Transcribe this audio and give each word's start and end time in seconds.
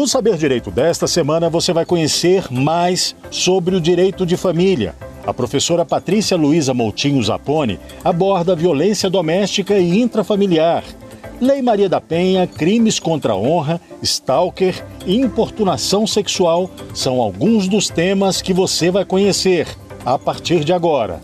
No 0.00 0.08
Saber 0.08 0.38
Direito 0.38 0.70
desta 0.70 1.06
semana, 1.06 1.50
você 1.50 1.74
vai 1.74 1.84
conhecer 1.84 2.50
mais 2.50 3.14
sobre 3.30 3.76
o 3.76 3.80
direito 3.82 4.24
de 4.24 4.34
família. 4.34 4.94
A 5.26 5.34
professora 5.34 5.84
Patrícia 5.84 6.38
Luiza 6.38 6.72
Moutinho 6.72 7.22
Zapone 7.22 7.78
aborda 8.02 8.56
violência 8.56 9.10
doméstica 9.10 9.78
e 9.78 10.00
intrafamiliar. 10.00 10.84
Lei 11.38 11.60
Maria 11.60 11.86
da 11.86 12.00
Penha, 12.00 12.46
crimes 12.46 12.98
contra 12.98 13.34
a 13.34 13.36
honra, 13.36 13.78
stalker 14.02 14.82
e 15.04 15.16
importunação 15.16 16.06
sexual 16.06 16.70
são 16.94 17.20
alguns 17.20 17.68
dos 17.68 17.90
temas 17.90 18.40
que 18.40 18.54
você 18.54 18.90
vai 18.90 19.04
conhecer 19.04 19.68
a 20.02 20.18
partir 20.18 20.64
de 20.64 20.72
agora. 20.72 21.20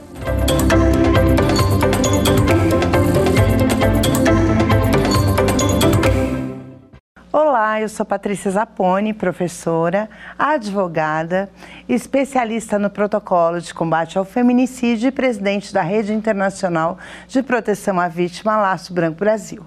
Olá, 7.56 7.80
eu 7.80 7.88
sou 7.88 8.04
Patrícia 8.04 8.50
Zapone, 8.50 9.14
professora, 9.14 10.10
advogada, 10.38 11.48
especialista 11.88 12.78
no 12.78 12.90
protocolo 12.90 13.62
de 13.62 13.72
combate 13.72 14.18
ao 14.18 14.26
feminicídio 14.26 15.08
e 15.08 15.10
presidente 15.10 15.72
da 15.72 15.80
Rede 15.80 16.12
Internacional 16.12 16.98
de 17.26 17.42
Proteção 17.42 17.98
à 17.98 18.08
Vítima 18.08 18.58
Laço 18.58 18.92
Branco 18.92 19.20
Brasil. 19.20 19.64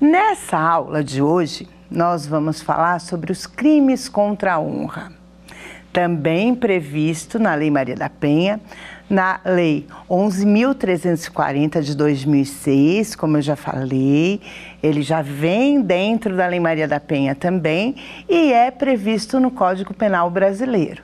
Nessa 0.00 0.56
aula 0.56 1.02
de 1.02 1.20
hoje, 1.20 1.68
nós 1.90 2.24
vamos 2.28 2.62
falar 2.62 3.00
sobre 3.00 3.32
os 3.32 3.44
crimes 3.44 4.08
contra 4.08 4.54
a 4.54 4.60
honra, 4.60 5.10
também 5.92 6.54
previsto 6.54 7.40
na 7.40 7.56
Lei 7.56 7.72
Maria 7.72 7.96
da 7.96 8.08
Penha, 8.08 8.60
na 9.08 9.40
Lei 9.44 9.86
11.340 10.08 11.80
de 11.80 11.96
2006, 11.96 13.16
como 13.16 13.38
eu 13.38 13.42
já 13.42 13.56
falei, 13.56 14.40
ele 14.82 15.02
já 15.02 15.22
vem 15.22 15.80
dentro 15.80 16.36
da 16.36 16.46
Lei 16.46 16.60
Maria 16.60 16.86
da 16.86 17.00
Penha 17.00 17.34
também 17.34 17.96
e 18.28 18.52
é 18.52 18.70
previsto 18.70 19.40
no 19.40 19.50
Código 19.50 19.94
Penal 19.94 20.30
Brasileiro. 20.30 21.02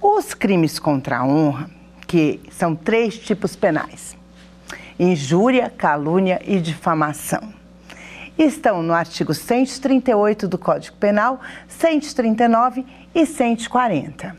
Os 0.00 0.34
crimes 0.34 0.78
contra 0.78 1.18
a 1.18 1.26
honra, 1.26 1.70
que 2.06 2.40
são 2.50 2.74
três 2.74 3.18
tipos 3.18 3.54
penais: 3.56 4.16
injúria, 4.98 5.70
calúnia 5.70 6.40
e 6.44 6.58
difamação. 6.60 7.52
Estão 8.36 8.82
no 8.82 8.92
artigo 8.92 9.32
138 9.32 10.48
do 10.48 10.58
Código 10.58 10.96
Penal, 10.96 11.40
139 11.68 12.84
e 13.14 13.24
140. 13.24 14.36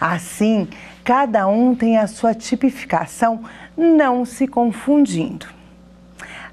Assim, 0.00 0.66
cada 1.04 1.46
um 1.46 1.74
tem 1.74 1.98
a 1.98 2.06
sua 2.06 2.34
tipificação, 2.34 3.44
não 3.76 4.24
se 4.24 4.48
confundindo. 4.48 5.46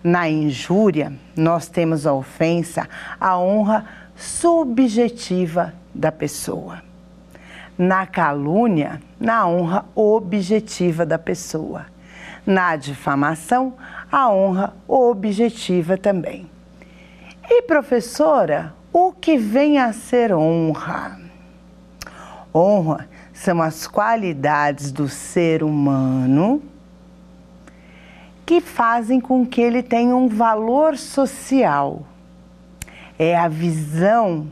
Na 0.03 0.27
injúria, 0.27 1.13
nós 1.35 1.67
temos 1.67 2.05
a 2.05 2.13
ofensa 2.13 2.88
à 3.19 3.38
honra 3.39 3.85
subjetiva 4.16 5.73
da 5.95 6.11
pessoa. 6.11 6.81
Na 7.77 8.05
calúnia, 8.05 9.02
na 9.19 9.47
honra 9.47 9.85
objetiva 9.95 11.05
da 11.05 11.17
pessoa. 11.17 11.85
Na 12.45 12.75
difamação, 12.75 13.75
a 14.11 14.29
honra 14.29 14.73
objetiva 14.88 15.97
também. 15.97 16.49
E 17.49 17.61
professora, 17.61 18.73
o 18.91 19.13
que 19.13 19.38
vem 19.38 19.77
a 19.77 19.94
ser 19.94 20.33
honra? 20.33 21.19
Honra 22.53 23.07
são 23.44 23.59
as 23.59 23.88
qualidades 23.88 24.92
do 24.92 25.09
ser 25.09 25.64
humano 25.64 26.61
que 28.45 28.61
fazem 28.61 29.20
com 29.20 29.44
que 29.44 29.59
ele 29.59 29.81
tenha 29.81 30.16
um 30.16 30.28
valor 30.28 30.95
social. 30.95 32.03
É 33.17 33.36
a 33.36 33.47
visão 33.47 34.47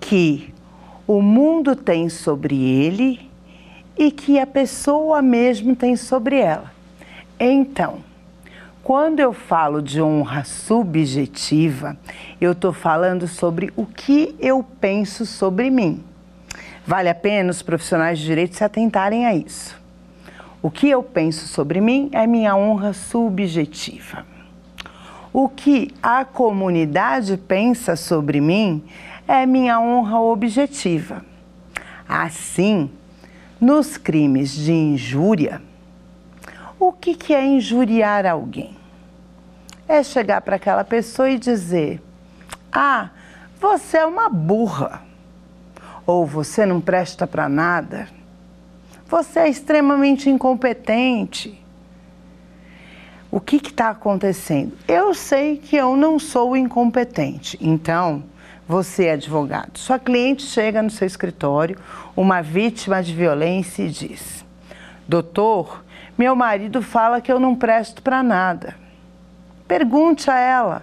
que 0.00 0.54
o 1.06 1.20
mundo 1.20 1.76
tem 1.76 2.08
sobre 2.08 2.56
ele 2.56 3.30
e 3.98 4.10
que 4.10 4.38
a 4.38 4.46
pessoa 4.46 5.20
mesmo 5.20 5.76
tem 5.76 5.94
sobre 5.94 6.38
ela. 6.38 6.72
Então, 7.38 7.98
quando 8.82 9.20
eu 9.20 9.34
falo 9.34 9.82
de 9.82 10.00
honra 10.00 10.42
subjetiva, 10.42 11.98
eu 12.40 12.52
estou 12.52 12.72
falando 12.72 13.28
sobre 13.28 13.70
o 13.76 13.84
que 13.84 14.34
eu 14.40 14.64
penso 14.80 15.26
sobre 15.26 15.68
mim. 15.68 16.02
Vale 16.86 17.08
a 17.08 17.14
pena 17.14 17.50
os 17.50 17.62
profissionais 17.62 18.16
de 18.20 18.24
direito 18.26 18.54
se 18.54 18.62
atentarem 18.62 19.26
a 19.26 19.34
isso. 19.34 19.76
O 20.62 20.70
que 20.70 20.88
eu 20.88 21.02
penso 21.02 21.48
sobre 21.48 21.80
mim 21.80 22.08
é 22.12 22.28
minha 22.28 22.54
honra 22.54 22.92
subjetiva. 22.92 24.24
O 25.32 25.48
que 25.48 25.92
a 26.00 26.24
comunidade 26.24 27.36
pensa 27.36 27.96
sobre 27.96 28.40
mim 28.40 28.84
é 29.26 29.44
minha 29.44 29.80
honra 29.80 30.20
objetiva. 30.20 31.24
Assim, 32.08 32.88
nos 33.60 33.96
crimes 33.96 34.52
de 34.52 34.72
injúria, 34.72 35.60
o 36.78 36.92
que, 36.92 37.16
que 37.16 37.34
é 37.34 37.44
injuriar 37.44 38.24
alguém? 38.26 38.76
É 39.88 40.04
chegar 40.04 40.40
para 40.40 40.54
aquela 40.54 40.84
pessoa 40.84 41.28
e 41.28 41.38
dizer: 41.38 42.00
Ah, 42.70 43.10
você 43.60 43.98
é 43.98 44.06
uma 44.06 44.28
burra 44.28 45.05
ou 46.06 46.24
você 46.24 46.64
não 46.64 46.80
presta 46.80 47.26
para 47.26 47.48
nada, 47.48 48.08
você 49.08 49.40
é 49.40 49.48
extremamente 49.48 50.30
incompetente. 50.30 51.60
O 53.30 53.40
que 53.40 53.56
está 53.56 53.90
acontecendo? 53.90 54.72
Eu 54.86 55.12
sei 55.12 55.56
que 55.56 55.76
eu 55.76 55.96
não 55.96 56.18
sou 56.18 56.56
incompetente, 56.56 57.58
então 57.60 58.22
você 58.68 59.06
é 59.06 59.12
advogado. 59.12 59.78
Sua 59.78 59.98
cliente 59.98 60.42
chega 60.44 60.82
no 60.82 60.90
seu 60.90 61.06
escritório, 61.06 61.76
uma 62.16 62.40
vítima 62.40 63.02
de 63.02 63.14
violência, 63.14 63.82
e 63.82 63.90
diz: 63.90 64.44
Doutor, 65.06 65.84
meu 66.16 66.34
marido 66.34 66.80
fala 66.80 67.20
que 67.20 67.30
eu 67.30 67.38
não 67.38 67.54
presto 67.54 68.00
para 68.00 68.22
nada. 68.22 68.76
Pergunte 69.68 70.30
a 70.30 70.38
ela: 70.38 70.82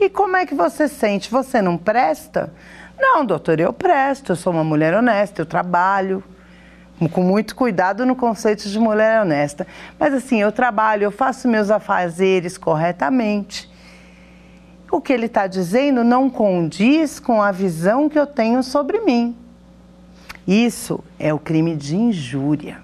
E 0.00 0.10
como 0.10 0.36
é 0.36 0.44
que 0.44 0.54
você 0.54 0.88
sente? 0.88 1.30
Você 1.30 1.62
não 1.62 1.76
presta? 1.78 2.52
Não, 2.98 3.24
doutor, 3.24 3.60
eu 3.60 3.72
presto, 3.72 4.32
eu 4.32 4.36
sou 4.36 4.52
uma 4.52 4.64
mulher 4.64 4.94
honesta, 4.94 5.42
eu 5.42 5.46
trabalho 5.46 6.22
com 7.12 7.22
muito 7.22 7.54
cuidado 7.56 8.06
no 8.06 8.14
conceito 8.14 8.68
de 8.68 8.78
mulher 8.78 9.20
honesta. 9.22 9.66
Mas 9.98 10.14
assim, 10.14 10.40
eu 10.40 10.52
trabalho, 10.52 11.04
eu 11.04 11.10
faço 11.10 11.48
meus 11.48 11.70
afazeres 11.70 12.56
corretamente. 12.56 13.70
O 14.90 15.00
que 15.00 15.12
ele 15.12 15.26
está 15.26 15.46
dizendo 15.46 16.04
não 16.04 16.30
condiz 16.30 17.18
com 17.18 17.42
a 17.42 17.50
visão 17.50 18.08
que 18.08 18.18
eu 18.18 18.26
tenho 18.26 18.62
sobre 18.62 19.00
mim. 19.00 19.36
Isso 20.46 21.02
é 21.18 21.32
o 21.34 21.38
crime 21.38 21.74
de 21.74 21.96
injúria. 21.96 22.78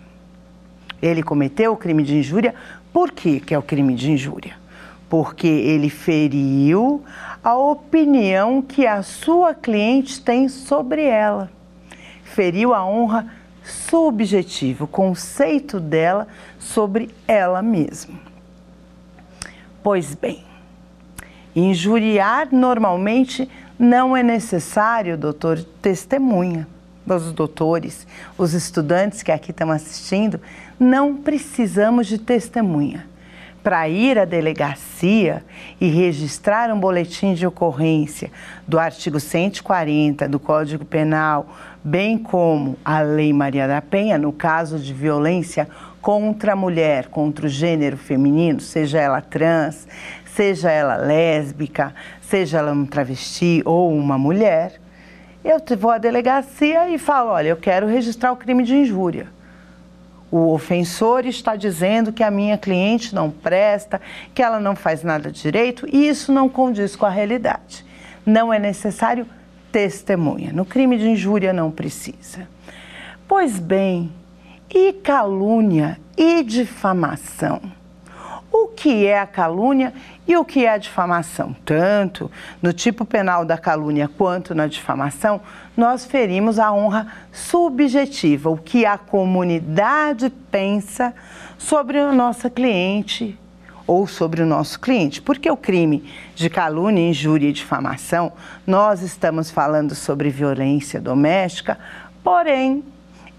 Ele 1.01 1.23
cometeu 1.23 1.73
o 1.73 1.77
crime 1.77 2.03
de 2.03 2.17
injúria, 2.17 2.55
por 2.93 3.13
que, 3.13 3.39
que 3.41 3.55
é 3.55 3.59
o 3.59 3.63
crime 3.63 3.95
de 3.95 4.11
injúria? 4.11 4.55
Porque 5.11 5.49
ele 5.49 5.91
feriu 5.91 7.03
a 7.43 7.57
opinião 7.57 8.63
que 8.63 8.87
a 8.87 9.03
sua 9.03 9.53
cliente 9.53 10.21
tem 10.21 10.49
sobre 10.49 11.03
ela. 11.03 11.51
Feriu 12.23 12.73
a 12.73 12.87
honra 12.87 13.27
subjetiva, 13.65 14.85
o 14.85 14.89
conceito 14.89 15.81
dela 15.81 16.29
sobre 16.61 17.11
ela 17.27 17.61
mesma. 17.61 18.15
Pois 19.83 20.15
bem, 20.15 20.45
injuriar 21.57 22.49
normalmente 22.53 23.51
não 23.77 24.17
é 24.17 24.23
necessário, 24.23 25.19
doutor, 25.19 25.59
testemunha. 25.83 26.69
Os 27.05 27.33
doutores, 27.33 28.07
os 28.39 28.55
estudantes 28.55 29.25
que 29.25 29.33
aqui 29.33 29.51
estão 29.51 29.73
assistindo, 29.73 30.41
não 30.79 31.17
precisamos 31.17 32.07
de 32.07 32.19
testemunha 32.19 33.10
para 33.63 33.89
ir 33.89 34.19
à 34.19 34.25
delegacia 34.25 35.45
e 35.81 35.89
registrar 35.89 36.73
um 36.73 36.81
boletim 36.81 37.35
de 37.35 37.47
ocorrência 37.47 38.31
do 38.67 38.79
artigo 38.79 39.21
140 39.21 40.29
do 40.29 40.39
Código 40.39 40.85
Penal, 40.85 41.47
bem 41.85 42.17
como 42.17 42.77
a 42.85 43.01
Lei 43.01 43.33
Maria 43.33 43.69
da 43.69 43.83
Penha, 43.83 44.17
no 44.17 44.33
caso 44.33 44.79
de 44.79 44.93
violência 44.93 45.69
contra 46.01 46.53
a 46.53 46.57
mulher, 46.57 47.09
contra 47.09 47.47
o 47.47 47.49
gênero 47.49 47.97
feminino, 47.97 48.61
seja 48.61 48.99
ela 48.99 49.21
trans, 49.21 49.87
seja 50.25 50.71
ela 50.71 50.97
lésbica, 50.97 51.95
seja 52.23 52.59
ela 52.59 52.73
um 52.73 52.87
travesti 52.87 53.63
ou 53.65 53.95
uma 53.95 54.17
mulher, 54.17 54.81
eu 55.45 55.61
vou 55.79 55.91
à 55.91 55.99
delegacia 55.99 56.89
e 56.89 56.99
falo: 56.99 57.31
olha, 57.31 57.49
eu 57.49 57.57
quero 57.57 57.87
registrar 57.87 58.33
o 58.33 58.37
crime 58.37 58.63
de 58.63 58.75
injúria 58.75 59.40
o 60.31 60.53
ofensor 60.53 61.27
está 61.27 61.57
dizendo 61.57 62.13
que 62.13 62.23
a 62.23 62.31
minha 62.31 62.57
cliente 62.57 63.15
não 63.15 63.31
presta, 63.31 64.01
que 64.33 64.43
ela 64.43 64.61
não 64.61 64.77
faz 64.77 65.03
nada 65.03 65.31
direito, 65.31 65.87
e 65.93 66.07
isso 66.09 66.33
não 66.33 66.49
condiz 66.49 66.95
com 66.95 67.07
a 67.07 67.11
realidade. 67.11 67.85
Não 68.25 68.53
é 68.53 68.59
necessário 68.59 69.27
testemunha. 69.73 70.53
No 70.53 70.65
crime 70.65 70.97
de 70.97 71.09
injúria 71.09 71.53
não 71.53 71.71
precisa. 71.71 72.49
Pois 73.27 73.59
bem, 73.59 74.13
e 74.73 74.93
calúnia 74.93 75.99
e 76.17 76.43
difamação? 76.43 77.61
O 78.53 78.69
que 78.69 79.07
é 79.07 79.21
a 79.21 79.27
calúnia 79.27 79.93
e 80.27 80.37
o 80.37 80.45
que 80.45 80.65
é 80.65 80.71
a 80.71 80.79
difamação. 80.79 81.55
Tanto 81.65 82.31
no 82.61 82.73
tipo 82.73 83.05
penal 83.05 83.45
da 83.45 83.57
calúnia 83.57 84.09
quanto 84.09 84.55
na 84.55 84.67
difamação, 84.67 85.41
nós 85.77 86.05
ferimos 86.05 86.59
a 86.59 86.73
honra 86.73 87.07
subjetiva, 87.33 88.51
o 88.51 88.57
que 88.57 88.85
a 88.85 88.99
comunidade 88.99 90.31
pensa 90.51 91.15
sobre 91.59 91.99
a 91.99 92.13
nossa 92.13 92.51
cliente 92.51 93.39
ou 93.87 94.07
sobre 94.07 94.41
o 94.41 94.47
nosso 94.47 94.79
cliente. 94.79 95.21
Porque 95.21 95.51
o 95.51 95.57
crime 95.57 96.09
de 96.35 96.49
calúnia, 96.49 97.09
injúria 97.09 97.49
e 97.49 97.53
difamação, 97.53 98.33
nós 98.67 99.03
estamos 99.03 99.51
falando 99.51 99.95
sobre 99.95 100.31
violência 100.31 101.01
doméstica, 101.01 101.79
porém, 102.23 102.85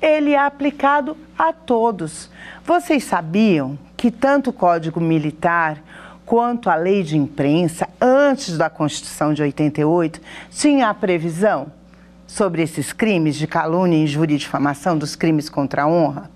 ele 0.01 0.31
é 0.31 0.39
aplicado 0.39 1.15
a 1.37 1.53
todos. 1.53 2.29
Vocês 2.65 3.03
sabiam 3.03 3.77
que 4.01 4.09
tanto 4.09 4.49
o 4.49 4.53
Código 4.53 4.99
Militar 4.99 5.77
quanto 6.25 6.71
a 6.71 6.75
Lei 6.75 7.03
de 7.03 7.15
Imprensa, 7.15 7.87
antes 8.01 8.57
da 8.57 8.67
Constituição 8.67 9.31
de 9.31 9.43
88, 9.43 10.19
tinha 10.49 10.89
a 10.89 10.93
previsão 10.95 11.67
sobre 12.25 12.63
esses 12.63 12.91
crimes 12.91 13.35
de 13.35 13.45
calúnia, 13.45 13.95
injúria 13.95 14.33
e 14.33 14.39
difamação, 14.39 14.97
dos 14.97 15.15
crimes 15.15 15.49
contra 15.49 15.83
a 15.83 15.87
honra? 15.87 16.31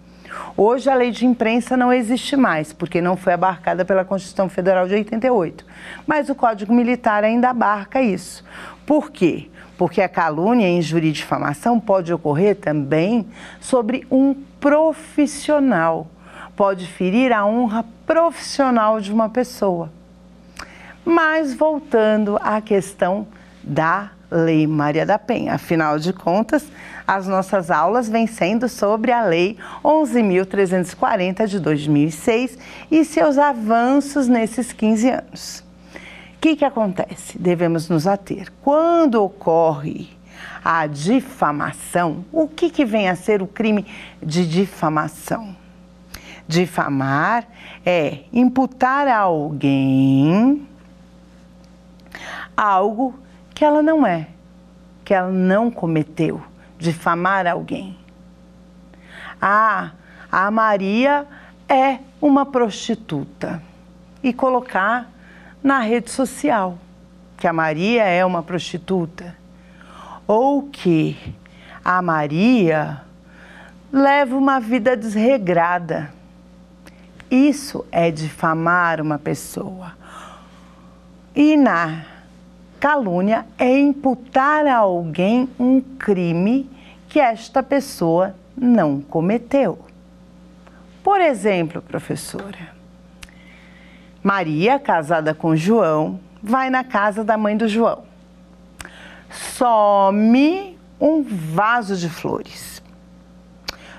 Hoje 0.56 0.92
a 0.92 0.94
lei 0.94 1.10
de 1.10 1.26
imprensa 1.26 1.76
não 1.76 1.92
existe 1.92 2.36
mais, 2.36 2.72
porque 2.72 3.02
não 3.02 3.18
foi 3.18 3.34
abarcada 3.34 3.84
pela 3.84 4.06
Constituição 4.06 4.48
Federal 4.48 4.88
de 4.88 4.94
88. 4.94 5.66
Mas 6.06 6.30
o 6.30 6.36
Código 6.36 6.72
Militar 6.72 7.24
ainda 7.24 7.50
abarca 7.50 8.00
isso. 8.00 8.46
Por 8.86 9.10
quê? 9.10 9.50
Porque 9.76 10.04
a 10.04 10.08
calúnia, 10.08 10.70
injúria 10.70 11.10
e 11.10 11.12
difamação 11.12 11.80
pode 11.80 12.14
ocorrer 12.14 12.58
também 12.58 13.26
sobre 13.60 14.06
um 14.12 14.36
profissional 14.60 16.12
pode 16.56 16.88
ferir 16.88 17.34
a 17.34 17.46
honra 17.46 17.86
profissional 18.06 19.00
de 19.00 19.12
uma 19.12 19.30
pessoa. 19.30 19.92
Mas 21.04 21.54
voltando 21.54 22.38
à 22.42 22.60
questão 22.62 23.28
da 23.64 24.12
Lei 24.32 24.66
Maria 24.66 25.06
da 25.06 25.20
Penha, 25.20 25.54
afinal 25.54 26.00
de 26.00 26.12
contas, 26.12 26.66
as 27.08 27.28
nossas 27.28 27.70
aulas 27.70 28.10
vêm 28.10 28.26
sendo 28.26 28.68
sobre 28.68 29.12
a 29.12 29.24
Lei 29.24 29.58
11.340 29.84 31.46
de 31.46 31.60
2006 31.60 32.58
e 32.90 33.06
seus 33.06 33.38
avanços 33.38 34.28
nesses 34.28 34.74
15 34.74 35.10
anos. 35.10 35.64
O 36.36 36.40
que, 36.42 36.56
que 36.56 36.66
acontece? 36.66 37.38
Devemos 37.38 37.88
nos 37.90 38.08
ater. 38.08 38.52
Quando 38.62 39.24
ocorre 39.24 40.10
a 40.64 40.88
difamação, 40.88 42.26
o 42.32 42.48
que, 42.48 42.70
que 42.70 42.86
vem 42.86 43.10
a 43.10 43.16
ser 43.16 43.42
o 43.42 43.48
crime 43.48 43.86
de 44.22 44.48
difamação? 44.48 45.56
Difamar 46.48 47.48
é 47.86 48.20
imputar 48.32 49.08
a 49.08 49.18
alguém 49.18 50.68
algo 52.56 53.20
que 53.54 53.66
ela 53.66 53.82
não 53.82 54.06
é, 54.06 54.28
que 55.04 55.14
ela 55.14 55.32
não 55.32 55.72
cometeu. 55.72 56.42
Difamar 56.78 57.48
alguém. 57.48 57.98
Ah, 59.42 59.92
a 60.32 60.50
Maria 60.52 61.26
é 61.68 62.00
uma 62.22 62.46
prostituta. 62.46 63.62
E 64.22 64.34
colocar 64.34 65.10
na 65.64 65.80
rede 65.80 66.10
social 66.10 66.78
que 67.38 67.48
a 67.48 67.54
Maria 67.54 68.04
é 68.04 68.26
uma 68.26 68.44
prostituta. 68.44 69.36
Ou 70.28 70.64
que 70.64 71.36
a 71.84 72.02
Maria 72.02 73.02
leva 73.92 74.36
uma 74.36 74.60
vida 74.60 74.98
desregrada. 74.98 76.12
Isso 77.30 77.86
é 77.92 78.12
difamar 78.12 79.02
uma 79.02 79.18
pessoa. 79.18 79.94
E 81.36 81.58
na 81.58 82.06
calúnia 82.80 83.46
é 83.58 83.78
imputar 83.80 84.66
a 84.68 84.78
alguém 84.78 85.50
um 85.60 85.82
crime 85.82 86.70
que 87.10 87.20
esta 87.20 87.64
pessoa 87.64 88.36
não 88.56 89.02
cometeu. 89.02 89.80
Por 91.04 91.20
exemplo, 91.20 91.82
professora, 91.82 92.74
Maria, 94.24 94.80
casada 94.80 95.34
com 95.34 95.56
João, 95.56 96.20
vai 96.42 96.70
na 96.70 96.84
casa 96.84 97.24
da 97.24 97.38
mãe 97.38 97.56
do 97.56 97.68
João. 97.68 98.04
Some 99.30 100.78
um 101.00 101.24
vaso 101.24 101.96
de 101.96 102.10
flores. 102.10 102.75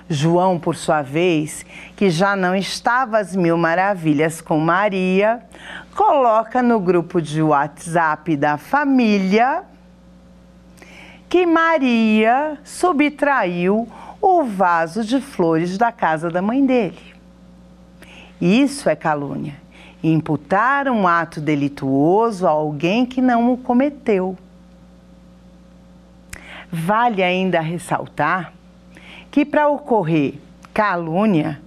João, 0.09 0.59
por 0.59 0.77
sua 0.77 1.03
vez, 1.03 1.67
que 1.97 2.11
já 2.11 2.37
não 2.37 2.55
estava 2.55 3.19
às 3.19 3.35
mil 3.35 3.59
maravilhas 3.59 4.41
com 4.41 4.59
Maria, 4.61 5.41
coloca 5.95 6.63
no 6.63 6.79
grupo 6.79 7.21
de 7.21 7.43
WhatsApp 7.43 8.37
da 8.37 8.57
família 8.57 9.65
que 11.29 11.45
Maria 11.45 12.57
subtraiu 12.65 13.89
o 14.21 14.45
vaso 14.45 15.05
de 15.05 15.21
flores 15.21 15.77
da 15.77 15.91
casa 15.91 16.31
da 16.31 16.41
mãe 16.41 16.65
dele. 16.65 17.15
Isso 18.41 18.89
é 18.89 18.95
calúnia. 18.95 19.55
Imputar 20.03 20.89
um 20.89 21.09
ato 21.09 21.41
delituoso 21.41 22.47
a 22.47 22.51
alguém 22.51 23.05
que 23.05 23.21
não 23.21 23.53
o 23.53 23.57
cometeu. 23.57 24.39
Vale 26.71 27.23
ainda 27.23 27.61
ressaltar 27.61 28.53
que 29.37 29.45
para 29.45 29.69
ocorrer 29.69 30.37
calúnia 30.73 31.61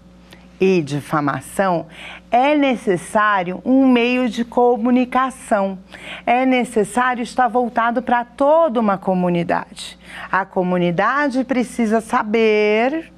e 0.60 0.81
difamação 0.81 1.86
é 2.31 2.56
necessário 2.56 3.62
um 3.63 3.88
meio 3.88 4.27
de 4.27 4.44
comunicação. 4.44 5.77
É 6.25 6.48
necessário 6.48 7.21
estar 7.21 7.48
voltado 7.48 8.01
para 8.01 8.25
toda 8.25 8.80
uma 8.80 8.98
comunidade. 8.98 10.00
A 10.31 10.45
comunidade 10.45 11.44
precisa 11.44 12.01
saber 12.01 13.13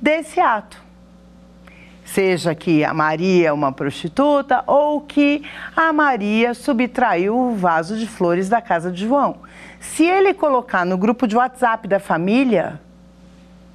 desse 0.00 0.38
ato. 0.38 0.80
Seja 2.04 2.54
que 2.54 2.84
a 2.84 2.94
Maria 2.94 3.48
é 3.48 3.52
uma 3.52 3.72
prostituta 3.72 4.62
ou 4.64 5.00
que 5.00 5.42
a 5.74 5.92
Maria 5.92 6.54
subtraiu 6.54 7.36
o 7.36 7.56
vaso 7.56 7.98
de 7.98 8.06
flores 8.06 8.48
da 8.48 8.62
casa 8.62 8.92
de 8.92 9.04
João. 9.04 9.38
Se 9.80 10.04
ele 10.04 10.32
colocar 10.32 10.86
no 10.86 10.96
grupo 10.96 11.26
de 11.26 11.36
WhatsApp 11.36 11.88
da 11.88 11.98
família, 11.98 12.80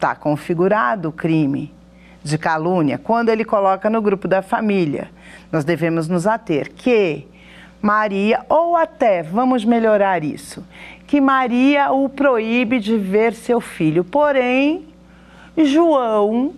está 0.02 0.16
configurado 0.16 1.10
o 1.10 1.12
crime 1.12 1.72
de 2.24 2.36
calúnia 2.36 2.98
quando 2.98 3.30
ele 3.30 3.46
coloca 3.46 3.88
no 3.88 4.02
grupo 4.02 4.28
da 4.28 4.42
família. 4.42 5.12
Nós 5.52 5.64
devemos 5.64 6.08
nos 6.08 6.26
ater 6.26 6.72
que 6.74 7.28
Maria, 7.80 8.44
ou 8.50 8.76
até, 8.76 9.22
vamos 9.22 9.64
melhorar 9.64 10.24
isso, 10.24 10.66
que 11.06 11.22
Maria 11.22 11.92
o 11.92 12.10
proíbe 12.10 12.80
de 12.80 12.98
ver 12.98 13.34
seu 13.34 13.62
filho. 13.62 14.04
Porém, 14.04 14.88
João 15.56 16.54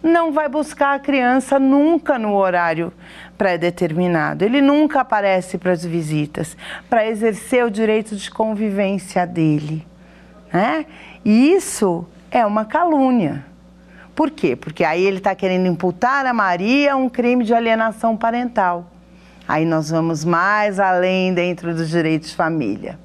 não 0.00 0.32
vai 0.32 0.48
buscar 0.48 0.94
a 0.94 0.98
criança 1.00 1.58
nunca 1.58 2.16
no 2.16 2.34
horário 2.34 2.92
pré-determinado. 3.36 4.44
Ele 4.44 4.60
nunca 4.60 5.00
aparece 5.00 5.58
para 5.58 5.72
as 5.72 5.84
visitas, 5.84 6.56
para 6.88 7.06
exercer 7.08 7.64
o 7.64 7.70
direito 7.70 8.14
de 8.14 8.30
convivência 8.30 9.26
dele. 9.26 9.84
Né? 10.52 10.86
E 11.24 11.52
isso 11.52 12.06
é 12.34 12.44
uma 12.44 12.64
calúnia. 12.64 13.46
Por 14.12 14.28
quê? 14.28 14.56
Porque 14.56 14.82
aí 14.82 15.04
ele 15.04 15.18
está 15.18 15.36
querendo 15.36 15.68
imputar 15.68 16.26
a 16.26 16.34
Maria 16.34 16.96
um 16.96 17.08
crime 17.08 17.44
de 17.44 17.54
alienação 17.54 18.16
parental. 18.16 18.90
Aí 19.46 19.64
nós 19.64 19.90
vamos 19.90 20.24
mais 20.24 20.80
além 20.80 21.32
dentro 21.32 21.72
dos 21.72 21.88
direitos 21.88 22.30
de 22.30 22.34
família. 22.36 22.98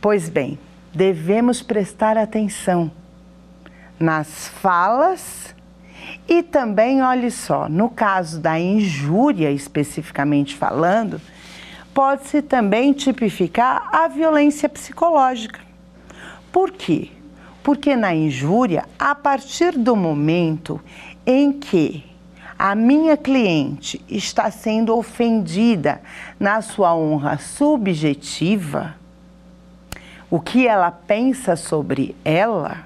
Pois 0.00 0.30
bem, 0.30 0.58
devemos 0.94 1.62
prestar 1.62 2.16
atenção 2.16 2.90
nas 4.00 4.48
falas 4.48 5.54
e 6.26 6.42
também, 6.42 7.02
olhe 7.02 7.30
só, 7.30 7.68
no 7.68 7.90
caso 7.90 8.40
da 8.40 8.58
injúria 8.58 9.50
especificamente 9.50 10.56
falando, 10.56 11.20
pode-se 11.92 12.40
também 12.40 12.94
tipificar 12.94 13.90
a 13.92 14.08
violência 14.08 14.70
psicológica. 14.70 15.60
Por 16.50 16.70
quê? 16.70 17.10
Porque 17.62 17.94
na 17.94 18.14
injúria, 18.14 18.84
a 18.98 19.14
partir 19.14 19.78
do 19.78 19.94
momento 19.94 20.80
em 21.24 21.52
que 21.52 22.04
a 22.58 22.74
minha 22.74 23.16
cliente 23.16 24.00
está 24.08 24.50
sendo 24.50 24.96
ofendida 24.96 26.00
na 26.38 26.60
sua 26.60 26.94
honra 26.94 27.38
subjetiva, 27.38 28.94
o 30.30 30.40
que 30.40 30.66
ela 30.66 30.90
pensa 30.90 31.56
sobre 31.56 32.16
ela, 32.24 32.84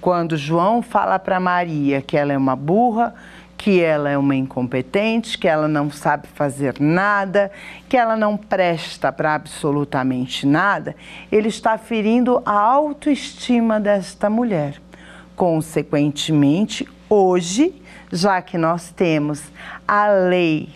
quando 0.00 0.36
João 0.36 0.82
fala 0.82 1.18
para 1.18 1.40
Maria 1.40 2.02
que 2.02 2.16
ela 2.16 2.32
é 2.32 2.36
uma 2.36 2.54
burra, 2.54 3.14
que 3.56 3.80
ela 3.80 4.10
é 4.10 4.18
uma 4.18 4.36
incompetente, 4.36 5.38
que 5.38 5.48
ela 5.48 5.66
não 5.66 5.90
sabe 5.90 6.28
fazer 6.34 6.78
nada, 6.78 7.50
que 7.88 7.96
ela 7.96 8.14
não 8.16 8.36
presta 8.36 9.10
para 9.10 9.34
absolutamente 9.34 10.46
nada, 10.46 10.94
ele 11.32 11.48
está 11.48 11.78
ferindo 11.78 12.42
a 12.44 12.52
autoestima 12.52 13.80
desta 13.80 14.28
mulher. 14.28 14.78
Consequentemente, 15.34 16.86
hoje 17.08 17.80
já 18.12 18.42
que 18.42 18.58
nós 18.58 18.90
temos 18.90 19.42
a 19.86 20.08
lei 20.08 20.68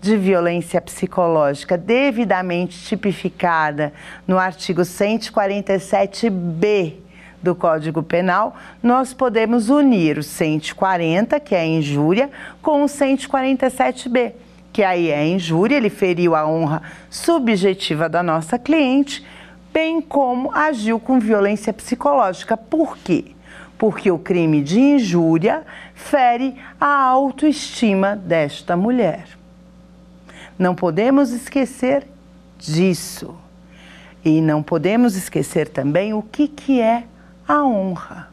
de 0.00 0.16
violência 0.16 0.80
psicológica 0.80 1.76
devidamente 1.78 2.78
tipificada 2.78 3.92
no 4.26 4.38
artigo 4.38 4.80
147b 4.82 7.03
do 7.44 7.54
Código 7.54 8.02
Penal, 8.02 8.56
nós 8.82 9.12
podemos 9.12 9.68
unir 9.68 10.18
o 10.18 10.22
140, 10.22 11.38
que 11.38 11.54
é 11.54 11.64
injúria, 11.64 12.30
com 12.62 12.82
o 12.82 12.86
147b, 12.86 14.32
que 14.72 14.82
aí 14.82 15.10
é 15.10 15.24
injúria, 15.24 15.76
ele 15.76 15.90
feriu 15.90 16.34
a 16.34 16.48
honra 16.48 16.82
subjetiva 17.10 18.08
da 18.08 18.22
nossa 18.22 18.58
cliente, 18.58 19.24
bem 19.72 20.00
como 20.00 20.50
agiu 20.52 20.98
com 20.98 21.20
violência 21.20 21.72
psicológica. 21.72 22.56
Por 22.56 22.96
quê? 22.96 23.26
Porque 23.76 24.10
o 24.10 24.18
crime 24.18 24.62
de 24.62 24.80
injúria 24.80 25.62
fere 25.94 26.56
a 26.80 27.02
autoestima 27.04 28.16
desta 28.16 28.76
mulher. 28.76 29.26
Não 30.58 30.74
podemos 30.74 31.30
esquecer 31.30 32.06
disso. 32.58 33.36
E 34.24 34.40
não 34.40 34.62
podemos 34.62 35.16
esquecer 35.16 35.68
também 35.68 36.14
o 36.14 36.22
que, 36.22 36.48
que 36.48 36.80
é 36.80 37.04
a 37.46 37.64
honra. 37.64 38.28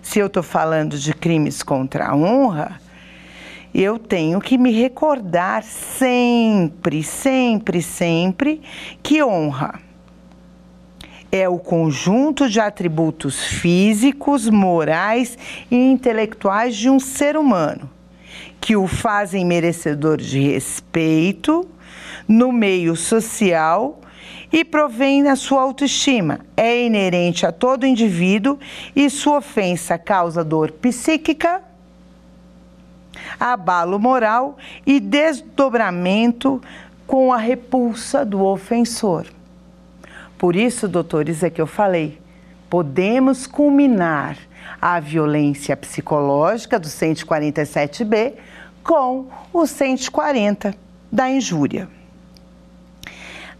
Se 0.00 0.18
eu 0.18 0.26
estou 0.26 0.42
falando 0.42 0.98
de 0.98 1.14
crimes 1.14 1.62
contra 1.62 2.08
a 2.08 2.16
honra, 2.16 2.80
eu 3.74 3.98
tenho 3.98 4.40
que 4.40 4.58
me 4.58 4.72
recordar 4.72 5.62
sempre, 5.62 7.02
sempre, 7.02 7.80
sempre 7.80 8.60
que 9.02 9.22
honra 9.22 9.80
é 11.32 11.48
o 11.48 11.58
conjunto 11.58 12.46
de 12.46 12.60
atributos 12.60 13.42
físicos, 13.42 14.50
morais 14.50 15.38
e 15.70 15.76
intelectuais 15.76 16.76
de 16.76 16.90
um 16.90 17.00
ser 17.00 17.38
humano 17.38 17.88
que 18.60 18.76
o 18.76 18.86
fazem 18.86 19.42
merecedor 19.42 20.18
de 20.18 20.38
respeito 20.38 21.66
no 22.28 22.52
meio 22.52 22.94
social 22.94 23.98
e 24.52 24.64
provém 24.64 25.22
da 25.22 25.34
sua 25.34 25.62
autoestima. 25.62 26.40
É 26.56 26.84
inerente 26.84 27.46
a 27.46 27.52
todo 27.52 27.86
indivíduo 27.86 28.58
e 28.94 29.08
sua 29.08 29.38
ofensa 29.38 29.96
causa 29.96 30.44
dor 30.44 30.70
psíquica, 30.72 31.62
abalo 33.40 33.98
moral 33.98 34.58
e 34.86 35.00
desdobramento 35.00 36.60
com 37.06 37.32
a 37.32 37.38
repulsa 37.38 38.24
do 38.24 38.44
ofensor. 38.44 39.26
Por 40.36 40.56
isso, 40.56 40.88
doutores, 40.88 41.42
é 41.42 41.50
que 41.50 41.60
eu 41.60 41.66
falei, 41.66 42.20
podemos 42.68 43.46
culminar 43.46 44.36
a 44.80 44.98
violência 44.98 45.76
psicológica 45.76 46.78
do 46.80 46.88
147B 46.88 48.34
com 48.82 49.26
o 49.52 49.66
140 49.66 50.74
da 51.10 51.30
injúria. 51.30 51.88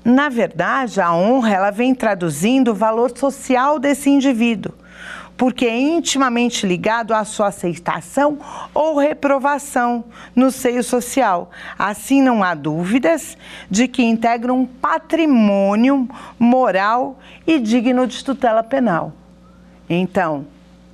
Na 0.05 0.29
verdade, 0.29 1.01
a 1.01 1.15
honra 1.15 1.55
ela 1.55 1.71
vem 1.71 1.95
traduzindo 1.95 2.73
o 2.73 2.75
valor 2.75 3.17
social 3.17 3.79
desse 3.79 4.11
indivíduo, 4.11 4.75
porque 5.37 5.65
é 5.65 5.79
intimamente 5.79 6.67
ligado 6.67 7.15
à 7.15 7.25
sua 7.25 7.49
aceitação 7.49 8.39
ou 8.75 8.99
reprovação 8.99 10.05
no 10.35 10.51
seio 10.51 10.83
social. 10.83 11.53
Assim, 11.79 12.21
não 12.21 12.43
há 12.43 12.53
dúvidas 12.53 13.39
de 13.71 13.87
que 13.87 14.03
integra 14.03 14.53
um 14.53 14.67
patrimônio 14.67 16.09
moral 16.37 17.21
e 17.47 17.61
digno 17.61 18.05
de 18.05 18.25
tutela 18.25 18.65
penal. 18.65 19.13
Então, 19.89 20.47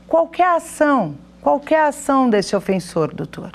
qualquer 0.06 0.56
ação, 0.56 1.16
qualquer 1.40 1.80
ação 1.80 2.28
desse 2.28 2.54
ofensor, 2.54 3.14
doutor, 3.14 3.52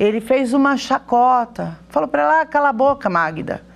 ele 0.00 0.22
fez 0.22 0.54
uma 0.54 0.78
chacota, 0.78 1.78
falou 1.90 2.08
para 2.08 2.22
ela, 2.22 2.40
ah, 2.40 2.46
cala 2.46 2.70
a 2.70 2.72
boca, 2.72 3.10
Magda 3.10 3.73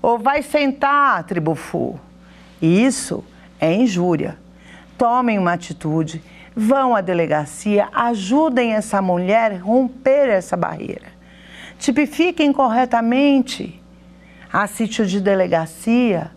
ou 0.00 0.18
vai 0.18 0.42
sentar, 0.42 1.24
tribufu. 1.24 1.98
Isso 2.60 3.24
é 3.60 3.72
injúria. 3.72 4.36
Tomem 4.96 5.38
uma 5.38 5.52
atitude, 5.52 6.22
vão 6.54 6.94
à 6.94 7.00
delegacia, 7.00 7.88
ajudem 7.92 8.72
essa 8.72 9.00
mulher 9.00 9.52
a 9.52 9.58
romper 9.58 10.28
essa 10.28 10.56
barreira. 10.56 11.06
Tipifiquem 11.78 12.52
corretamente 12.52 13.80
a 14.52 14.66
sítio 14.66 15.06
de 15.06 15.20
delegacia, 15.20 16.30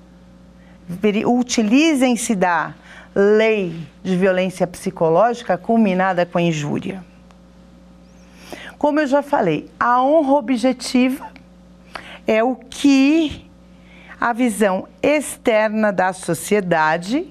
utilizem-se 1.25 2.36
da 2.36 2.75
lei 3.15 3.75
de 4.03 4.15
violência 4.15 4.68
psicológica 4.68 5.58
culminada 5.58 6.25
com 6.25 6.38
a 6.38 6.41
injúria. 6.41 7.03
Como 8.77 9.00
eu 9.00 9.08
já 9.08 9.22
falei, 9.22 9.70
a 9.80 10.01
honra 10.01 10.34
objetiva 10.34 11.27
é 12.25 12.44
o 12.44 12.56
que 12.56 13.50
a 14.21 14.33
visão 14.33 14.87
externa 15.01 15.91
da 15.91 16.13
sociedade 16.13 17.25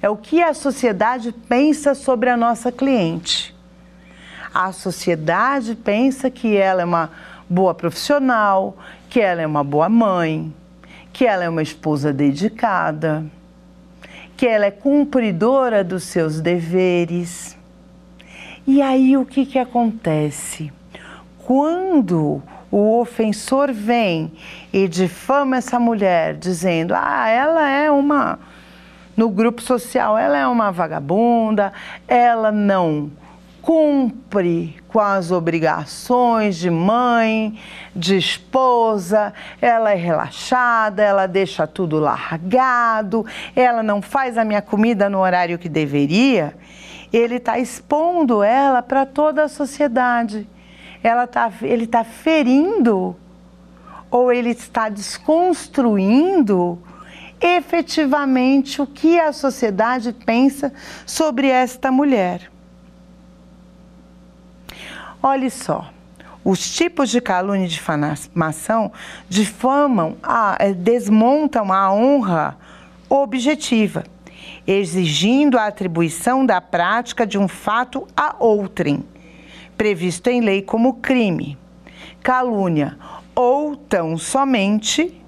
é 0.00 0.08
o 0.08 0.16
que 0.16 0.40
a 0.40 0.54
sociedade 0.54 1.32
pensa 1.32 1.92
sobre 1.92 2.30
a 2.30 2.36
nossa 2.36 2.70
cliente. 2.70 3.52
A 4.54 4.70
sociedade 4.70 5.74
pensa 5.74 6.30
que 6.30 6.56
ela 6.56 6.82
é 6.82 6.84
uma 6.84 7.10
boa 7.48 7.74
profissional, 7.74 8.78
que 9.08 9.20
ela 9.20 9.42
é 9.42 9.46
uma 9.46 9.64
boa 9.64 9.88
mãe, 9.88 10.54
que 11.12 11.26
ela 11.26 11.42
é 11.42 11.48
uma 11.48 11.62
esposa 11.62 12.12
dedicada, 12.12 13.26
que 14.36 14.46
ela 14.46 14.66
é 14.66 14.70
cumpridora 14.70 15.82
dos 15.82 16.04
seus 16.04 16.40
deveres. 16.40 17.58
E 18.64 18.80
aí 18.80 19.16
o 19.16 19.26
que, 19.26 19.44
que 19.44 19.58
acontece? 19.58 20.72
Quando 21.44 22.40
o 22.70 23.00
ofensor 23.00 23.72
vem 23.72 24.32
e 24.72 24.86
difama 24.86 25.56
essa 25.56 25.78
mulher, 25.80 26.34
dizendo: 26.34 26.94
ah, 26.94 27.28
ela 27.28 27.68
é 27.68 27.90
uma. 27.90 28.38
No 29.16 29.28
grupo 29.28 29.60
social, 29.60 30.16
ela 30.16 30.38
é 30.38 30.46
uma 30.46 30.70
vagabunda, 30.70 31.72
ela 32.08 32.50
não 32.50 33.10
cumpre 33.60 34.76
com 34.88 34.98
as 34.98 35.30
obrigações 35.30 36.56
de 36.56 36.70
mãe, 36.70 37.58
de 37.94 38.16
esposa, 38.16 39.34
ela 39.60 39.92
é 39.92 39.94
relaxada, 39.94 41.02
ela 41.02 41.26
deixa 41.26 41.66
tudo 41.66 41.98
largado, 41.98 43.26
ela 43.54 43.82
não 43.82 44.00
faz 44.00 44.38
a 44.38 44.44
minha 44.44 44.62
comida 44.62 45.10
no 45.10 45.18
horário 45.18 45.58
que 45.58 45.68
deveria, 45.68 46.54
ele 47.12 47.36
está 47.36 47.58
expondo 47.58 48.42
ela 48.42 48.80
para 48.80 49.04
toda 49.04 49.44
a 49.44 49.48
sociedade 49.48 50.48
ela 51.02 51.26
tá, 51.26 51.52
ele 51.62 51.84
está 51.84 52.04
ferindo 52.04 53.16
ou 54.10 54.32
ele 54.32 54.50
está 54.50 54.88
desconstruindo 54.88 56.78
efetivamente 57.40 58.82
o 58.82 58.86
que 58.86 59.18
a 59.18 59.32
sociedade 59.32 60.12
pensa 60.12 60.72
sobre 61.06 61.48
esta 61.48 61.90
mulher. 61.90 62.50
Olhe 65.22 65.50
só, 65.50 65.90
os 66.44 66.74
tipos 66.74 67.08
de 67.08 67.20
calúnia 67.20 67.64
e 67.64 67.68
difamação 67.68 68.92
difamam, 69.28 70.16
a, 70.22 70.56
eh, 70.58 70.72
desmontam 70.72 71.72
a 71.72 71.92
honra 71.92 72.58
objetiva, 73.08 74.04
exigindo 74.66 75.58
a 75.58 75.66
atribuição 75.66 76.44
da 76.44 76.60
prática 76.60 77.26
de 77.26 77.38
um 77.38 77.48
fato 77.48 78.06
a 78.16 78.34
outrem 78.38 79.04
previsto 79.80 80.28
em 80.28 80.42
lei 80.42 80.60
como 80.60 80.92
crime, 80.92 81.56
calúnia 82.22 82.98
ou 83.34 83.74
tão 83.74 84.18
somente 84.18 85.18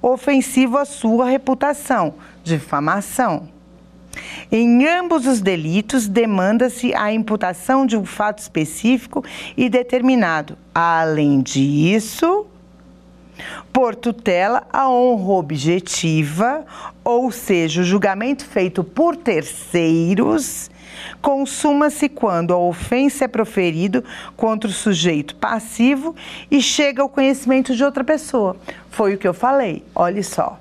ofensivo 0.00 0.78
à 0.78 0.86
sua 0.86 1.26
reputação, 1.26 2.14
difamação. 2.42 3.50
Em 4.50 4.86
ambos 4.88 5.26
os 5.26 5.42
delitos, 5.42 6.08
demanda-se 6.08 6.94
a 6.94 7.12
imputação 7.12 7.84
de 7.84 7.94
um 7.94 8.06
fato 8.06 8.38
específico 8.38 9.22
e 9.58 9.68
determinado. 9.68 10.56
Além 10.74 11.42
disso, 11.42 12.46
por 13.72 13.94
tutela, 13.94 14.66
a 14.72 14.88
honra 14.88 15.32
objetiva, 15.32 16.64
ou 17.04 17.30
seja, 17.30 17.80
o 17.80 17.84
julgamento 17.84 18.44
feito 18.44 18.84
por 18.84 19.16
terceiros, 19.16 20.70
consuma-se 21.20 22.08
quando 22.08 22.52
a 22.52 22.58
ofensa 22.58 23.24
é 23.24 23.28
proferido 23.28 24.04
contra 24.36 24.68
o 24.68 24.72
sujeito 24.72 25.34
passivo 25.36 26.14
e 26.50 26.60
chega 26.60 27.02
ao 27.02 27.08
conhecimento 27.08 27.74
de 27.74 27.84
outra 27.84 28.04
pessoa. 28.04 28.56
Foi 28.90 29.14
o 29.14 29.18
que 29.18 29.26
eu 29.26 29.34
falei. 29.34 29.84
Olhe 29.94 30.22
só. 30.22 30.58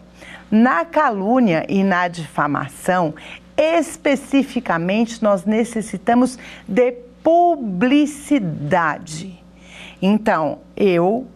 Na 0.49 0.83
calúnia 0.83 1.65
e 1.69 1.83
na 1.83 2.07
difamação, 2.07 3.13
especificamente, 3.57 5.23
nós 5.23 5.45
necessitamos 5.45 6.37
de 6.67 6.91
publicidade. 7.23 9.39
Então, 10.01 10.59
eu 10.75 11.27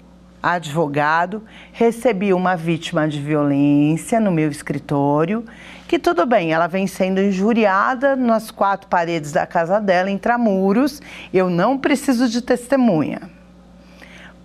advogado, 0.46 1.42
recebi 1.74 2.32
uma 2.32 2.56
vítima 2.56 3.08
de 3.08 3.20
violência 3.20 4.20
no 4.20 4.32
meu 4.32 4.52
escritório, 4.52 5.44
que 5.88 5.98
tudo 5.98 6.24
bem, 6.24 6.54
ela 6.54 6.68
vem 6.68 6.86
sendo 6.86 7.20
injuriada 7.20 8.16
nas 8.16 8.52
quatro 8.52 8.88
paredes 8.88 9.32
da 9.32 9.48
casa 9.48 9.80
dela, 9.80 10.12
intramuros, 10.12 11.02
eu 11.34 11.50
não 11.50 11.80
preciso 11.80 12.30
de 12.30 12.42
testemunha. 12.44 13.22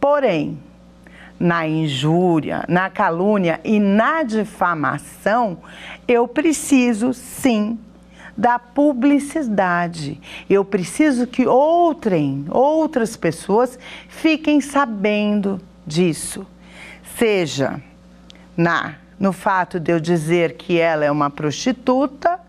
Porém, 0.00 0.58
na 1.38 1.68
injúria, 1.68 2.64
na 2.66 2.88
calúnia 2.88 3.60
e 3.62 3.78
na 3.78 4.22
difamação, 4.22 5.58
eu 6.08 6.26
preciso 6.26 7.12
sim 7.12 7.78
da 8.34 8.58
publicidade. 8.58 10.18
Eu 10.48 10.64
preciso 10.64 11.26
que 11.26 11.46
outrem, 11.46 12.46
outras 12.48 13.16
pessoas 13.16 13.78
fiquem 14.08 14.62
sabendo 14.62 15.60
disso. 15.90 16.46
Seja 17.18 17.82
na 18.56 18.94
no 19.18 19.32
fato 19.34 19.78
de 19.78 19.92
eu 19.92 20.00
dizer 20.00 20.54
que 20.54 20.78
ela 20.78 21.04
é 21.04 21.10
uma 21.10 21.28
prostituta, 21.28 22.40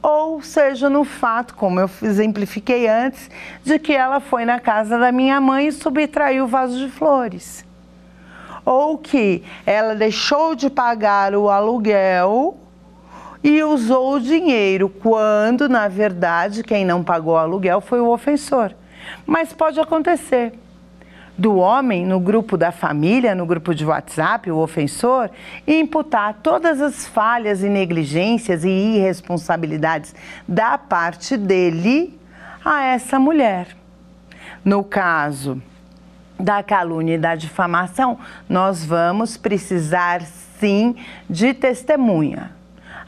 ou 0.00 0.40
seja 0.40 0.88
no 0.88 1.04
fato, 1.04 1.54
como 1.54 1.78
eu 1.78 1.90
exemplifiquei 2.02 2.88
antes, 2.88 3.30
de 3.62 3.78
que 3.78 3.92
ela 3.92 4.18
foi 4.18 4.46
na 4.46 4.58
casa 4.58 4.98
da 4.98 5.12
minha 5.12 5.38
mãe 5.38 5.66
e 5.66 5.72
subtraiu 5.72 6.44
o 6.44 6.48
vaso 6.48 6.78
de 6.78 6.90
flores 6.90 7.62
ou 8.64 8.96
que 8.98 9.42
ela 9.66 9.94
deixou 9.94 10.54
de 10.54 10.70
pagar 10.70 11.34
o 11.34 11.50
aluguel 11.50 12.56
e 13.42 13.62
usou 13.62 14.14
o 14.14 14.20
dinheiro, 14.20 14.88
quando 14.88 15.68
na 15.68 15.88
verdade 15.88 16.62
quem 16.62 16.84
não 16.84 17.02
pagou 17.02 17.34
o 17.34 17.38
aluguel 17.38 17.80
foi 17.80 18.00
o 18.00 18.08
ofensor. 18.08 18.72
Mas 19.26 19.52
pode 19.52 19.80
acontecer 19.80 20.52
do 21.36 21.56
homem 21.56 22.06
no 22.06 22.20
grupo 22.20 22.56
da 22.56 22.70
família, 22.70 23.34
no 23.34 23.46
grupo 23.46 23.74
de 23.74 23.84
WhatsApp, 23.84 24.50
o 24.50 24.58
ofensor, 24.58 25.30
imputar 25.66 26.34
todas 26.42 26.80
as 26.80 27.06
falhas 27.06 27.62
e 27.62 27.68
negligências 27.68 28.64
e 28.64 28.68
irresponsabilidades 28.68 30.14
da 30.46 30.76
parte 30.76 31.36
dele 31.36 32.18
a 32.64 32.84
essa 32.84 33.18
mulher. 33.18 33.68
No 34.64 34.84
caso 34.84 35.60
da 36.38 36.62
calúnia 36.62 37.14
e 37.14 37.18
da 37.18 37.34
difamação, 37.34 38.18
nós 38.48 38.84
vamos 38.84 39.36
precisar 39.36 40.22
sim 40.22 40.94
de 41.28 41.54
testemunha. 41.54 42.52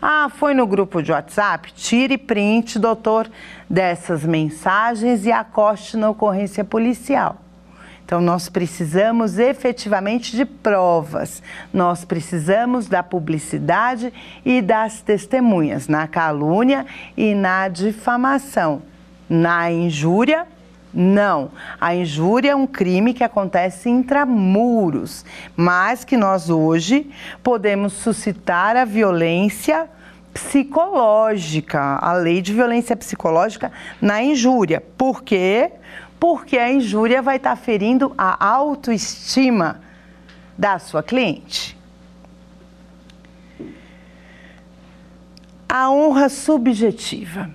Ah, 0.01 0.29
foi 0.29 0.55
no 0.55 0.67
grupo 0.67 1.03
de 1.03 1.13
WhatsApp? 1.13 1.73
Tire 1.73 2.19
print, 2.19 2.79
doutor, 2.79 3.31
dessas 3.69 4.25
mensagens 4.25 5.25
e 5.25 5.33
acoste 5.33 5.97
na 5.97 6.11
ocorrência 6.11 6.65
policial. 6.65 7.44
Então, 8.05 8.21
nós 8.21 8.49
precisamos 8.51 9.39
efetivamente 9.39 10.37
de 10.37 10.45
provas, 10.45 11.43
nós 11.73 12.05
precisamos 12.05 12.87
da 12.87 13.03
publicidade 13.03 14.13
e 14.45 14.61
das 14.61 15.01
testemunhas 15.01 15.89
na 15.89 16.07
calúnia 16.07 16.85
e 17.17 17.35
na 17.35 17.67
difamação. 17.69 18.83
Na 19.29 19.73
injúria, 19.73 20.47
não. 20.93 21.51
A 21.81 21.95
injúria 21.95 22.51
é 22.51 22.55
um 22.55 22.67
crime 22.67 23.15
que 23.15 23.25
acontece 23.25 23.89
intramuros, 23.89 25.25
mas 25.57 26.05
que 26.05 26.17
nós 26.17 26.51
hoje 26.51 27.11
podemos 27.43 27.95
suscitar 27.95 28.77
a 28.77 28.85
violência 28.85 29.89
psicológica, 30.35 31.81
a 31.81 32.13
lei 32.13 32.43
de 32.43 32.53
violência 32.53 32.95
psicológica 32.95 33.73
na 34.01 34.23
injúria. 34.23 34.83
Por 34.97 35.23
quê? 35.23 35.73
Porque 36.25 36.57
a 36.57 36.73
injúria 36.73 37.21
vai 37.21 37.37
estar 37.37 37.55
ferindo 37.55 38.15
a 38.17 38.43
autoestima 38.43 39.83
da 40.57 40.79
sua 40.79 41.03
cliente. 41.03 41.77
A 45.69 45.91
honra 45.91 46.31
subjetiva. 46.31 47.51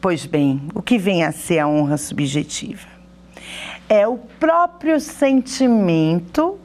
Pois 0.00 0.24
bem, 0.24 0.62
o 0.74 0.80
que 0.80 0.96
vem 0.96 1.22
a 1.22 1.32
ser 1.32 1.58
a 1.58 1.68
honra 1.68 1.98
subjetiva? 1.98 2.88
É 3.90 4.08
o 4.08 4.16
próprio 4.16 4.98
sentimento 4.98 6.58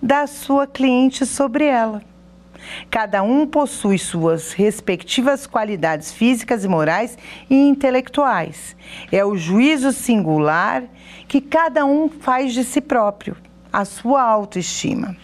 da 0.00 0.26
sua 0.26 0.66
cliente 0.66 1.26
sobre 1.26 1.66
ela. 1.66 2.02
Cada 2.90 3.22
um 3.22 3.46
possui 3.46 3.98
suas 3.98 4.52
respectivas 4.52 5.46
qualidades 5.46 6.12
físicas 6.12 6.64
e 6.64 6.68
morais 6.68 7.16
e 7.48 7.54
intelectuais. 7.54 8.76
É 9.10 9.24
o 9.24 9.36
juízo 9.36 9.92
singular 9.92 10.84
que 11.26 11.40
cada 11.40 11.84
um 11.84 12.08
faz 12.08 12.52
de 12.52 12.64
si 12.64 12.80
próprio, 12.80 13.36
a 13.72 13.84
sua 13.84 14.22
autoestima. 14.22 15.16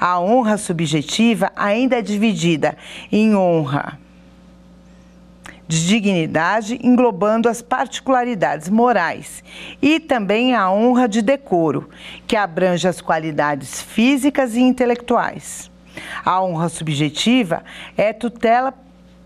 A 0.00 0.20
honra 0.20 0.56
subjetiva 0.56 1.52
ainda 1.54 1.98
é 1.98 2.02
dividida 2.02 2.76
em 3.10 3.34
honra 3.34 3.98
de 5.72 5.86
dignidade, 5.86 6.78
englobando 6.82 7.48
as 7.48 7.62
particularidades 7.62 8.68
morais, 8.68 9.42
e 9.80 9.98
também 9.98 10.54
a 10.54 10.70
honra 10.70 11.08
de 11.08 11.22
decoro, 11.22 11.88
que 12.26 12.36
abrange 12.36 12.86
as 12.86 13.00
qualidades 13.00 13.80
físicas 13.80 14.54
e 14.54 14.60
intelectuais. 14.60 15.71
A 16.24 16.42
honra 16.42 16.68
subjetiva 16.68 17.62
é 17.96 18.12
tutela, 18.12 18.74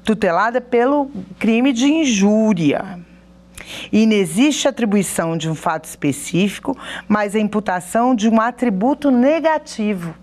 tutelada 0.05 0.61
pelo 0.61 1.11
crime 1.39 1.73
de 1.73 1.87
injúria. 1.87 3.01
E 3.93 4.07
não 4.07 4.15
existe 4.15 4.69
atribuição 4.69 5.37
de 5.37 5.49
um 5.51 5.55
fato 5.55 5.85
específico, 5.85 6.77
mas 7.09 7.35
a 7.35 7.39
imputação 7.39 8.15
de 8.15 8.29
um 8.29 8.41
atributo 8.41 9.11
negativo. 9.11 10.15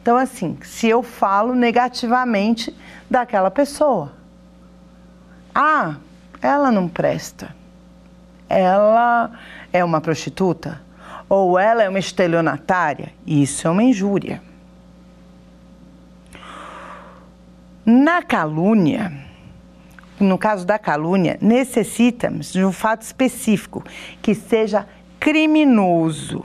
Então, 0.00 0.16
assim, 0.16 0.56
se 0.62 0.86
eu 0.88 1.02
falo 1.02 1.54
negativamente 1.54 2.74
daquela 3.10 3.50
pessoa, 3.50 4.12
ah, 5.52 5.96
ela 6.40 6.70
não 6.70 6.86
presta. 6.86 7.54
Ela 8.48 9.32
é 9.72 9.82
uma 9.82 10.00
prostituta. 10.00 10.80
Ou 11.28 11.58
ela 11.58 11.82
é 11.82 11.88
uma 11.88 11.98
estelionatária. 11.98 13.12
Isso 13.26 13.66
é 13.66 13.70
uma 13.70 13.82
injúria. 13.82 14.40
Na 17.88 18.20
calúnia, 18.20 19.12
no 20.18 20.36
caso 20.36 20.66
da 20.66 20.76
calúnia, 20.76 21.38
necessitamos 21.40 22.52
de 22.52 22.64
um 22.64 22.72
fato 22.72 23.02
específico 23.02 23.84
que 24.20 24.34
seja 24.34 24.88
criminoso, 25.20 26.44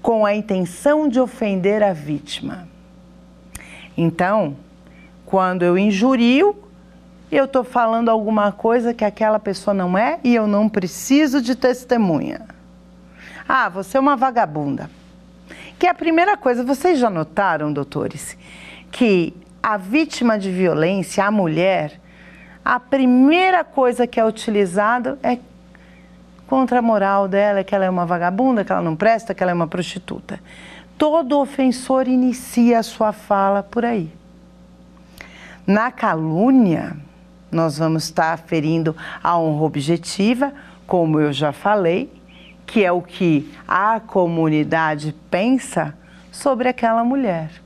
com 0.00 0.24
a 0.24 0.34
intenção 0.34 1.06
de 1.06 1.20
ofender 1.20 1.82
a 1.82 1.92
vítima. 1.92 2.66
Então, 3.94 4.56
quando 5.26 5.64
eu 5.64 5.76
injurio, 5.76 6.56
eu 7.30 7.44
estou 7.44 7.62
falando 7.62 8.08
alguma 8.08 8.52
coisa 8.52 8.94
que 8.94 9.04
aquela 9.04 9.38
pessoa 9.38 9.74
não 9.74 9.98
é 9.98 10.18
e 10.24 10.34
eu 10.34 10.46
não 10.46 10.66
preciso 10.66 11.42
de 11.42 11.54
testemunha. 11.54 12.46
Ah, 13.46 13.68
você 13.68 13.98
é 13.98 14.00
uma 14.00 14.16
vagabunda. 14.16 14.90
Que 15.78 15.86
é 15.86 15.90
a 15.90 15.94
primeira 15.94 16.38
coisa, 16.38 16.64
vocês 16.64 16.98
já 16.98 17.10
notaram, 17.10 17.70
doutores, 17.70 18.36
que 18.90 19.34
a 19.62 19.76
vítima 19.76 20.38
de 20.38 20.50
violência, 20.50 21.24
a 21.24 21.30
mulher, 21.30 22.00
a 22.64 22.80
primeira 22.80 23.62
coisa 23.62 24.06
que 24.06 24.18
é 24.18 24.24
utilizada 24.24 25.18
é 25.22 25.38
contra 26.46 26.80
a 26.80 26.82
moral 26.82 27.28
dela, 27.28 27.60
é 27.60 27.64
que 27.64 27.74
ela 27.74 27.84
é 27.84 27.90
uma 27.90 28.04
vagabunda, 28.04 28.64
que 28.64 28.72
ela 28.72 28.82
não 28.82 28.96
presta, 28.96 29.32
que 29.32 29.42
ela 29.42 29.52
é 29.52 29.54
uma 29.54 29.68
prostituta. 29.68 30.40
Todo 30.98 31.38
ofensor 31.38 32.08
inicia 32.08 32.80
a 32.80 32.82
sua 32.82 33.12
fala 33.12 33.62
por 33.62 33.84
aí. 33.84 34.12
Na 35.66 35.90
calúnia, 35.90 36.96
nós 37.50 37.78
vamos 37.78 38.04
estar 38.04 38.38
ferindo 38.38 38.96
a 39.22 39.38
honra 39.38 39.64
objetiva, 39.64 40.52
como 40.86 41.20
eu 41.20 41.32
já 41.32 41.52
falei, 41.52 42.12
que 42.66 42.84
é 42.84 42.90
o 42.90 43.00
que 43.00 43.50
a 43.66 44.00
comunidade 44.00 45.14
pensa 45.30 45.94
sobre 46.30 46.68
aquela 46.68 47.04
mulher. 47.04 47.61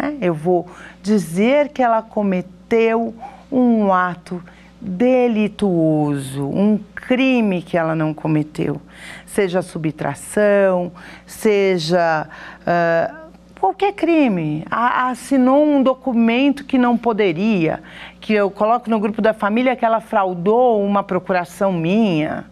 Né? 0.00 0.16
Eu 0.20 0.32
vou 0.32 0.66
dizer 1.02 1.68
que 1.68 1.82
ela 1.82 2.00
cometeu 2.00 3.14
um 3.52 3.92
ato 3.92 4.42
delituoso, 4.80 6.46
um 6.48 6.78
crime 6.94 7.60
que 7.60 7.76
ela 7.76 7.94
não 7.94 8.14
cometeu, 8.14 8.80
seja 9.26 9.60
subtração, 9.60 10.90
seja 11.26 12.26
uh, 12.62 13.30
qualquer 13.60 13.92
crime, 13.92 14.64
assinou 14.70 15.62
um 15.62 15.82
documento 15.82 16.64
que 16.64 16.78
não 16.78 16.96
poderia, 16.96 17.82
que 18.20 18.32
eu 18.32 18.50
coloco 18.50 18.88
no 18.88 18.98
grupo 18.98 19.20
da 19.20 19.34
família 19.34 19.76
que 19.76 19.84
ela 19.84 20.00
fraudou 20.00 20.82
uma 20.82 21.02
procuração 21.02 21.72
minha, 21.72 22.46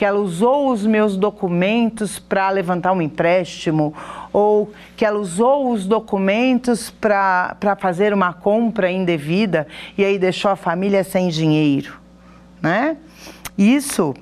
que 0.00 0.04
ela 0.06 0.18
usou 0.18 0.72
os 0.72 0.86
meus 0.86 1.14
documentos 1.14 2.18
para 2.18 2.48
levantar 2.48 2.90
um 2.90 3.02
empréstimo, 3.02 3.92
ou 4.32 4.72
que 4.96 5.04
ela 5.04 5.18
usou 5.18 5.70
os 5.70 5.86
documentos 5.86 6.88
para 6.88 7.76
fazer 7.78 8.14
uma 8.14 8.32
compra 8.32 8.90
indevida 8.90 9.66
e 9.98 10.02
aí 10.02 10.18
deixou 10.18 10.50
a 10.50 10.56
família 10.56 11.04
sem 11.04 11.28
dinheiro, 11.28 12.00
né? 12.62 12.96
Isso 13.58 14.14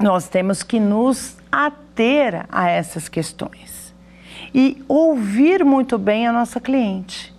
nós 0.00 0.26
temos 0.26 0.62
que 0.62 0.80
nos 0.80 1.36
ater 1.52 2.46
a 2.50 2.70
essas 2.70 3.10
questões 3.10 3.94
e 4.54 4.82
ouvir 4.88 5.66
muito 5.66 5.98
bem 5.98 6.26
a 6.26 6.32
nossa 6.32 6.62
cliente. 6.62 7.34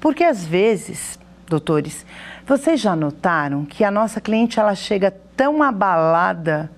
Porque 0.00 0.24
às 0.24 0.44
vezes, 0.44 1.16
doutores, 1.46 2.04
vocês 2.44 2.80
já 2.80 2.96
notaram 2.96 3.64
que 3.64 3.84
a 3.84 3.90
nossa 3.92 4.20
cliente 4.20 4.58
ela 4.58 4.74
chega 4.74 5.12
tão 5.36 5.62
abalada 5.62 6.68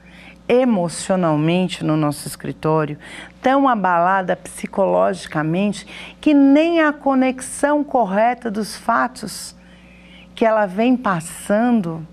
emocionalmente 0.51 1.85
no 1.85 1.97
nosso 1.97 2.27
escritório, 2.27 2.99
tão 3.41 3.69
abalada 3.69 4.35
psicologicamente, 4.35 5.87
que 6.21 6.35
nem 6.35 6.81
a 6.81 6.93
conexão 6.93 7.85
correta 7.85 8.51
dos 8.51 8.77
fatos 8.77 9.55
que 10.35 10.45
ela 10.45 10.67
vem 10.67 10.97
passando, 10.97 12.05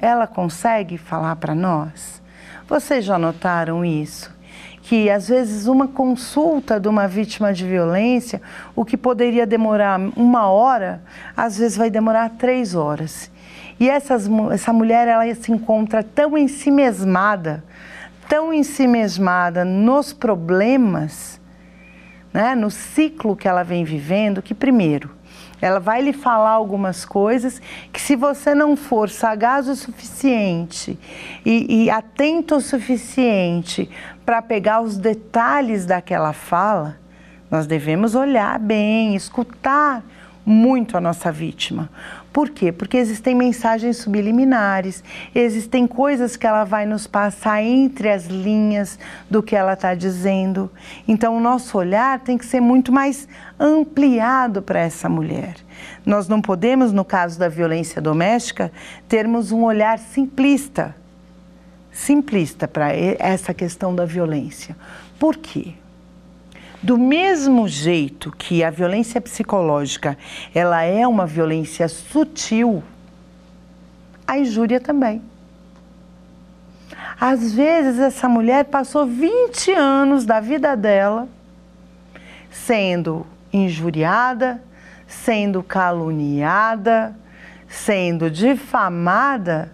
ela 0.00 0.26
consegue 0.26 0.96
falar 0.96 1.36
para 1.36 1.54
nós? 1.54 2.22
Vocês 2.66 3.04
já 3.04 3.18
notaram 3.18 3.84
isso? 3.84 4.34
Que 4.80 5.10
às 5.10 5.28
vezes 5.28 5.66
uma 5.66 5.86
consulta 5.86 6.80
de 6.80 6.88
uma 6.88 7.06
vítima 7.06 7.52
de 7.52 7.66
violência, 7.66 8.40
o 8.74 8.86
que 8.86 8.96
poderia 8.96 9.46
demorar 9.46 10.00
uma 10.16 10.48
hora, 10.48 11.02
às 11.36 11.58
vezes 11.58 11.76
vai 11.76 11.90
demorar 11.90 12.30
três 12.38 12.74
horas. 12.74 13.30
E 13.80 13.88
essas, 13.88 14.28
essa 14.52 14.74
mulher 14.74 15.08
ela 15.08 15.34
se 15.34 15.50
encontra 15.50 16.02
tão 16.02 16.36
ensimesmada, 16.36 17.64
tão 18.28 18.52
ensimesmada 18.52 19.64
nos 19.64 20.12
problemas, 20.12 21.40
né, 22.30 22.54
no 22.54 22.70
ciclo 22.70 23.34
que 23.34 23.48
ela 23.48 23.62
vem 23.62 23.82
vivendo, 23.82 24.42
que 24.42 24.54
primeiro, 24.54 25.10
ela 25.62 25.80
vai 25.80 26.02
lhe 26.02 26.12
falar 26.12 26.50
algumas 26.50 27.06
coisas 27.06 27.60
que 27.90 28.00
se 28.00 28.14
você 28.16 28.54
não 28.54 28.76
for 28.76 29.08
sagaz 29.08 29.66
o 29.66 29.74
suficiente 29.74 30.98
e, 31.44 31.84
e 31.84 31.90
atento 31.90 32.56
o 32.56 32.60
suficiente 32.60 33.90
para 34.24 34.42
pegar 34.42 34.82
os 34.82 34.98
detalhes 34.98 35.86
daquela 35.86 36.34
fala, 36.34 36.98
nós 37.50 37.66
devemos 37.66 38.14
olhar 38.14 38.58
bem, 38.58 39.14
escutar 39.16 40.04
muito 40.44 40.96
a 40.96 41.00
nossa 41.00 41.30
vítima. 41.30 41.90
Por 42.32 42.50
quê? 42.50 42.70
Porque 42.70 42.96
existem 42.96 43.34
mensagens 43.34 43.96
subliminares, 43.96 45.02
existem 45.34 45.86
coisas 45.86 46.36
que 46.36 46.46
ela 46.46 46.64
vai 46.64 46.86
nos 46.86 47.06
passar 47.06 47.62
entre 47.62 48.08
as 48.08 48.26
linhas 48.26 48.98
do 49.28 49.42
que 49.42 49.56
ela 49.56 49.72
está 49.72 49.94
dizendo. 49.94 50.70
Então, 51.08 51.36
o 51.36 51.40
nosso 51.40 51.76
olhar 51.76 52.20
tem 52.20 52.38
que 52.38 52.46
ser 52.46 52.60
muito 52.60 52.92
mais 52.92 53.26
ampliado 53.58 54.62
para 54.62 54.78
essa 54.78 55.08
mulher. 55.08 55.56
Nós 56.06 56.28
não 56.28 56.40
podemos, 56.40 56.92
no 56.92 57.04
caso 57.04 57.38
da 57.38 57.48
violência 57.48 58.00
doméstica, 58.00 58.70
termos 59.08 59.50
um 59.50 59.64
olhar 59.64 59.98
simplista 59.98 60.94
simplista 61.92 62.68
para 62.68 62.92
essa 62.94 63.52
questão 63.52 63.94
da 63.94 64.04
violência. 64.04 64.76
Por 65.18 65.36
quê? 65.36 65.74
Do 66.82 66.96
mesmo 66.96 67.68
jeito 67.68 68.30
que 68.32 68.64
a 68.64 68.70
violência 68.70 69.20
psicológica, 69.20 70.16
ela 70.54 70.82
é 70.82 71.06
uma 71.06 71.26
violência 71.26 71.86
sutil, 71.88 72.82
a 74.26 74.38
injúria 74.38 74.80
também. 74.80 75.20
Às 77.20 77.52
vezes 77.52 77.98
essa 77.98 78.28
mulher 78.28 78.64
passou 78.64 79.06
20 79.06 79.72
anos 79.72 80.24
da 80.24 80.40
vida 80.40 80.74
dela 80.74 81.28
sendo 82.50 83.26
injuriada, 83.52 84.62
sendo 85.06 85.62
caluniada, 85.62 87.14
sendo 87.68 88.30
difamada 88.30 89.70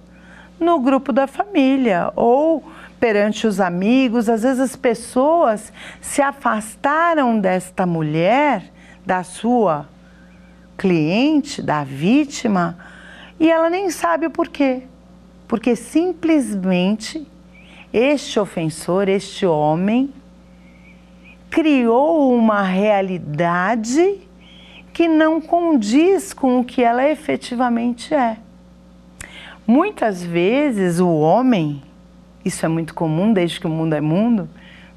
no 0.59 0.81
grupo 0.81 1.12
da 1.12 1.27
família 1.27 2.12
ou 2.16 2.64
perante 2.99 3.47
os 3.47 3.61
amigos, 3.61 4.29
às 4.29 4.43
vezes 4.43 4.61
as 4.61 4.77
pessoas 4.77 5.73
se 6.01 6.23
afastaram 6.23 7.39
desta 7.39 7.87
mulher, 7.87 8.73
da 9.05 9.23
sua 9.23 9.89
cliente, 10.77 11.63
da 11.63 11.85
vítima, 11.85 12.77
e 13.39 13.51
ela 13.51 13.71
nem 13.71 13.91
sabe 13.91 14.27
o 14.27 14.31
porquê. 14.31 14.83
Porque 15.47 15.77
simplesmente 15.77 17.27
este 17.93 18.39
ofensor, 18.41 19.09
este 19.09 19.47
homem, 19.47 20.13
criou 21.49 22.37
uma 22.37 22.63
realidade 22.63 24.21
que 24.93 25.09
não 25.09 25.41
condiz 25.41 26.33
com 26.33 26.61
o 26.61 26.65
que 26.65 26.83
ela 26.83 27.09
efetivamente 27.09 28.15
é. 28.15 28.39
Muitas 29.67 30.23
vezes 30.23 31.01
o 31.01 31.09
homem 31.09 31.83
isso 32.47 32.65
é 32.65 32.69
muito 32.69 32.95
comum 32.95 33.33
desde 33.33 33.59
que 33.59 33.67
o 33.67 33.71
mundo 33.71 33.95
é 33.95 34.01
mundo, 34.01 34.49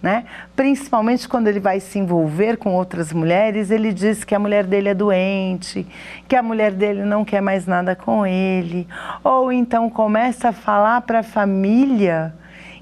né? 0.01 0.23
Principalmente 0.55 1.27
quando 1.27 1.47
ele 1.47 1.59
vai 1.59 1.79
se 1.79 1.99
envolver 1.99 2.57
com 2.57 2.73
outras 2.73 3.11
mulheres, 3.11 3.71
ele 3.71 3.91
diz 3.91 4.23
que 4.23 4.33
a 4.33 4.39
mulher 4.39 4.63
dele 4.63 4.89
é 4.89 4.93
doente, 4.93 5.85
que 6.27 6.35
a 6.35 6.43
mulher 6.43 6.71
dele 6.71 7.03
não 7.03 7.25
quer 7.25 7.41
mais 7.41 7.65
nada 7.65 7.95
com 7.95 8.25
ele, 8.25 8.87
ou 9.23 9.51
então 9.51 9.89
começa 9.89 10.49
a 10.49 10.53
falar 10.53 11.01
para 11.01 11.19
a 11.19 11.23
família 11.23 12.33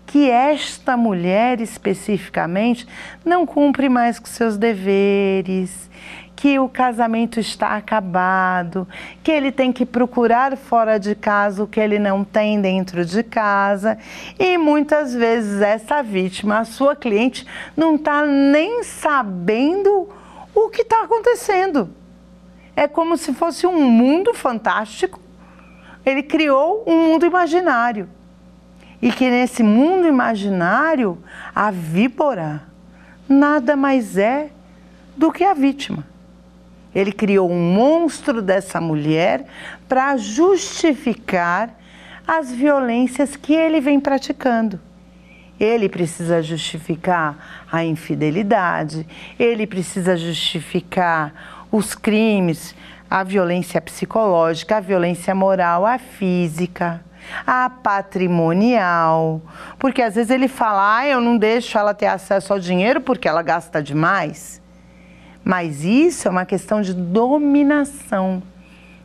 que 0.06 0.30
esta 0.30 0.96
mulher 0.96 1.60
especificamente 1.60 2.88
não 3.26 3.46
cumpre 3.46 3.90
mais 3.90 4.20
com 4.20 4.26
seus 4.26 4.58
deveres, 4.58 5.90
que 6.38 6.60
o 6.60 6.70
casamento 6.70 7.40
está 7.40 7.76
acabado, 7.76 8.88
que 9.24 9.32
ele 9.32 9.52
tem 9.52 9.74
que 9.74 9.84
procurar 9.84 10.56
fora 10.56 11.00
de 11.00 11.16
casa 11.16 11.64
o 11.64 11.68
que 11.68 11.80
ele 11.80 11.98
não 11.98 12.24
tem 12.24 12.62
dentro 12.62 13.04
de 13.04 13.24
casa. 13.24 13.98
E 14.38 14.56
muitas 14.56 15.16
vezes 15.16 15.60
essa 15.62 16.04
vítima, 16.04 16.60
a 16.60 16.64
sua 16.64 16.96
cliente, 16.96 17.46
não 17.76 17.96
está 17.96 18.24
nem 18.24 18.84
sabendo 18.84 20.08
o 20.54 20.70
que 20.70 20.84
está 20.84 21.02
acontecendo. 21.06 21.90
É 22.76 22.88
como 22.88 23.18
se 23.18 23.34
fosse 23.34 23.66
um 23.66 23.90
mundo 23.90 24.32
fantástico. 24.36 25.20
Ele 26.06 26.22
criou 26.22 26.84
um 26.86 27.08
mundo 27.08 27.26
imaginário. 27.26 28.08
E 29.02 29.12
que 29.12 29.28
nesse 29.28 29.64
mundo 29.64 30.08
imaginário, 30.08 31.18
a 31.54 31.72
víbora 31.72 32.62
nada 33.28 33.76
mais 33.76 34.20
é 34.20 34.52
do 35.16 35.32
que 35.32 35.44
a 35.44 35.56
vítima. 35.56 36.06
Ele 36.98 37.12
criou 37.12 37.48
um 37.48 37.74
monstro 37.74 38.42
dessa 38.42 38.82
mulher 38.82 39.46
para 39.88 40.18
justificar 40.18 41.70
as 42.28 42.52
violências 42.52 43.36
que 43.36 43.54
ele 43.54 43.80
vem 43.80 44.00
praticando. 44.00 44.80
Ele 45.60 45.88
precisa 45.88 46.42
justificar 46.42 47.68
a 47.72 47.86
infidelidade, 47.86 49.06
ele 49.38 49.68
precisa 49.68 50.18
justificar 50.18 51.68
os 51.72 51.94
crimes, 51.94 52.76
a 53.08 53.24
violência 53.24 53.80
psicológica, 53.80 54.78
a 54.78 54.80
violência 54.80 55.36
moral, 55.36 55.86
a 55.86 56.00
física, 56.00 57.06
a 57.46 57.70
patrimonial. 57.70 59.40
Porque 59.78 60.02
às 60.02 60.16
vezes 60.16 60.32
ele 60.32 60.48
fala, 60.48 60.98
ah, 60.98 61.08
eu 61.08 61.22
não 61.22 61.38
deixo 61.38 61.78
ela 61.78 61.94
ter 61.94 62.08
acesso 62.08 62.54
ao 62.54 62.60
dinheiro 62.60 63.02
porque 63.02 63.28
ela 63.28 63.44
gasta 63.44 63.84
demais. 63.84 64.66
Mas 65.48 65.86
isso 65.86 66.28
é 66.28 66.32
uma 66.32 66.46
questão 66.46 66.82
de 66.82 66.94
dominação, 66.94 68.44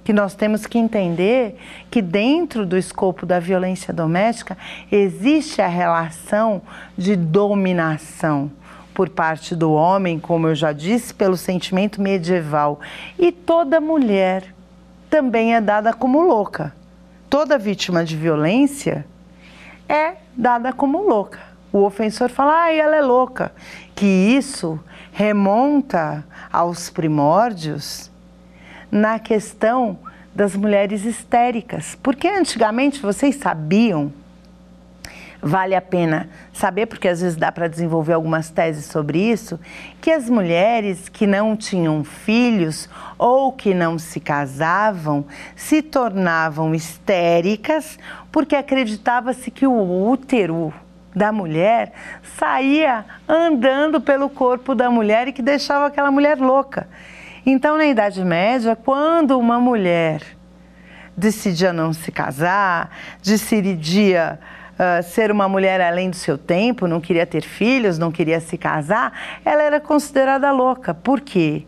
que 0.03 0.13
nós 0.13 0.35
temos 0.35 0.67
que 0.67 0.77
entender 0.77 1.57
que 1.89 2.03
dentro 2.03 2.67
do 2.67 2.77
escopo 2.77 3.25
da 3.25 3.39
violência 3.39 3.95
doméstica 3.95 4.59
existe 4.91 5.63
a 5.63 5.69
relação 5.69 6.61
de 6.99 7.15
dominação 7.15 8.51
por 8.93 9.09
parte 9.09 9.55
do 9.55 9.71
homem, 9.71 10.19
como 10.19 10.49
eu 10.49 10.55
já 10.57 10.73
disse, 10.73 11.15
pelo 11.15 11.37
sentimento 11.37 12.03
medieval. 12.03 12.81
E 13.17 13.31
toda 13.31 13.81
mulher 13.81 14.53
também 15.09 15.55
é 15.55 15.61
dada 15.61 15.93
como 15.93 16.23
louca. 16.23 16.75
Toda 17.31 17.57
vítima 17.57 18.05
de 18.05 18.17
violência 18.17 19.07
é 19.89 20.15
dada 20.37 20.73
como 20.73 21.07
louca. 21.09 21.39
O 21.73 21.85
ofensor 21.85 22.31
fala, 22.31 22.65
ah, 22.65 22.73
ela 22.73 22.97
é 22.97 23.01
louca. 23.01 23.53
Que 23.95 24.05
isso 24.05 24.81
remonta 25.13 26.25
aos 26.51 26.91
primórdios 26.91 28.11
na 28.91 29.19
questão 29.19 29.99
das 30.35 30.57
mulheres 30.57 31.05
histéricas. 31.05 31.97
Porque 32.03 32.27
antigamente 32.27 33.01
vocês 33.01 33.37
sabiam, 33.37 34.11
vale 35.41 35.75
a 35.75 35.83
pena 35.83 36.31
saber, 36.53 36.87
porque 36.87 37.09
às 37.09 37.21
vezes 37.21 37.37
dá 37.37 37.53
para 37.53 37.69
desenvolver 37.69 38.15
algumas 38.15 38.49
teses 38.49 38.87
sobre 38.87 39.19
isso, 39.19 39.61
que 40.01 40.11
as 40.11 40.31
mulheres 40.31 41.11
que 41.11 41.27
não 41.27 41.55
tinham 41.57 42.03
filhos 42.03 42.89
ou 43.19 43.53
que 43.53 43.75
não 43.75 43.99
se 43.99 44.19
casavam 44.19 45.27
se 45.55 45.83
tornavam 45.83 46.75
histéricas 46.75 47.99
porque 48.31 48.57
acreditava-se 48.57 49.51
que 49.51 49.67
o 49.67 50.09
útero 50.09 50.73
da 51.15 51.31
mulher 51.33 51.93
saía 52.39 53.05
andando 53.29 54.01
pelo 54.01 54.29
corpo 54.29 54.75
da 54.75 54.91
mulher 54.91 55.29
e 55.29 55.33
que 55.33 55.43
deixava 55.43 55.87
aquela 55.87 56.11
mulher 56.11 56.39
louca. 56.39 56.89
Então, 57.45 57.77
na 57.77 57.87
Idade 57.87 58.25
Média, 58.25 58.77
quando 58.77 59.39
uma 59.39 59.59
mulher 59.59 60.23
decidia 61.17 61.73
não 61.73 61.93
se 61.93 62.11
casar, 62.11 62.91
decidia 63.23 64.39
uh, 64.73 65.03
ser 65.03 65.31
uma 65.31 65.49
mulher 65.49 65.81
além 65.81 66.09
do 66.09 66.17
seu 66.17 66.39
tempo, 66.39 66.87
não 66.87 67.01
queria 67.01 67.27
ter 67.27 67.43
filhos, 67.43 67.99
não 67.99 68.11
queria 68.11 68.41
se 68.41 68.57
casar, 68.57 69.13
ela 69.45 69.63
era 69.63 69.81
considerada 69.81 70.51
louca. 70.53 70.95
Por 70.95 71.21
quê? 71.21 71.67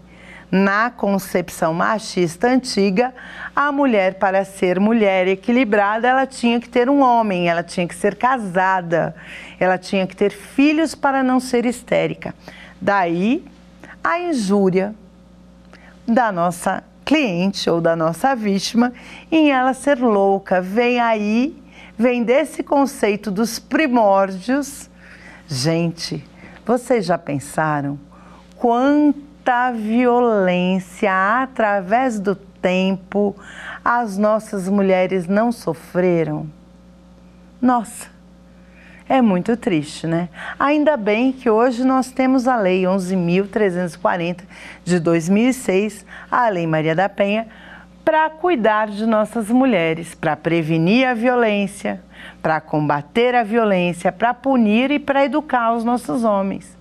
Na 0.56 0.88
concepção 0.88 1.74
machista 1.74 2.46
antiga, 2.46 3.12
a 3.56 3.72
mulher, 3.72 4.20
para 4.20 4.44
ser 4.44 4.78
mulher 4.78 5.26
equilibrada, 5.26 6.06
ela 6.06 6.28
tinha 6.28 6.60
que 6.60 6.68
ter 6.68 6.88
um 6.88 7.02
homem, 7.02 7.48
ela 7.48 7.64
tinha 7.64 7.88
que 7.88 7.94
ser 7.96 8.14
casada, 8.14 9.16
ela 9.58 9.76
tinha 9.76 10.06
que 10.06 10.14
ter 10.14 10.30
filhos 10.30 10.94
para 10.94 11.24
não 11.24 11.40
ser 11.40 11.66
histérica. 11.66 12.32
Daí 12.80 13.44
a 14.04 14.20
injúria 14.20 14.94
da 16.06 16.30
nossa 16.30 16.84
cliente 17.04 17.68
ou 17.68 17.80
da 17.80 17.96
nossa 17.96 18.36
vítima 18.36 18.92
em 19.32 19.50
ela 19.50 19.74
ser 19.74 19.98
louca. 19.98 20.60
Vem 20.60 21.00
aí, 21.00 21.60
vem 21.98 22.22
desse 22.22 22.62
conceito 22.62 23.28
dos 23.28 23.58
primórdios. 23.58 24.88
Gente, 25.48 26.24
vocês 26.64 27.04
já 27.04 27.18
pensaram 27.18 27.98
quanta 29.44 29.72
violência 29.72 31.42
através 31.42 32.18
do 32.18 32.34
tempo 32.34 33.36
as 33.84 34.16
nossas 34.16 34.70
mulheres 34.70 35.28
não 35.28 35.52
sofreram? 35.52 36.48
Nossa, 37.60 38.06
é 39.06 39.20
muito 39.20 39.54
triste, 39.54 40.06
né? 40.06 40.30
Ainda 40.58 40.96
bem 40.96 41.30
que 41.30 41.50
hoje 41.50 41.84
nós 41.84 42.10
temos 42.10 42.48
a 42.48 42.56
Lei 42.56 42.84
11.340 42.84 44.44
de 44.82 44.98
2006, 44.98 46.06
a 46.30 46.48
Lei 46.48 46.66
Maria 46.66 46.94
da 46.94 47.10
Penha, 47.10 47.46
para 48.02 48.30
cuidar 48.30 48.88
de 48.88 49.04
nossas 49.04 49.50
mulheres, 49.50 50.14
para 50.14 50.34
prevenir 50.36 51.06
a 51.06 51.12
violência, 51.12 52.02
para 52.40 52.62
combater 52.62 53.34
a 53.34 53.42
violência, 53.42 54.10
para 54.10 54.32
punir 54.32 54.90
e 54.90 54.98
para 54.98 55.22
educar 55.22 55.74
os 55.74 55.84
nossos 55.84 56.24
homens. 56.24 56.78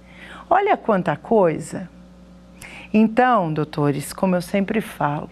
Olha 0.49 0.77
quanta 0.77 1.17
coisa! 1.17 1.91
Então, 2.93 3.51
doutores, 3.51 4.13
como 4.13 4.35
eu 4.35 4.41
sempre 4.41 4.79
falo, 4.79 5.29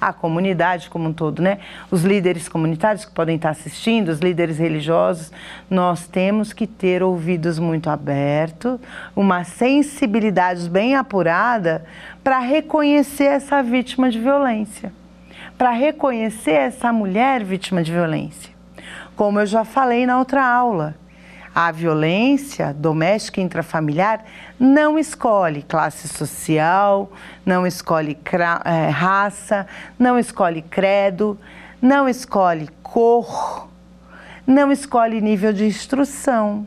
a 0.00 0.12
comunidade 0.12 0.90
como 0.90 1.10
um 1.10 1.12
todo, 1.12 1.40
né? 1.40 1.60
Os 1.88 2.02
líderes 2.02 2.48
comunitários 2.48 3.04
que 3.04 3.12
podem 3.12 3.36
estar 3.36 3.50
assistindo, 3.50 4.08
os 4.08 4.18
líderes 4.18 4.58
religiosos, 4.58 5.30
nós 5.70 6.08
temos 6.08 6.52
que 6.52 6.66
ter 6.66 7.04
ouvidos 7.04 7.56
muito 7.60 7.88
abertos, 7.88 8.80
uma 9.14 9.44
sensibilidade 9.44 10.68
bem 10.68 10.96
apurada 10.96 11.84
para 12.24 12.40
reconhecer 12.40 13.26
essa 13.26 13.62
vítima 13.62 14.10
de 14.10 14.18
violência, 14.18 14.92
para 15.56 15.70
reconhecer 15.70 16.50
essa 16.50 16.92
mulher 16.92 17.44
vítima 17.44 17.80
de 17.80 17.92
violência. 17.92 18.50
Como 19.14 19.38
eu 19.38 19.46
já 19.46 19.64
falei 19.64 20.04
na 20.04 20.18
outra 20.18 20.44
aula, 20.44 20.96
a 21.54 21.70
violência 21.70 22.72
doméstica 22.72 23.40
e 23.40 23.44
intrafamiliar 23.44 24.24
não 24.58 24.98
escolhe 24.98 25.62
classe 25.62 26.08
social, 26.08 27.12
não 27.44 27.66
escolhe 27.66 28.18
é, 28.64 28.88
raça, 28.88 29.66
não 29.98 30.18
escolhe 30.18 30.62
credo, 30.62 31.38
não 31.80 32.08
escolhe 32.08 32.68
cor, 32.82 33.68
não 34.46 34.72
escolhe 34.72 35.20
nível 35.20 35.52
de 35.52 35.66
instrução. 35.66 36.66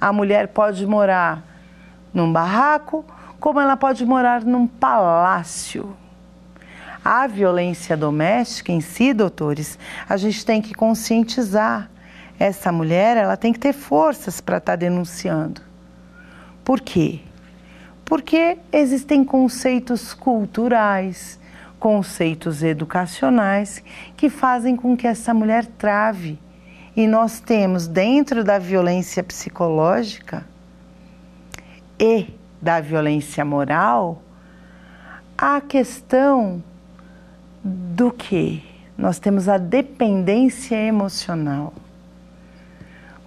A 0.00 0.12
mulher 0.12 0.48
pode 0.48 0.84
morar 0.86 1.44
num 2.12 2.32
barraco, 2.32 3.04
como 3.38 3.60
ela 3.60 3.76
pode 3.76 4.04
morar 4.04 4.42
num 4.42 4.66
palácio. 4.66 5.96
A 7.04 7.26
violência 7.26 7.96
doméstica 7.96 8.72
em 8.72 8.80
si, 8.80 9.14
doutores, 9.14 9.78
a 10.08 10.16
gente 10.16 10.44
tem 10.44 10.60
que 10.60 10.74
conscientizar 10.74 11.88
essa 12.40 12.72
mulher 12.72 13.18
ela 13.18 13.36
tem 13.36 13.52
que 13.52 13.58
ter 13.58 13.74
forças 13.74 14.40
para 14.40 14.56
estar 14.56 14.72
tá 14.72 14.76
denunciando. 14.76 15.60
Por 16.64 16.80
quê? 16.80 17.20
Porque 18.02 18.56
existem 18.72 19.22
conceitos 19.22 20.14
culturais, 20.14 21.38
conceitos 21.78 22.62
educacionais 22.62 23.84
que 24.16 24.30
fazem 24.30 24.74
com 24.74 24.96
que 24.96 25.06
essa 25.06 25.34
mulher 25.34 25.66
trave. 25.66 26.38
E 26.96 27.06
nós 27.06 27.40
temos 27.40 27.86
dentro 27.86 28.42
da 28.42 28.58
violência 28.58 29.22
psicológica 29.22 30.46
e 31.98 32.26
da 32.60 32.80
violência 32.80 33.44
moral 33.44 34.22
a 35.36 35.60
questão 35.60 36.64
do 37.62 38.10
que? 38.10 38.64
Nós 38.96 39.18
temos 39.18 39.46
a 39.46 39.58
dependência 39.58 40.76
emocional 40.76 41.72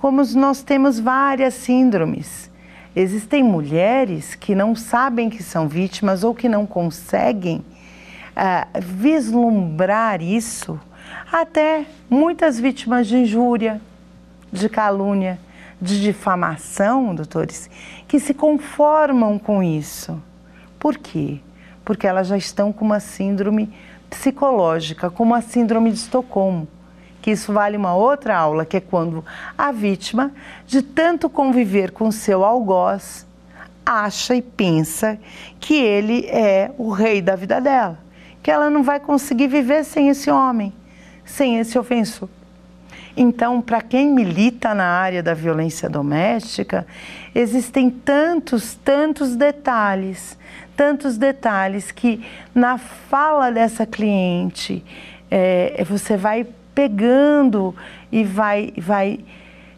como 0.04 0.22
nós 0.36 0.62
temos 0.62 1.00
várias 1.00 1.54
síndromes. 1.54 2.52
Existem 2.94 3.42
mulheres 3.42 4.36
que 4.36 4.54
não 4.54 4.76
sabem 4.76 5.30
que 5.30 5.42
são 5.42 5.66
vítimas 5.66 6.26
ou 6.26 6.36
que 6.36 6.50
não 6.50 6.66
conseguem 6.66 7.64
uh, 8.36 8.82
vislumbrar 8.82 10.22
isso, 10.22 10.78
até 11.32 11.86
muitas 12.10 12.60
vítimas 12.60 13.08
de 13.08 13.16
injúria, 13.16 13.80
de 14.52 14.68
calúnia, 14.68 15.40
de 15.82 16.02
difamação, 16.02 17.16
doutores, 17.16 17.70
que 18.06 18.20
se 18.20 18.34
conformam 18.34 19.40
com 19.40 19.64
isso. 19.64 20.22
Por 20.78 20.98
quê? 20.98 21.40
Porque 21.86 22.06
elas 22.06 22.28
já 22.28 22.36
estão 22.36 22.74
com 22.74 22.84
uma 22.84 23.00
síndrome 23.00 23.74
psicológica, 24.10 25.10
como 25.10 25.34
a 25.34 25.40
síndrome 25.40 25.92
de 25.92 26.00
Estocolmo 26.00 26.68
que 27.24 27.32
isso 27.32 27.54
vale 27.54 27.78
uma 27.78 27.96
outra 27.96 28.38
aula, 28.38 28.66
que 28.66 28.76
é 28.76 28.82
quando 28.82 29.24
a 29.58 29.72
vítima, 29.72 30.34
de 30.68 30.82
tanto 30.82 31.30
conviver 31.30 31.92
com 31.92 32.12
seu 32.12 32.44
algoz, 32.44 33.26
acha 33.86 34.36
e 34.36 34.42
pensa 34.42 35.18
que 35.58 35.74
ele 35.74 36.26
é 36.28 36.72
o 36.78 36.92
rei 36.92 37.22
da 37.22 37.38
vida 37.38 37.62
dela, 37.62 37.98
que 38.44 38.52
ela 38.52 38.70
não 38.70 38.84
vai 38.84 39.00
conseguir 39.00 39.48
viver 39.48 39.86
sem 39.86 40.10
esse 40.10 40.30
homem, 40.30 40.74
sem 41.24 41.60
esse 41.60 41.80
ofensor. 41.80 42.28
Então, 43.16 43.62
para 43.62 43.80
quem 43.80 44.10
milita 44.10 44.76
na 44.76 44.88
área 44.88 45.24
da 45.24 45.34
violência 45.34 45.90
doméstica, 45.90 46.86
existem 47.34 47.90
tantos, 47.90 48.76
tantos 48.76 49.38
detalhes, 49.38 50.38
tantos 50.76 51.18
detalhes 51.18 51.90
que 51.90 52.22
na 52.54 52.78
fala 52.78 53.50
dessa 53.50 53.86
cliente 53.86 54.84
é, 55.32 55.82
você 55.88 56.18
vai 56.18 56.46
pegando 56.74 57.76
e 58.12 58.24
vai, 58.24 58.74
vai 58.78 59.20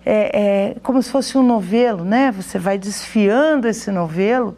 é, 0.05 0.73
é, 0.73 0.75
como 0.83 1.01
se 1.01 1.09
fosse 1.09 1.37
um 1.37 1.43
novelo, 1.43 2.05
né? 2.05 2.31
Você 2.31 2.59
vai 2.59 2.77
desfiando 2.77 3.67
esse 3.67 3.91
novelo 3.91 4.55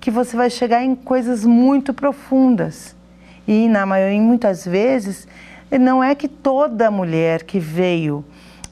que 0.00 0.10
você 0.10 0.36
vai 0.36 0.50
chegar 0.50 0.84
em 0.84 0.94
coisas 0.94 1.44
muito 1.44 1.94
profundas. 1.94 2.94
E 3.48 3.68
na 3.68 3.86
maioria, 3.86 4.20
muitas 4.20 4.64
vezes, 4.66 5.26
não 5.80 6.04
é 6.04 6.14
que 6.14 6.28
toda 6.28 6.90
mulher 6.90 7.42
que 7.44 7.58
veio 7.58 8.24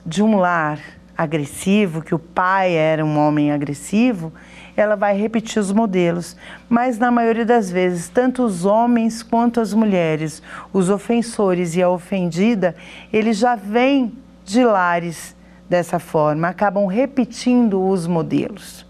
de 0.05 0.23
um 0.23 0.37
lar 0.37 0.79
agressivo, 1.17 2.03
que 2.03 2.15
o 2.15 2.19
pai 2.19 2.75
era 2.75 3.05
um 3.05 3.19
homem 3.19 3.53
agressivo, 3.53 4.33
ela 4.77 4.97
vai 4.97 5.17
repetir 5.17 5.61
os 5.61 5.73
modelos. 5.73 6.37
Mas 6.69 6.99
na 6.99 7.11
maioria 7.11 7.45
das 7.45 7.71
vezes, 7.71 8.09
tanto 8.09 8.43
os 8.43 8.65
homens 8.65 9.23
quanto 9.23 9.61
as 9.61 9.75
mulheres, 9.75 10.43
os 10.73 10.89
ofensores 10.89 11.75
e 11.77 11.83
a 11.83 11.89
ofendida, 11.89 12.75
eles 13.13 13.37
já 13.37 13.55
vêm 13.55 14.13
de 14.45 14.65
lares 14.65 15.37
dessa 15.69 15.99
forma, 15.99 16.49
acabam 16.49 16.87
repetindo 16.87 17.83
os 17.87 18.07
modelos. 18.07 18.87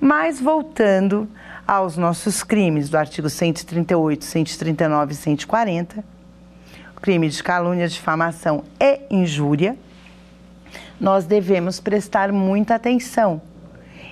Mas 0.00 0.40
voltando 0.40 1.28
aos 1.66 1.96
nossos 1.96 2.42
crimes 2.42 2.88
do 2.88 2.96
artigo 2.96 3.28
138, 3.28 4.24
139 4.24 5.12
e 5.12 5.16
140, 5.16 6.04
crime 7.02 7.28
de 7.28 7.42
calúnia, 7.42 7.88
difamação 7.88 8.64
e 8.80 9.00
injúria, 9.10 9.76
nós 11.00 11.26
devemos 11.26 11.80
prestar 11.80 12.32
muita 12.32 12.74
atenção 12.74 13.40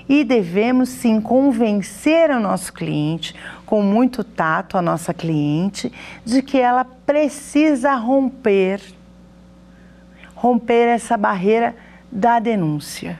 e 0.08 0.22
devemos 0.22 0.88
sim 0.88 1.20
convencer 1.20 2.30
o 2.30 2.40
nosso 2.40 2.72
cliente, 2.72 3.34
com 3.64 3.82
muito 3.82 4.22
tato, 4.22 4.76
a 4.76 4.82
nossa 4.82 5.14
cliente, 5.14 5.92
de 6.24 6.42
que 6.42 6.58
ela 6.58 6.84
precisa 6.84 7.94
romper, 7.94 8.80
romper 10.34 10.88
essa 10.88 11.16
barreira 11.16 11.74
da 12.10 12.38
denúncia. 12.38 13.18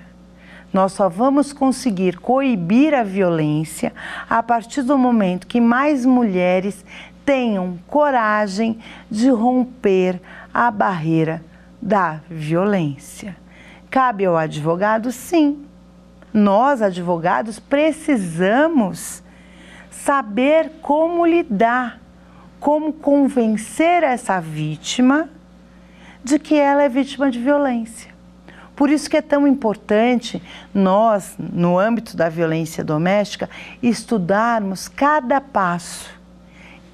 Nós 0.72 0.92
só 0.92 1.08
vamos 1.08 1.52
conseguir 1.52 2.18
coibir 2.18 2.94
a 2.94 3.04
violência 3.04 3.92
a 4.28 4.42
partir 4.42 4.82
do 4.82 4.98
momento 4.98 5.46
que 5.46 5.60
mais 5.60 6.04
mulheres 6.04 6.84
tenham 7.24 7.78
coragem 7.86 8.78
de 9.10 9.30
romper 9.30 10.20
a 10.52 10.70
barreira 10.70 11.42
da 11.80 12.20
violência. 12.28 13.36
Cabe 13.90 14.24
ao 14.24 14.36
advogado, 14.36 15.12
sim, 15.12 15.64
nós, 16.34 16.82
advogados, 16.82 17.60
precisamos 17.60 19.22
saber 19.88 20.72
como 20.82 21.24
lidar, 21.24 22.00
como 22.58 22.92
convencer 22.92 24.02
essa 24.02 24.40
vítima 24.40 25.28
de 26.24 26.40
que 26.40 26.56
ela 26.56 26.82
é 26.82 26.88
vítima 26.88 27.30
de 27.30 27.38
violência. 27.38 28.12
Por 28.74 28.90
isso 28.90 29.08
que 29.08 29.16
é 29.16 29.22
tão 29.22 29.46
importante 29.46 30.42
nós, 30.74 31.36
no 31.38 31.78
âmbito 31.78 32.16
da 32.16 32.28
violência 32.28 32.82
doméstica, 32.82 33.48
estudarmos 33.80 34.88
cada 34.88 35.40
passo, 35.40 36.10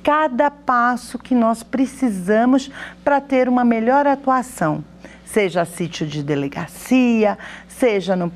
cada 0.02 0.50
passo 0.50 1.18
que 1.18 1.34
nós 1.34 1.62
precisamos 1.62 2.70
para 3.02 3.20
ter 3.20 3.48
uma 3.48 3.64
melhor 3.64 4.06
atuação, 4.06 4.84
seja 5.24 5.64
sítio 5.64 6.06
de 6.06 6.22
delegacia, 6.22 7.38
seja 7.66 8.14
no 8.14 8.28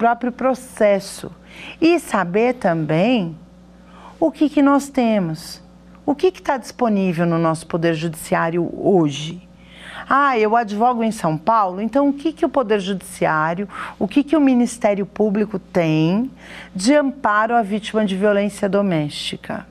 próprio 0.00 0.32
processo. 0.32 1.30
E 1.78 2.00
saber 2.00 2.54
também 2.54 3.36
o 4.18 4.30
que, 4.30 4.48
que 4.48 4.62
nós 4.62 4.88
temos, 4.88 5.62
o 6.06 6.14
que 6.14 6.28
está 6.28 6.56
disponível 6.56 7.26
no 7.26 7.38
nosso 7.38 7.66
Poder 7.66 7.92
Judiciário 7.92 8.66
hoje. 8.74 9.46
Ah, 10.08 10.38
eu 10.38 10.56
advogo 10.56 11.04
em 11.04 11.12
São 11.12 11.36
Paulo, 11.36 11.82
então 11.82 12.08
o 12.08 12.14
que, 12.14 12.32
que 12.32 12.46
o 12.46 12.48
Poder 12.48 12.80
Judiciário, 12.80 13.68
o 13.98 14.08
que, 14.08 14.24
que 14.24 14.34
o 14.34 14.40
Ministério 14.40 15.04
Público 15.04 15.58
tem 15.58 16.30
de 16.74 16.94
amparo 16.94 17.54
à 17.54 17.60
vítima 17.60 18.02
de 18.02 18.16
violência 18.16 18.70
doméstica? 18.70 19.66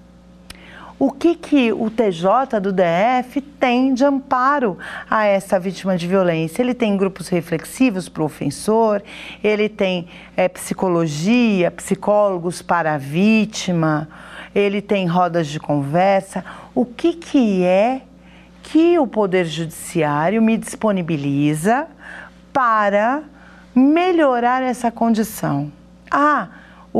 O 0.99 1.12
que, 1.12 1.33
que 1.33 1.71
o 1.71 1.89
TJ 1.89 2.59
do 2.62 2.73
DF 2.73 3.39
tem 3.39 3.93
de 3.93 4.03
amparo 4.03 4.77
a 5.09 5.25
essa 5.25 5.57
vítima 5.57 5.95
de 5.95 6.05
violência? 6.05 6.62
Ele 6.62 6.73
tem 6.73 6.97
grupos 6.97 7.29
reflexivos 7.29 8.09
para 8.09 8.21
o 8.21 8.25
ofensor, 8.25 9.01
ele 9.41 9.69
tem 9.69 10.09
é, 10.35 10.49
psicologia, 10.49 11.71
psicólogos 11.71 12.62
para 12.62 12.95
a 12.95 12.97
vítima, 12.97 14.09
ele 14.53 14.81
tem 14.81 15.07
rodas 15.07 15.47
de 15.47 15.57
conversa. 15.57 16.43
O 16.75 16.85
que, 16.85 17.13
que 17.13 17.63
é 17.63 18.01
que 18.62 18.99
o 18.99 19.07
Poder 19.07 19.45
Judiciário 19.45 20.41
me 20.41 20.57
disponibiliza 20.57 21.88
para 22.51 23.23
melhorar 23.73 24.62
essa 24.62 24.91
condição. 24.91 25.71
Ah, 26.12 26.49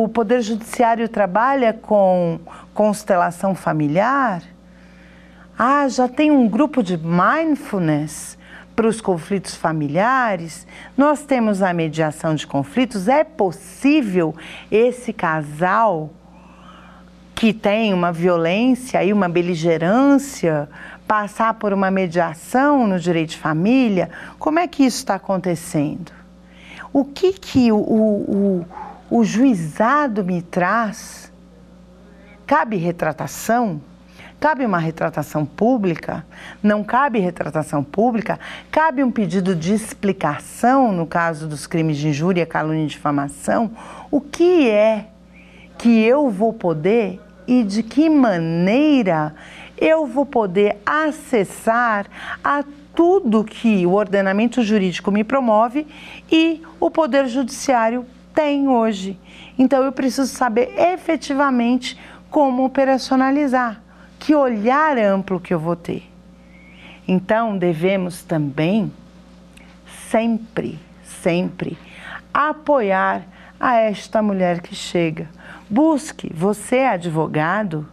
o 0.04 0.08
Poder 0.08 0.42
Judiciário 0.42 1.10
trabalha 1.10 1.74
com 1.74 2.40
constelação 2.74 3.54
familiar? 3.54 4.42
Ah, 5.58 5.90
já 5.90 6.08
tem 6.08 6.32
um 6.32 6.48
grupo 6.48 6.82
de 6.82 6.98
mindfulness 6.98 8.38
para 8.74 8.88
os 8.88 9.02
conflitos 9.02 9.56
familiares? 9.56 10.66
Nós 10.96 11.24
temos 11.24 11.62
a 11.62 11.74
mediação 11.74 12.34
de 12.34 12.48
conflitos. 12.48 13.10
É 13.10 13.26
possível 13.26 14.34
esse 14.72 15.12
casal 15.12 16.12
que 17.36 17.52
tem 17.52 17.94
uma 17.94 18.14
violência 18.14 19.04
e 19.04 19.12
uma 19.12 19.28
beligerância 19.28 20.70
passar 21.06 21.56
por 21.56 21.74
uma 21.74 21.92
mediação 21.92 22.88
no 22.88 22.98
direito 22.98 23.32
de 23.32 23.38
família, 23.38 24.10
como 24.38 24.60
é 24.60 24.68
que 24.68 24.86
isso 24.86 25.00
está 25.00 25.16
acontecendo? 25.16 26.14
O 26.94 27.04
que, 27.04 27.34
que 27.34 27.70
o, 27.72 27.78
o, 27.78 28.66
o, 29.10 29.24
juizado 29.24 30.24
me 30.24 30.42
traz? 30.42 31.32
Cabe 32.46 32.78
retratação? 32.78 33.82
Cabe 34.40 34.66
uma 34.66 34.80
retratação 34.80 35.46
pública? 35.46 36.26
Não 36.64 36.84
cabe 36.84 37.20
retratação 37.20 37.84
pública? 37.84 38.40
Cabe 38.72 39.04
um 39.04 39.12
pedido 39.12 39.54
de 39.56 39.74
explicação 39.74 40.94
no 40.94 41.06
caso 41.06 41.48
dos 41.48 41.68
crimes 41.68 41.98
de 41.98 42.08
injúria, 42.08 42.46
calúnia 42.46 42.86
e 42.86 42.88
difamação? 42.88 43.72
O 44.10 44.22
que 44.22 44.70
é 44.70 45.08
que 45.78 46.04
eu 46.04 46.30
vou 46.30 46.54
poder 46.54 47.20
e 47.46 47.64
de 47.64 47.84
que 47.84 48.10
maneira 48.10 49.34
eu 49.78 50.06
vou 50.06 50.26
poder 50.26 50.78
acessar 50.86 52.06
a 52.44 52.64
tudo 52.94 53.44
que 53.44 53.86
o 53.86 53.94
ordenamento 53.94 54.62
jurídico 54.62 55.12
me 55.12 55.24
promove 55.24 55.88
e 56.32 56.62
o 56.80 56.92
Poder 56.92 57.28
Judiciário 57.28 58.06
tem 58.40 58.70
hoje. 58.70 59.20
Então 59.58 59.84
eu 59.84 59.92
preciso 59.92 60.34
saber 60.34 60.74
efetivamente 60.78 62.00
como 62.30 62.64
operacionalizar, 62.64 63.82
que 64.18 64.34
olhar 64.34 64.98
amplo 64.98 65.42
que 65.42 65.54
eu 65.54 65.60
vou 65.60 65.76
ter. 65.76 66.10
Então 67.06 67.58
devemos 67.58 68.24
também 68.24 68.90
sempre, 70.10 70.80
sempre 71.04 71.78
apoiar 72.34 73.24
a 73.60 73.76
esta 73.76 74.22
mulher 74.22 74.62
que 74.62 74.74
chega. 74.74 75.28
Busque, 75.70 76.32
você 76.34 76.78
é 76.78 76.90
advogado 76.92 77.86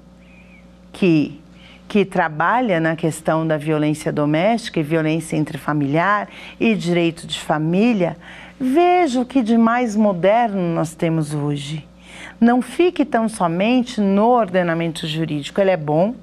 que 0.93 1.41
que 1.89 2.05
trabalha 2.05 2.81
na 2.81 2.97
questão 2.97 3.47
da 3.47 3.57
violência 3.57 4.13
doméstica 4.13 4.81
e 4.81 4.83
violência 4.83 5.37
intrafamiliar 5.37 6.29
e 6.59 6.75
direito 6.75 7.29
de 7.29 7.39
família, 7.39 8.17
veja 8.59 9.21
o 9.21 9.27
que 9.27 9.43
de 9.43 9.57
mais 9.57 9.95
moderno 9.95 10.75
nós 10.75 10.95
temos 10.95 11.35
hoje. 11.35 11.87
Não 12.41 12.61
fique 12.61 13.05
tão 13.05 13.29
somente 13.29 14.01
no 14.01 14.29
ordenamento 14.29 15.07
jurídico, 15.07 15.61
ele 15.61 15.71
é 15.71 15.77
bom, 15.77 16.15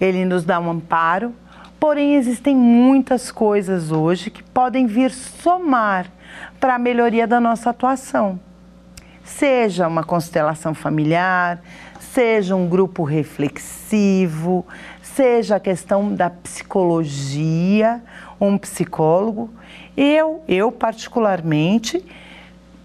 ele 0.00 0.24
nos 0.24 0.44
dá 0.44 0.58
um 0.58 0.70
amparo, 0.70 1.34
porém 1.78 2.14
existem 2.14 2.56
muitas 2.56 3.30
coisas 3.30 3.90
hoje 3.90 4.30
que 4.30 4.42
podem 4.42 4.86
vir 4.86 5.10
somar 5.10 6.06
para 6.58 6.76
a 6.76 6.78
melhoria 6.78 7.26
da 7.26 7.40
nossa 7.40 7.70
atuação. 7.70 8.40
Seja 9.22 9.88
uma 9.88 10.04
constelação 10.04 10.74
familiar, 10.74 11.62
seja 11.98 12.54
um 12.54 12.68
grupo 12.68 13.02
reflexivo, 13.02 14.66
seja 15.02 15.56
a 15.56 15.60
questão 15.60 16.14
da 16.14 16.30
psicologia, 16.30 18.02
um 18.40 18.56
psicólogo. 18.58 19.50
Eu, 19.96 20.42
eu 20.48 20.72
particularmente, 20.72 22.04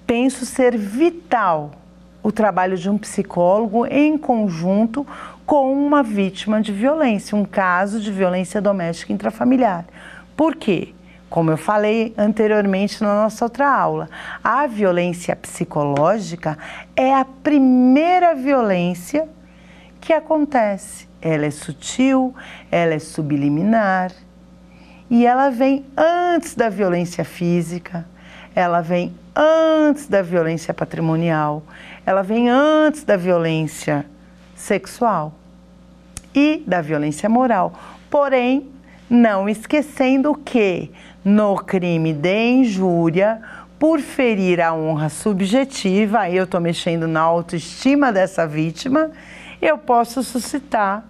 penso 0.05 0.45
ser 0.45 0.77
vital 0.77 1.71
o 2.21 2.31
trabalho 2.31 2.77
de 2.77 2.89
um 2.89 2.97
psicólogo 2.97 3.85
em 3.85 4.17
conjunto 4.17 5.05
com 5.45 5.73
uma 5.73 6.03
vítima 6.03 6.61
de 6.61 6.71
violência, 6.71 7.35
um 7.35 7.45
caso 7.45 7.99
de 7.99 8.11
violência 8.11 8.61
doméstica 8.61 9.13
intrafamiliar. 9.13 9.85
Por 10.35 10.55
quê? 10.55 10.93
Como 11.29 11.51
eu 11.51 11.57
falei 11.57 12.13
anteriormente 12.17 13.03
na 13.03 13.23
nossa 13.23 13.45
outra 13.45 13.71
aula, 13.71 14.09
a 14.43 14.65
violência 14.65 15.35
psicológica 15.35 16.57
é 16.95 17.13
a 17.13 17.23
primeira 17.23 18.33
violência 18.33 19.29
que 20.01 20.11
acontece. 20.11 21.07
Ela 21.21 21.45
é 21.45 21.51
sutil, 21.51 22.33
ela 22.71 22.93
é 22.93 22.99
subliminar 22.99 24.11
e 25.09 25.25
ela 25.25 25.49
vem 25.49 25.85
antes 25.97 26.55
da 26.55 26.69
violência 26.69 27.25
física, 27.25 28.05
ela 28.55 28.81
vem 28.81 29.13
antes 29.35 30.07
da 30.07 30.21
violência 30.21 30.73
patrimonial, 30.73 31.63
ela 32.05 32.21
vem 32.21 32.49
antes 32.49 33.03
da 33.03 33.17
violência 33.17 34.05
sexual 34.55 35.33
e 36.35 36.63
da 36.67 36.81
violência 36.81 37.29
moral. 37.29 37.73
Porém, 38.09 38.69
não 39.09 39.49
esquecendo 39.49 40.35
que 40.35 40.91
no 41.23 41.55
crime 41.55 42.13
de 42.13 42.49
injúria 42.49 43.41
por 43.79 43.99
ferir 43.99 44.61
a 44.61 44.73
honra 44.73 45.09
subjetiva, 45.09 46.19
aí 46.19 46.35
eu 46.35 46.43
estou 46.43 46.59
mexendo 46.59 47.07
na 47.07 47.21
autoestima 47.21 48.11
dessa 48.11 48.45
vítima, 48.45 49.09
eu 49.61 49.77
posso 49.77 50.21
suscitar 50.21 51.05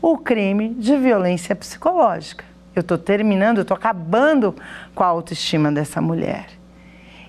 o 0.00 0.16
crime 0.16 0.70
de 0.74 0.96
violência 0.96 1.56
psicológica. 1.56 2.47
Eu 2.78 2.82
estou 2.82 2.96
terminando, 2.96 3.58
eu 3.58 3.62
estou 3.62 3.76
acabando 3.76 4.54
com 4.94 5.02
a 5.02 5.06
autoestima 5.08 5.72
dessa 5.72 6.00
mulher. 6.00 6.46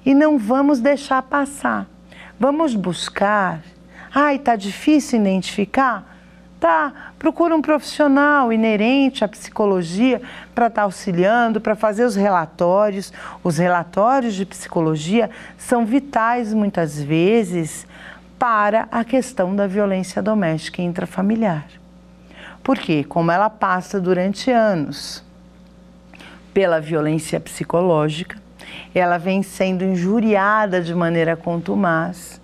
E 0.06 0.14
não 0.14 0.38
vamos 0.38 0.80
deixar 0.80 1.24
passar. 1.24 1.88
Vamos 2.40 2.76
buscar. 2.76 3.62
Ai, 4.14 4.36
está 4.36 4.56
difícil 4.56 5.20
identificar? 5.20 6.18
Tá, 6.60 7.14
procura 7.18 7.56
um 7.56 7.62
profissional 7.62 8.54
inerente 8.54 9.24
à 9.24 9.28
psicologia 9.28 10.22
para 10.54 10.68
estar 10.68 10.82
tá 10.82 10.84
auxiliando, 10.84 11.60
para 11.60 11.76
fazer 11.76 12.04
os 12.04 12.16
relatórios. 12.16 13.12
Os 13.44 13.58
relatórios 13.58 14.36
de 14.36 14.46
psicologia 14.46 15.32
são 15.58 15.84
vitais 15.84 16.54
muitas 16.54 17.02
vezes 17.02 17.88
para 18.38 18.88
a 18.92 19.04
questão 19.04 19.56
da 19.56 19.66
violência 19.66 20.22
doméstica 20.22 20.82
e 20.82 20.86
intrafamiliar. 20.86 21.66
Porque, 22.62 23.04
como 23.04 23.32
ela 23.32 23.50
passa 23.50 24.00
durante 24.00 24.52
anos 24.52 25.28
pela 26.54 26.80
violência 26.82 27.40
psicológica, 27.40 28.38
ela 28.93 29.18
vem 29.18 29.41
sendo 29.43 29.84
injuriada 29.84 30.82
de 30.82 30.93
maneira 30.93 31.36
contumaz 31.36 32.39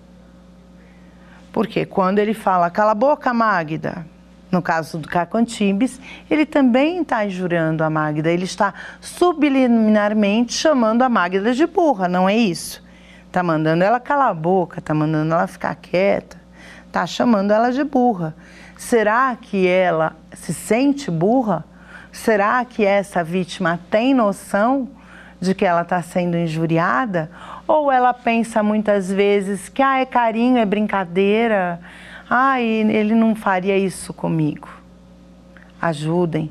porque 1.56 1.86
quando 1.86 2.18
ele 2.18 2.34
fala, 2.34 2.68
cala 2.68 2.90
a 2.90 2.94
boca, 2.94 3.32
Magda, 3.32 4.06
no 4.52 4.60
caso 4.60 4.98
do 4.98 5.08
Caco 5.08 5.38
Antibes, 5.38 5.98
ele 6.30 6.44
também 6.44 7.00
está 7.00 7.24
injurando 7.24 7.82
a 7.82 7.88
Magda, 7.88 8.30
ele 8.30 8.44
está 8.44 8.74
subliminarmente 9.00 10.52
chamando 10.52 11.00
a 11.00 11.08
Magda 11.08 11.54
de 11.54 11.66
burra, 11.66 12.08
não 12.08 12.28
é 12.28 12.36
isso? 12.36 12.84
Está 13.26 13.42
mandando 13.42 13.82
ela 13.82 13.98
calar 13.98 14.28
a 14.28 14.34
boca, 14.34 14.80
está 14.80 14.92
mandando 14.92 15.32
ela 15.32 15.46
ficar 15.46 15.74
quieta, 15.76 16.38
está 16.86 17.06
chamando 17.06 17.52
ela 17.52 17.72
de 17.72 17.84
burra. 17.84 18.36
Será 18.76 19.34
que 19.40 19.66
ela 19.66 20.14
se 20.34 20.52
sente 20.52 21.10
burra? 21.10 21.64
Será 22.16 22.64
que 22.64 22.84
essa 22.84 23.22
vítima 23.22 23.78
tem 23.90 24.14
noção 24.14 24.88
de 25.38 25.54
que 25.54 25.64
ela 25.64 25.82
está 25.82 26.00
sendo 26.00 26.36
injuriada, 26.36 27.30
ou 27.68 27.92
ela 27.92 28.12
pensa 28.14 28.62
muitas 28.62 29.12
vezes 29.12 29.68
que 29.68 29.82
ah, 29.82 30.00
é 30.00 30.06
carinho, 30.06 30.56
é 30.56 30.64
brincadeira, 30.64 31.78
ah, 32.28 32.60
ele 32.60 33.14
não 33.14 33.34
faria 33.36 33.76
isso 33.76 34.14
comigo. 34.14 34.66
Ajudem, 35.80 36.50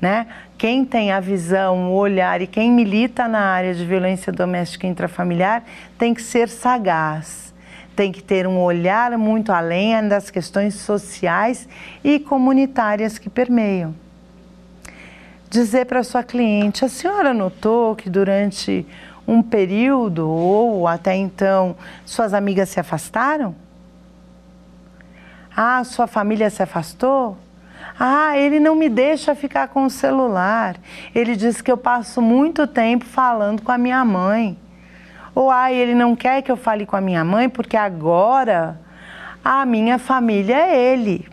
né? 0.00 0.26
Quem 0.58 0.84
tem 0.84 1.12
a 1.12 1.20
visão, 1.20 1.92
o 1.92 1.94
olhar 1.94 2.42
e 2.42 2.46
quem 2.46 2.70
milita 2.70 3.28
na 3.28 3.40
área 3.40 3.72
de 3.72 3.86
violência 3.86 4.32
doméstica 4.32 4.88
intrafamiliar 4.88 5.62
tem 5.96 6.12
que 6.12 6.20
ser 6.20 6.48
sagaz, 6.48 7.54
tem 7.94 8.10
que 8.10 8.22
ter 8.22 8.46
um 8.46 8.58
olhar 8.58 9.16
muito 9.16 9.52
além 9.52 10.06
das 10.08 10.30
questões 10.30 10.74
sociais 10.74 11.66
e 12.02 12.18
comunitárias 12.18 13.18
que 13.18 13.30
permeiam 13.30 13.94
dizer 15.48 15.86
para 15.86 16.02
sua 16.02 16.22
cliente: 16.22 16.84
a 16.84 16.88
senhora 16.88 17.32
notou 17.32 17.94
que 17.94 18.10
durante 18.10 18.86
um 19.26 19.42
período 19.42 20.28
ou 20.28 20.86
até 20.86 21.14
então 21.16 21.76
suas 22.04 22.32
amigas 22.32 22.68
se 22.68 22.78
afastaram? 22.78 23.54
Ah, 25.56 25.82
sua 25.84 26.06
família 26.06 26.50
se 26.50 26.62
afastou? 26.62 27.38
Ah, 27.98 28.36
ele 28.36 28.60
não 28.60 28.74
me 28.74 28.88
deixa 28.88 29.34
ficar 29.34 29.68
com 29.68 29.84
o 29.84 29.90
celular. 29.90 30.76
Ele 31.14 31.34
diz 31.34 31.62
que 31.62 31.72
eu 31.72 31.78
passo 31.78 32.20
muito 32.20 32.66
tempo 32.66 33.06
falando 33.06 33.62
com 33.62 33.72
a 33.72 33.78
minha 33.78 34.04
mãe. 34.04 34.58
Ou 35.34 35.50
ah, 35.50 35.72
ele 35.72 35.94
não 35.94 36.14
quer 36.14 36.42
que 36.42 36.52
eu 36.52 36.56
fale 36.56 36.84
com 36.84 36.96
a 36.96 37.00
minha 37.00 37.24
mãe 37.24 37.48
porque 37.48 37.76
agora 37.76 38.78
a 39.42 39.64
minha 39.64 39.98
família 39.98 40.56
é 40.56 40.92
ele. 40.92 41.26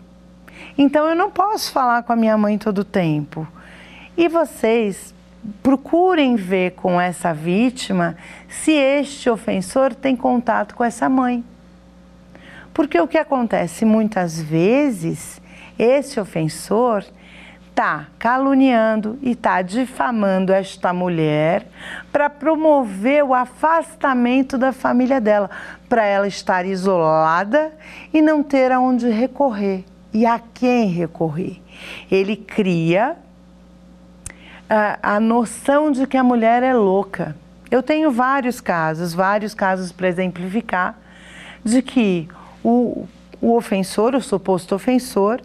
Então 0.76 1.06
eu 1.06 1.14
não 1.14 1.30
posso 1.30 1.70
falar 1.70 2.02
com 2.02 2.12
a 2.12 2.16
minha 2.16 2.36
mãe 2.38 2.56
todo 2.56 2.78
o 2.78 2.84
tempo. 2.84 3.46
E 4.16 4.28
vocês 4.28 5.14
procurem 5.62 6.36
ver 6.36 6.72
com 6.72 7.00
essa 7.00 7.34
vítima 7.34 8.16
se 8.48 8.72
este 8.72 9.28
ofensor 9.28 9.94
tem 9.94 10.14
contato 10.16 10.74
com 10.74 10.84
essa 10.84 11.08
mãe. 11.08 11.44
Porque 12.72 13.00
o 13.00 13.08
que 13.08 13.18
acontece 13.18 13.84
muitas 13.84 14.40
vezes, 14.40 15.40
esse 15.78 16.18
ofensor 16.18 17.04
está 17.68 18.06
caluniando 18.20 19.18
e 19.20 19.32
está 19.32 19.60
difamando 19.60 20.52
esta 20.52 20.92
mulher 20.92 21.66
para 22.12 22.30
promover 22.30 23.24
o 23.24 23.34
afastamento 23.34 24.56
da 24.56 24.72
família 24.72 25.20
dela, 25.20 25.50
para 25.88 26.04
ela 26.04 26.28
estar 26.28 26.64
isolada 26.64 27.72
e 28.12 28.22
não 28.22 28.44
ter 28.44 28.70
aonde 28.70 29.08
recorrer 29.08 29.84
e 30.12 30.24
a 30.24 30.38
quem 30.38 30.86
recorrer. 30.86 31.60
Ele 32.08 32.36
cria 32.36 33.16
a, 34.74 35.14
a 35.14 35.20
noção 35.20 35.92
de 35.92 36.04
que 36.04 36.16
a 36.16 36.24
mulher 36.24 36.64
é 36.64 36.74
louca. 36.74 37.36
Eu 37.70 37.80
tenho 37.80 38.10
vários 38.10 38.60
casos, 38.60 39.14
vários 39.14 39.54
casos 39.54 39.92
para 39.92 40.08
exemplificar, 40.08 40.98
de 41.64 41.80
que 41.80 42.28
o, 42.62 43.06
o 43.40 43.54
ofensor, 43.54 44.16
o 44.16 44.20
suposto 44.20 44.74
ofensor, 44.74 45.40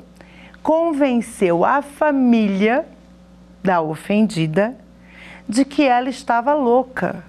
convenceu 0.64 1.64
a 1.64 1.84
família 1.84 2.88
da 3.64 3.82
ofendida 3.82 4.76
de 5.48 5.64
que 5.64 5.84
ela 5.84 6.10
estava 6.10 6.56
louca. 6.56 7.24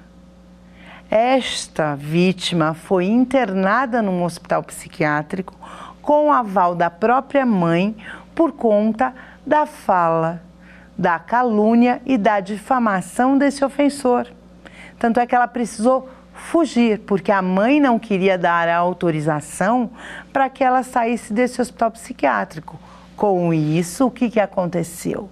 Esta 1.11 1.94
vítima 1.94 2.72
foi 2.72 3.05
internada 3.05 4.01
num 4.01 4.24
hospital 4.24 4.62
psiquiátrico 4.62 5.55
com 6.01 6.32
aval 6.32 6.74
da 6.74 6.88
própria 6.88 7.44
mãe 7.44 7.94
por 8.34 8.53
conta 8.53 9.14
da 9.44 9.66
fala 9.66 10.49
da 11.01 11.18
calúnia 11.18 12.03
e 12.05 12.18
da 12.18 12.40
difamação 12.40 13.38
desse 13.38 13.64
ofensor. 13.64 14.26
Tanto 14.98 15.18
é 15.18 15.26
que 15.26 15.34
ela 15.34 15.48
precisou 15.48 16.11
fugir, 16.34 16.98
porque 17.07 17.32
a 17.32 17.40
mãe 17.40 17.80
não 17.80 17.98
queria 17.98 18.36
dar 18.36 18.68
a 18.68 18.76
autorização 18.76 19.92
para 20.30 20.51
que 20.51 20.62
ela 20.62 20.82
saísse 20.82 21.32
desse 21.32 21.59
hospital 21.59 21.90
psiquiátrico. 21.92 22.78
Com 23.16 23.55
isso, 23.55 24.09
o 24.09 24.11
que, 24.11 24.28
que 24.28 24.38
aconteceu? 24.38 25.30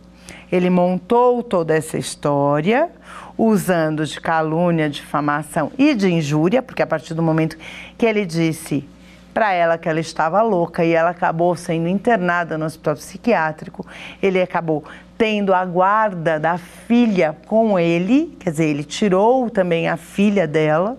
Ele 0.51 0.71
montou 0.71 1.43
toda 1.43 1.77
essa 1.77 1.99
história, 1.99 2.89
usando 3.37 4.07
de 4.07 4.19
calúnia, 4.23 4.89
difamação 4.89 5.71
e 5.77 5.95
de 5.95 6.11
injúria, 6.11 6.62
porque 6.62 6.83
a 6.83 6.87
partir 6.87 7.12
do 7.12 7.23
momento 7.23 7.59
que 7.99 8.07
ele 8.07 8.25
disse 8.25 8.89
para 9.35 9.53
ela 9.53 9.77
que 9.77 9.89
ela 9.89 10.01
estava 10.01 10.41
louca 10.41 10.83
e 10.83 10.93
ela 10.93 11.11
acabou 11.11 11.55
sendo 11.55 11.89
internada 11.89 12.57
no 12.57 12.64
hospital 12.64 12.95
psiquiátrico, 12.95 13.87
ele 14.23 14.41
acabou 14.41 14.83
tendo 15.19 15.53
a 15.53 15.64
guarda 15.64 16.39
da 16.39 16.57
filha 16.57 17.37
com 17.47 17.77
ele, 17.77 18.37
quer 18.39 18.51
dizer, 18.53 18.66
ele 18.66 18.85
tirou 18.85 19.51
também 19.51 19.89
a 19.89 19.97
filha 19.97 20.47
dela. 20.47 20.97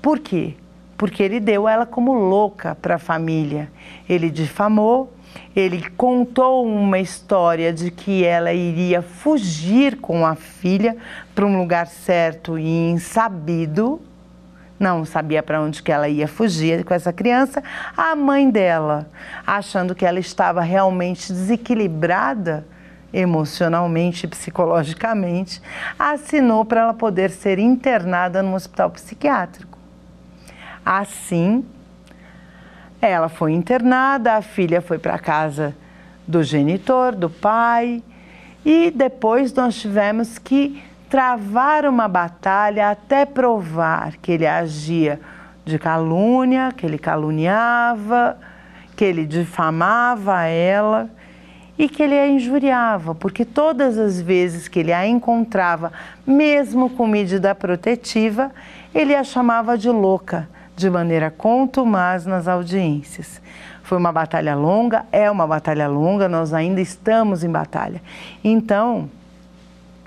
Por 0.00 0.20
quê? 0.20 0.54
Porque 0.96 1.20
ele 1.20 1.40
deu 1.40 1.68
ela 1.68 1.84
como 1.84 2.12
louca 2.14 2.76
para 2.76 2.94
a 2.94 2.98
família. 2.98 3.68
Ele 4.08 4.30
difamou, 4.30 5.12
ele 5.56 5.90
contou 5.90 6.64
uma 6.64 7.00
história 7.00 7.72
de 7.72 7.90
que 7.90 8.24
ela 8.24 8.52
iria 8.52 9.02
fugir 9.02 9.96
com 9.96 10.24
a 10.24 10.36
filha 10.36 10.96
para 11.34 11.44
um 11.44 11.58
lugar 11.58 11.88
certo 11.88 12.56
e 12.56 12.90
insabido. 12.90 14.00
Não 14.78 15.04
sabia 15.04 15.42
para 15.42 15.60
onde 15.60 15.82
que 15.82 15.90
ela 15.90 16.08
ia 16.08 16.28
fugir 16.28 16.84
com 16.84 16.94
essa 16.94 17.12
criança. 17.12 17.62
A 17.96 18.14
mãe 18.14 18.48
dela, 18.48 19.08
achando 19.44 19.96
que 19.96 20.06
ela 20.06 20.20
estava 20.20 20.60
realmente 20.60 21.32
desequilibrada, 21.32 22.66
emocionalmente 23.12 24.24
e 24.24 24.28
psicologicamente, 24.28 25.60
assinou 25.98 26.64
para 26.64 26.82
ela 26.82 26.94
poder 26.94 27.30
ser 27.30 27.58
internada 27.58 28.42
no 28.42 28.54
hospital 28.54 28.90
psiquiátrico. 28.90 29.78
Assim, 30.84 31.64
ela 33.00 33.28
foi 33.28 33.52
internada, 33.52 34.34
a 34.34 34.42
filha 34.42 34.80
foi 34.80 34.98
para 34.98 35.18
casa 35.18 35.76
do 36.26 36.42
genitor, 36.42 37.14
do 37.14 37.28
pai, 37.28 38.02
e 38.64 38.90
depois 38.90 39.52
nós 39.52 39.74
tivemos 39.74 40.38
que 40.38 40.82
travar 41.10 41.84
uma 41.84 42.08
batalha 42.08 42.90
até 42.90 43.26
provar 43.26 44.16
que 44.16 44.32
ele 44.32 44.46
agia 44.46 45.20
de 45.64 45.78
calúnia, 45.78 46.72
que 46.74 46.86
ele 46.86 46.98
caluniava, 46.98 48.38
que 48.96 49.04
ele 49.04 49.26
difamava 49.26 50.44
ela 50.46 51.10
e 51.78 51.88
que 51.88 52.02
ele 52.02 52.18
a 52.18 52.28
injuriava, 52.28 53.14
porque 53.14 53.44
todas 53.44 53.98
as 53.98 54.20
vezes 54.20 54.68
que 54.68 54.78
ele 54.78 54.92
a 54.92 55.06
encontrava, 55.06 55.92
mesmo 56.26 56.90
com 56.90 57.06
medida 57.06 57.54
protetiva, 57.54 58.50
ele 58.94 59.14
a 59.14 59.24
chamava 59.24 59.76
de 59.76 59.88
louca, 59.88 60.48
de 60.76 60.88
maneira 60.90 61.30
contumaz 61.30 62.26
nas 62.26 62.46
audiências. 62.46 63.40
Foi 63.82 63.98
uma 63.98 64.12
batalha 64.12 64.54
longa, 64.54 65.04
é 65.10 65.30
uma 65.30 65.46
batalha 65.46 65.88
longa, 65.88 66.28
nós 66.28 66.52
ainda 66.52 66.80
estamos 66.80 67.42
em 67.42 67.50
batalha. 67.50 68.02
Então, 68.44 69.10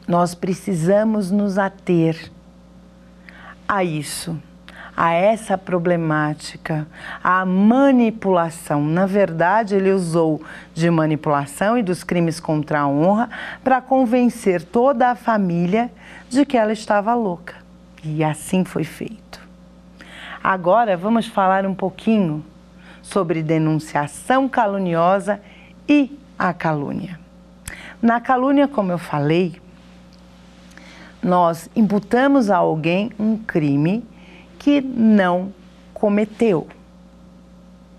nós 0.08 0.36
precisamos 0.36 1.32
nos 1.32 1.58
ater 1.58 2.32
a 3.68 3.84
isso 3.84 4.38
a 4.96 5.12
essa 5.12 5.58
problemática, 5.58 6.88
a 7.24 7.46
manipulação. 7.46 8.84
Na 8.84 9.06
verdade, 9.06 9.76
ele 9.76 9.92
usou 9.92 10.42
de 10.74 10.90
manipulação 10.90 11.78
e 11.78 11.84
dos 11.84 12.04
crimes 12.04 12.40
contra 12.40 12.82
a 12.82 12.88
honra 12.88 13.30
para 13.64 13.82
convencer 13.82 14.64
toda 14.64 15.10
a 15.12 15.16
família 15.16 15.92
de 16.30 16.46
que 16.46 16.58
ela 16.58 16.72
estava 16.72 17.14
louca. 17.14 17.56
E 18.04 18.24
assim 18.24 18.64
foi 18.64 18.84
feito. 18.84 19.42
Agora 20.42 20.96
vamos 20.96 21.26
falar 21.26 21.66
um 21.66 21.74
pouquinho 21.74 22.46
sobre 23.02 23.44
denunciação 23.44 24.48
caluniosa 24.48 25.42
e 25.88 26.18
a 26.38 26.54
calúnia. 26.54 27.20
Na 28.02 28.22
calúnia, 28.22 28.68
como 28.68 28.92
eu 28.92 28.98
falei, 28.98 29.60
nós 31.22 31.70
imputamos 31.76 32.52
a 32.52 32.58
alguém 32.58 33.12
um 33.20 33.38
crime 33.38 34.06
que 34.66 34.82
não 34.82 35.54
cometeu. 35.94 36.68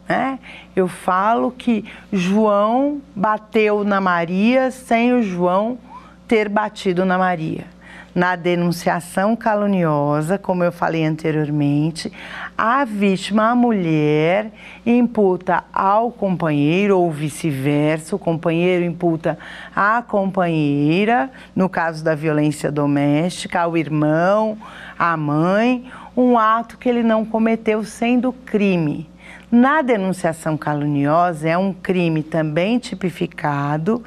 É? 0.09 0.37
Eu 0.75 0.89
falo 0.89 1.53
que 1.53 1.85
João 2.13 3.01
bateu 3.15 3.85
na 3.85 4.01
Maria 4.01 4.73
sem 4.73 5.15
o 5.15 5.23
João 5.23 5.79
ter 6.27 6.49
batido 6.49 7.05
na 7.05 7.17
Maria. 7.17 7.67
Na 8.13 8.35
denunciação 8.35 9.37
caluniosa, 9.37 10.39
como 10.39 10.65
eu 10.65 10.73
falei 10.73 11.05
anteriormente, 11.05 12.13
a 12.59 12.85
vítima, 12.85 13.51
a 13.51 13.55
mulher, 13.55 14.51
imputa 14.85 15.63
ao 15.73 16.11
companheiro 16.11 16.99
ou 16.99 17.13
vice-versa, 17.13 18.17
o 18.17 18.19
companheiro 18.19 18.85
imputa 18.85 19.39
à 19.75 20.03
companheira, 20.03 21.31
no 21.55 21.69
caso 21.69 22.03
da 22.03 22.15
violência 22.15 22.73
doméstica, 22.73 23.61
ao 23.61 23.77
irmão, 23.77 24.59
à 24.99 25.17
mãe 25.17 25.85
um 26.17 26.39
ato 26.39 26.79
que 26.79 26.89
ele 26.89 27.03
não 27.03 27.25
cometeu 27.25 27.85
sendo 27.85 28.33
crime. 28.33 29.09
Na 29.51 29.83
denunciação 29.83 30.57
caluniosa 30.57 31.49
é 31.49 31.59
um 31.59 31.73
crime 31.73 32.23
também 32.23 32.79
tipificado, 32.79 34.03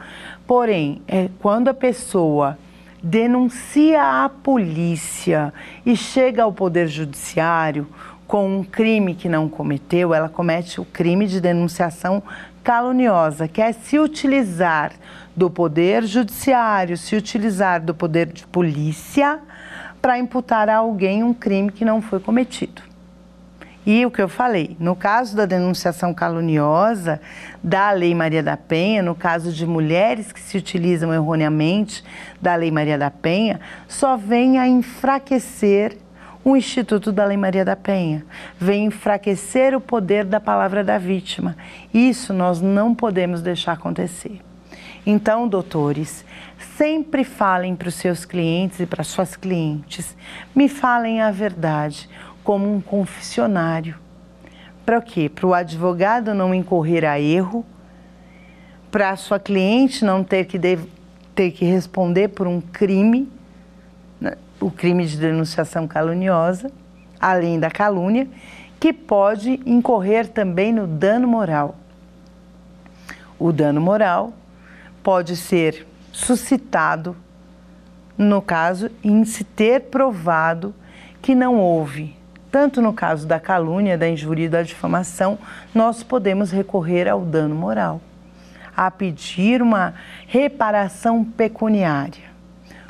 porém, 0.47 1.01
é 1.07 1.29
quando 1.39 1.67
a 1.67 1.73
pessoa 1.73 2.57
denuncia 3.01 4.23
a 4.25 4.27
polícia 4.27 5.53
e 5.85 5.95
chega 5.95 6.43
ao 6.43 6.51
Poder 6.51 6.87
Judiciário 6.87 7.87
com 8.27 8.59
um 8.59 8.63
crime 8.63 9.15
que 9.15 9.29
não 9.29 9.47
cometeu, 9.47 10.13
ela 10.13 10.29
comete 10.29 10.81
o 10.81 10.85
crime 10.85 11.25
de 11.25 11.39
denunciação 11.39 12.21
caluniosa, 12.63 13.47
que 13.47 13.61
é 13.61 13.71
se 13.71 13.97
utilizar 13.97 14.91
do 15.35 15.49
Poder 15.49 16.03
Judiciário, 16.03 16.97
se 16.97 17.15
utilizar 17.15 17.81
do 17.81 17.95
poder 17.95 18.27
de 18.27 18.45
polícia 18.45 19.39
para 20.01 20.17
imputar 20.17 20.69
a 20.69 20.77
alguém 20.77 21.23
um 21.23 21.33
crime 21.33 21.71
que 21.71 21.85
não 21.85 22.01
foi 22.01 22.19
cometido. 22.19 22.89
E 23.85 24.05
o 24.05 24.11
que 24.11 24.21
eu 24.21 24.29
falei, 24.29 24.75
no 24.79 24.95
caso 24.95 25.35
da 25.35 25.45
denunciação 25.45 26.13
caluniosa 26.13 27.19
da 27.63 27.91
Lei 27.91 28.13
Maria 28.13 28.43
da 28.43 28.55
Penha, 28.55 29.01
no 29.01 29.15
caso 29.15 29.51
de 29.51 29.65
mulheres 29.65 30.31
que 30.31 30.39
se 30.39 30.57
utilizam 30.57 31.13
erroneamente 31.13 32.03
da 32.41 32.55
Lei 32.55 32.69
Maria 32.69 32.97
da 32.97 33.09
Penha, 33.09 33.59
só 33.87 34.15
vem 34.15 34.59
a 34.59 34.67
enfraquecer 34.67 35.97
o 36.43 36.55
Instituto 36.55 37.11
da 37.11 37.25
Lei 37.25 37.37
Maria 37.37 37.65
da 37.65 37.75
Penha, 37.75 38.25
vem 38.59 38.85
enfraquecer 38.85 39.75
o 39.75 39.81
poder 39.81 40.23
da 40.25 40.39
palavra 40.39 40.83
da 40.83 40.97
vítima. 40.97 41.55
Isso 41.93 42.33
nós 42.33 42.61
não 42.61 42.93
podemos 42.93 43.41
deixar 43.41 43.73
acontecer. 43.73 44.39
Então, 45.05 45.47
doutores, 45.47 46.23
sempre 46.79 47.25
falem 47.25 47.75
para 47.75 47.89
os 47.89 47.95
seus 47.95 48.23
clientes 48.23 48.79
e 48.79 48.85
para 48.85 49.03
suas 49.03 49.35
clientes, 49.35 50.15
me 50.55 50.69
falem 50.69 51.19
a 51.19 51.29
verdade 51.29 52.09
como 52.41 52.73
um 52.73 52.79
confessionário. 52.79 53.97
Para 54.85 55.01
quê? 55.01 55.27
Para 55.27 55.45
o 55.45 55.53
advogado 55.53 56.33
não 56.33 56.55
incorrer 56.55 57.03
a 57.03 57.19
erro, 57.19 57.65
para 58.89 59.09
a 59.09 59.17
sua 59.17 59.37
cliente 59.37 60.05
não 60.05 60.23
ter 60.23 60.45
que, 60.45 60.57
ter 61.35 61.51
que 61.51 61.65
responder 61.65 62.29
por 62.29 62.47
um 62.47 62.61
crime, 62.61 63.29
né? 64.21 64.37
o 64.61 64.71
crime 64.71 65.05
de 65.05 65.17
denunciação 65.17 65.85
caluniosa, 65.85 66.71
além 67.19 67.59
da 67.59 67.69
calúnia, 67.69 68.25
que 68.79 68.93
pode 68.93 69.59
incorrer 69.65 70.29
também 70.29 70.71
no 70.71 70.87
dano 70.87 71.27
moral. 71.27 71.75
O 73.37 73.51
dano 73.51 73.81
moral 73.81 74.31
pode 75.03 75.35
ser 75.35 75.85
suscitado, 76.25 77.15
no 78.17 78.41
caso, 78.41 78.89
em 79.03 79.23
se 79.25 79.43
ter 79.43 79.81
provado 79.83 80.73
que 81.21 81.33
não 81.33 81.57
houve 81.57 82.19
tanto 82.51 82.81
no 82.81 82.91
caso 82.91 83.27
da 83.27 83.39
calúnia, 83.39 83.97
da 83.97 84.09
injúria 84.09 84.45
e 84.45 84.49
da 84.49 84.63
difamação, 84.63 85.37
nós 85.73 86.03
podemos 86.03 86.51
recorrer 86.51 87.07
ao 87.07 87.21
dano 87.21 87.55
moral, 87.55 88.01
a 88.75 88.89
pedir 88.89 89.61
uma 89.61 89.93
reparação 90.27 91.23
pecuniária. 91.23 92.29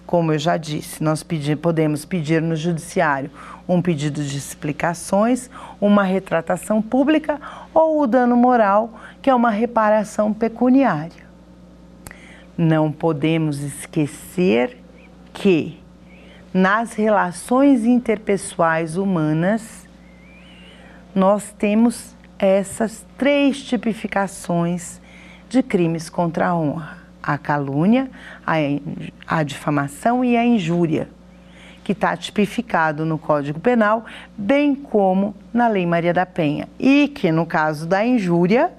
Como 0.06 0.32
eu 0.34 0.40
já 0.40 0.58
disse, 0.58 1.04
nós 1.04 1.22
pedir, 1.22 1.58
podemos 1.58 2.04
pedir 2.04 2.42
no 2.42 2.56
judiciário 2.56 3.30
um 3.68 3.82
pedido 3.82 4.24
de 4.24 4.38
explicações, 4.38 5.50
uma 5.80 6.04
retratação 6.04 6.82
pública 6.82 7.40
ou 7.74 8.02
o 8.02 8.08
dano 8.08 8.36
moral, 8.36 8.92
que 9.22 9.30
é 9.30 9.36
uma 9.36 9.52
reparação 9.52 10.34
pecuniária. 10.34 11.29
Não 12.62 12.92
podemos 12.92 13.62
esquecer 13.62 14.78
que 15.32 15.80
nas 16.54 16.94
relações 16.94 17.86
interpessoais 17.86 18.98
humanas, 18.98 19.88
nós 21.16 21.56
temos 21.58 22.18
essas 22.38 23.06
três 23.18 23.64
tipificações 23.64 25.00
de 25.48 25.64
crimes 25.64 26.10
contra 26.10 26.50
a 26.50 26.56
honra: 26.58 26.98
a 27.24 27.38
calúnia, 27.38 28.12
a, 28.46 28.56
a 29.26 29.42
difamação 29.42 30.22
e 30.22 30.36
a 30.36 30.44
injúria, 30.44 31.08
que 31.82 31.94
está 31.94 32.18
tipificado 32.18 33.06
no 33.06 33.18
Código 33.18 33.62
Penal, 33.62 34.04
bem 34.38 34.76
como 34.76 35.34
na 35.54 35.70
Lei 35.70 35.86
Maria 35.86 36.14
da 36.14 36.26
Penha. 36.26 36.68
E 36.78 37.08
que, 37.08 37.32
no 37.32 37.46
caso 37.46 37.88
da 37.88 38.06
injúria, 38.06 38.70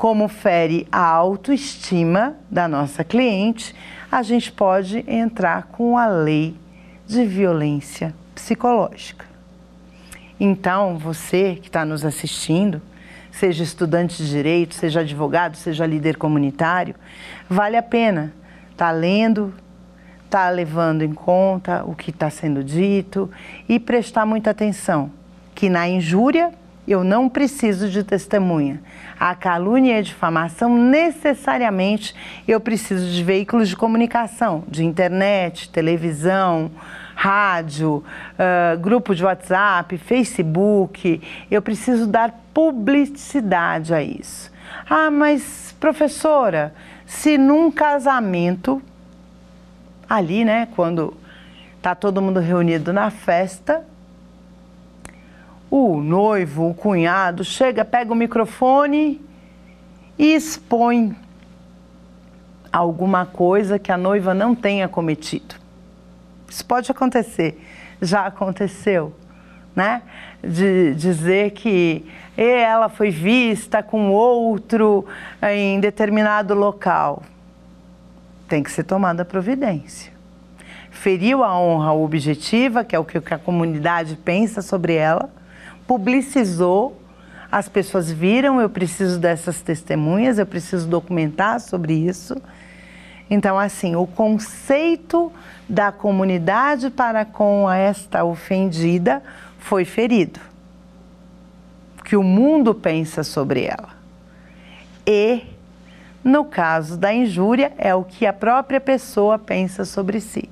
como 0.00 0.28
fere 0.28 0.88
a 0.90 1.04
autoestima 1.04 2.34
da 2.50 2.66
nossa 2.66 3.04
cliente, 3.04 3.76
a 4.10 4.22
gente 4.22 4.50
pode 4.50 5.04
entrar 5.06 5.64
com 5.64 5.98
a 5.98 6.06
lei 6.06 6.56
de 7.06 7.26
violência 7.26 8.14
psicológica. 8.34 9.26
Então, 10.40 10.96
você 10.96 11.58
que 11.60 11.68
está 11.68 11.84
nos 11.84 12.02
assistindo, 12.02 12.80
seja 13.30 13.62
estudante 13.62 14.16
de 14.16 14.30
direito, 14.30 14.74
seja 14.74 15.00
advogado, 15.00 15.54
seja 15.54 15.84
líder 15.84 16.16
comunitário, 16.16 16.94
vale 17.46 17.76
a 17.76 17.82
pena 17.82 18.32
estar 18.70 18.86
tá 18.86 18.92
lendo, 18.92 19.52
estar 20.24 20.46
tá 20.46 20.50
levando 20.50 21.02
em 21.02 21.12
conta 21.12 21.84
o 21.84 21.94
que 21.94 22.08
está 22.08 22.30
sendo 22.30 22.64
dito 22.64 23.30
e 23.68 23.78
prestar 23.78 24.24
muita 24.24 24.48
atenção 24.48 25.10
que 25.54 25.68
na 25.68 25.86
injúria 25.86 26.52
eu 26.86 27.04
não 27.04 27.28
preciso 27.28 27.88
de 27.88 28.02
testemunha. 28.02 28.80
A 29.18 29.34
calúnia 29.34 29.96
e 29.96 29.98
a 29.98 30.02
difamação, 30.02 30.76
necessariamente, 30.76 32.14
eu 32.48 32.60
preciso 32.60 33.10
de 33.10 33.22
veículos 33.22 33.68
de 33.68 33.76
comunicação, 33.76 34.64
de 34.66 34.84
internet, 34.84 35.70
televisão, 35.70 36.70
rádio, 37.14 38.02
uh, 38.34 38.78
grupo 38.78 39.14
de 39.14 39.22
WhatsApp, 39.22 39.98
Facebook. 39.98 41.20
Eu 41.50 41.60
preciso 41.60 42.06
dar 42.06 42.34
publicidade 42.54 43.92
a 43.92 44.02
isso. 44.02 44.50
Ah, 44.88 45.10
mas 45.10 45.74
professora, 45.78 46.72
se 47.04 47.36
num 47.36 47.70
casamento, 47.70 48.80
ali, 50.08 50.44
né, 50.44 50.66
quando 50.74 51.14
tá 51.82 51.94
todo 51.94 52.22
mundo 52.22 52.40
reunido 52.40 52.92
na 52.92 53.10
festa, 53.10 53.84
o 55.70 56.00
noivo, 56.00 56.68
o 56.70 56.74
cunhado, 56.74 57.44
chega, 57.44 57.84
pega 57.84 58.12
o 58.12 58.16
microfone 58.16 59.20
e 60.18 60.34
expõe 60.34 61.16
alguma 62.72 63.24
coisa 63.24 63.78
que 63.78 63.92
a 63.92 63.96
noiva 63.96 64.34
não 64.34 64.54
tenha 64.54 64.88
cometido. 64.88 65.54
Isso 66.48 66.64
pode 66.64 66.90
acontecer, 66.90 67.64
já 68.02 68.26
aconteceu, 68.26 69.14
né? 69.74 70.02
De 70.42 70.94
dizer 70.94 71.52
que 71.52 72.04
ela 72.36 72.88
foi 72.88 73.10
vista 73.10 73.82
com 73.82 74.10
outro 74.10 75.06
em 75.42 75.78
determinado 75.78 76.54
local. 76.54 77.22
Tem 78.48 78.62
que 78.62 78.72
ser 78.72 78.82
tomada 78.82 79.24
providência. 79.24 80.12
Feriu 80.90 81.44
a 81.44 81.56
honra 81.56 81.92
objetiva, 81.92 82.82
que 82.82 82.96
é 82.96 82.98
o 82.98 83.04
que 83.04 83.32
a 83.32 83.38
comunidade 83.38 84.16
pensa 84.16 84.60
sobre 84.60 84.94
ela, 84.94 85.30
publicizou, 85.90 87.02
as 87.50 87.68
pessoas 87.68 88.12
viram, 88.12 88.60
eu 88.60 88.70
preciso 88.70 89.18
dessas 89.18 89.60
testemunhas, 89.60 90.38
eu 90.38 90.46
preciso 90.46 90.86
documentar 90.86 91.58
sobre 91.58 91.94
isso. 91.94 92.40
Então, 93.28 93.58
assim, 93.58 93.96
o 93.96 94.06
conceito 94.06 95.32
da 95.68 95.90
comunidade 95.90 96.90
para 96.90 97.24
com 97.24 97.68
esta 97.68 98.22
ofendida 98.22 99.20
foi 99.58 99.84
ferido. 99.84 100.38
O 101.98 102.04
que 102.04 102.14
o 102.14 102.22
mundo 102.22 102.72
pensa 102.72 103.24
sobre 103.24 103.64
ela. 103.64 103.88
E, 105.04 105.42
no 106.22 106.44
caso 106.44 106.96
da 106.96 107.12
injúria, 107.12 107.72
é 107.76 107.92
o 107.92 108.04
que 108.04 108.26
a 108.26 108.32
própria 108.32 108.80
pessoa 108.80 109.40
pensa 109.40 109.84
sobre 109.84 110.20
si. 110.20 110.48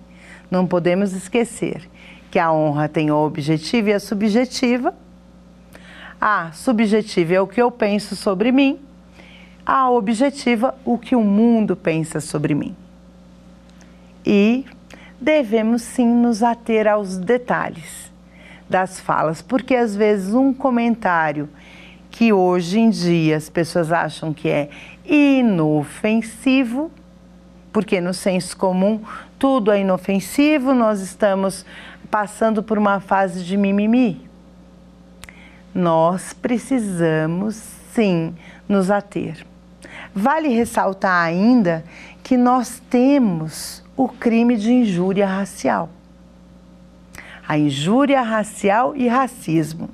Não 0.51 0.66
podemos 0.66 1.12
esquecer 1.12 1.89
que 2.28 2.41
a 2.41 2.51
honra 2.51 2.89
tem 2.89 3.09
a 3.09 3.14
objetiva 3.14 3.91
e 3.91 3.93
a 3.93 4.01
subjetiva. 4.01 4.93
A 6.21 6.51
subjetiva 6.53 7.35
é 7.35 7.41
o 7.41 7.47
que 7.47 7.62
eu 7.62 7.71
penso 7.71 8.16
sobre 8.16 8.51
mim, 8.51 8.81
a 9.64 9.89
objetiva, 9.91 10.75
o 10.85 10.99
que 10.99 11.14
o 11.14 11.23
mundo 11.23 11.77
pensa 11.77 12.21
sobre 12.21 12.55
mim. 12.55 12.75
E 14.27 14.64
devemos 15.21 15.83
sim 15.83 16.07
nos 16.07 16.43
ater 16.43 16.89
aos 16.89 17.19
detalhes 17.19 18.12
das 18.69 18.99
falas, 18.99 19.41
porque 19.41 19.75
às 19.75 19.95
vezes 19.95 20.35
um 20.35 20.53
comentário 20.53 21.49
que 22.11 22.33
hoje 22.33 22.81
em 22.81 22.91
dia 22.91 23.37
as 23.37 23.49
pessoas 23.49 23.93
acham 23.93 24.33
que 24.35 24.49
é 24.49 24.69
inofensivo, 25.07 26.91
porque 27.73 28.01
no 28.01 28.12
senso 28.12 28.57
comum 28.57 29.01
tudo 29.39 29.71
é 29.71 29.81
inofensivo, 29.81 30.75
nós 30.75 31.01
estamos 31.01 31.64
passando 32.11 32.62
por 32.62 32.77
uma 32.77 32.99
fase 32.99 33.45
de 33.45 33.57
mimimi. 33.57 34.28
Nós 35.75 36.33
precisamos 36.33 37.57
sim 37.93 38.35
nos 38.69 38.91
ater. 38.91 39.47
Vale 40.14 40.49
ressaltar 40.49 41.25
ainda 41.25 41.85
que 42.23 42.37
nós 42.37 42.83
temos 42.91 43.85
o 43.97 44.09
crime 44.09 44.57
de 44.57 44.73
injúria 44.73 45.27
racial. 45.27 45.91
A 47.47 47.57
injúria 47.57 48.21
racial 48.23 48.95
e 48.97 49.09
racismo. 49.09 49.89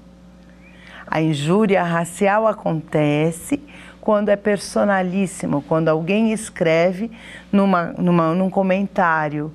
A 1.06 1.20
injúria 1.20 1.82
racial 1.82 2.46
acontece 2.46 3.60
quando 4.00 4.28
é 4.28 4.36
personalíssimo, 4.36 5.62
quando 5.62 5.88
alguém 5.88 6.32
escreve 6.32 7.10
numa, 7.52 7.94
numa, 7.96 8.34
num 8.34 8.50
comentário 8.50 9.52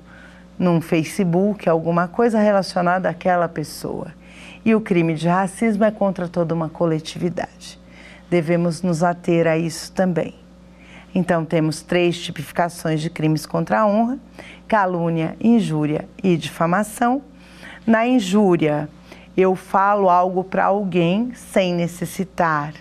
num 0.60 0.78
Facebook, 0.78 1.66
alguma 1.66 2.06
coisa 2.06 2.38
relacionada 2.38 3.08
àquela 3.08 3.48
pessoa. 3.48 4.08
E 4.62 4.74
o 4.74 4.80
crime 4.80 5.14
de 5.14 5.26
racismo 5.26 5.84
é 5.84 5.90
contra 5.90 6.28
toda 6.28 6.54
uma 6.54 6.68
coletividade. 6.68 7.80
Devemos 8.28 8.82
nos 8.82 9.02
ater 9.02 9.46
a 9.46 9.56
isso 9.56 9.90
também. 9.92 10.34
Então, 11.14 11.46
temos 11.46 11.80
três 11.80 12.20
tipificações 12.20 13.00
de 13.00 13.08
crimes 13.08 13.46
contra 13.46 13.80
a 13.80 13.86
honra: 13.86 14.18
calúnia, 14.68 15.34
injúria 15.40 16.06
e 16.22 16.36
difamação. 16.36 17.22
Na 17.86 18.06
injúria, 18.06 18.86
eu 19.34 19.56
falo 19.56 20.10
algo 20.10 20.44
para 20.44 20.66
alguém 20.66 21.32
sem 21.34 21.74
necessitar 21.74 22.74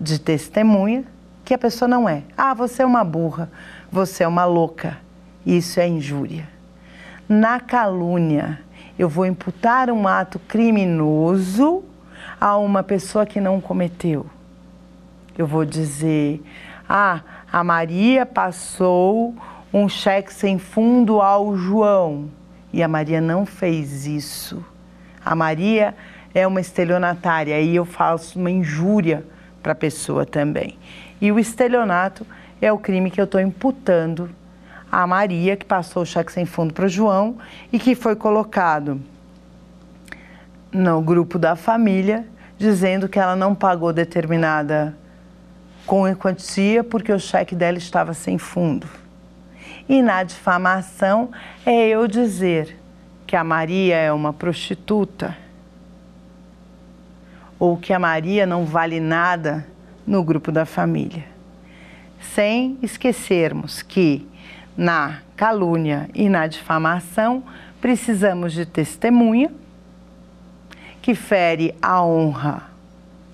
de 0.00 0.18
testemunha, 0.18 1.04
que 1.44 1.52
a 1.52 1.58
pessoa 1.58 1.86
não 1.86 2.08
é. 2.08 2.22
Ah, 2.34 2.54
você 2.54 2.82
é 2.82 2.86
uma 2.86 3.04
burra, 3.04 3.50
você 3.92 4.24
é 4.24 4.28
uma 4.28 4.46
louca. 4.46 4.96
Isso 5.44 5.78
é 5.78 5.86
injúria. 5.86 6.55
Na 7.28 7.58
calúnia, 7.58 8.60
eu 8.96 9.08
vou 9.08 9.26
imputar 9.26 9.90
um 9.90 10.06
ato 10.06 10.38
criminoso 10.38 11.82
a 12.40 12.56
uma 12.56 12.84
pessoa 12.84 13.26
que 13.26 13.40
não 13.40 13.60
cometeu. 13.60 14.26
Eu 15.36 15.44
vou 15.44 15.64
dizer: 15.64 16.40
ah, 16.88 17.20
a 17.52 17.64
Maria 17.64 18.24
passou 18.24 19.34
um 19.72 19.88
cheque 19.88 20.32
sem 20.32 20.56
fundo 20.56 21.20
ao 21.20 21.56
João 21.56 22.30
e 22.72 22.80
a 22.80 22.86
Maria 22.86 23.20
não 23.20 23.44
fez 23.44 24.06
isso. 24.06 24.64
A 25.24 25.34
Maria 25.34 25.96
é 26.32 26.46
uma 26.46 26.60
estelionatária 26.60 27.60
e 27.60 27.74
eu 27.74 27.84
faço 27.84 28.38
uma 28.38 28.52
injúria 28.52 29.24
para 29.60 29.72
a 29.72 29.74
pessoa 29.74 30.24
também. 30.24 30.78
E 31.20 31.32
o 31.32 31.40
estelionato 31.40 32.24
é 32.62 32.72
o 32.72 32.78
crime 32.78 33.10
que 33.10 33.20
eu 33.20 33.24
estou 33.24 33.40
imputando 33.40 34.30
a 34.90 35.06
Maria, 35.06 35.56
que 35.56 35.64
passou 35.64 36.02
o 36.02 36.06
cheque 36.06 36.32
sem 36.32 36.44
fundo 36.44 36.72
para 36.72 36.86
o 36.86 36.88
João 36.88 37.36
e 37.72 37.78
que 37.78 37.94
foi 37.94 38.14
colocado 38.14 39.00
no 40.72 41.00
grupo 41.00 41.38
da 41.38 41.56
família, 41.56 42.26
dizendo 42.58 43.08
que 43.08 43.18
ela 43.18 43.34
não 43.34 43.54
pagou 43.54 43.92
determinada 43.92 44.96
quantia 46.18 46.82
porque 46.82 47.12
o 47.12 47.18
cheque 47.18 47.54
dela 47.54 47.78
estava 47.78 48.12
sem 48.12 48.38
fundo. 48.38 48.86
E 49.88 50.02
na 50.02 50.22
difamação 50.22 51.30
é 51.64 51.88
eu 51.88 52.08
dizer 52.08 52.76
que 53.26 53.36
a 53.36 53.44
Maria 53.44 53.96
é 53.96 54.12
uma 54.12 54.32
prostituta 54.32 55.36
ou 57.58 57.76
que 57.76 57.92
a 57.92 57.98
Maria 57.98 58.46
não 58.46 58.64
vale 58.64 59.00
nada 59.00 59.66
no 60.06 60.22
grupo 60.22 60.52
da 60.52 60.66
família. 60.66 61.24
Sem 62.20 62.78
esquecermos 62.82 63.82
que 63.82 64.26
na 64.76 65.20
calúnia 65.36 66.08
e 66.14 66.28
na 66.28 66.46
difamação 66.46 67.42
precisamos 67.80 68.52
de 68.52 68.66
testemunha 68.66 69.50
que 71.00 71.14
fere 71.14 71.74
a 71.80 72.02
honra 72.02 72.70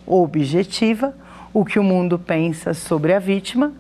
objetiva, 0.07 1.15
o 1.55 1.65
que 1.65 1.79
o 1.79 1.83
mundo 1.85 2.19
pensa 2.19 2.75
sobre 2.75 3.15
a 3.15 3.19
vítima, 3.19 3.73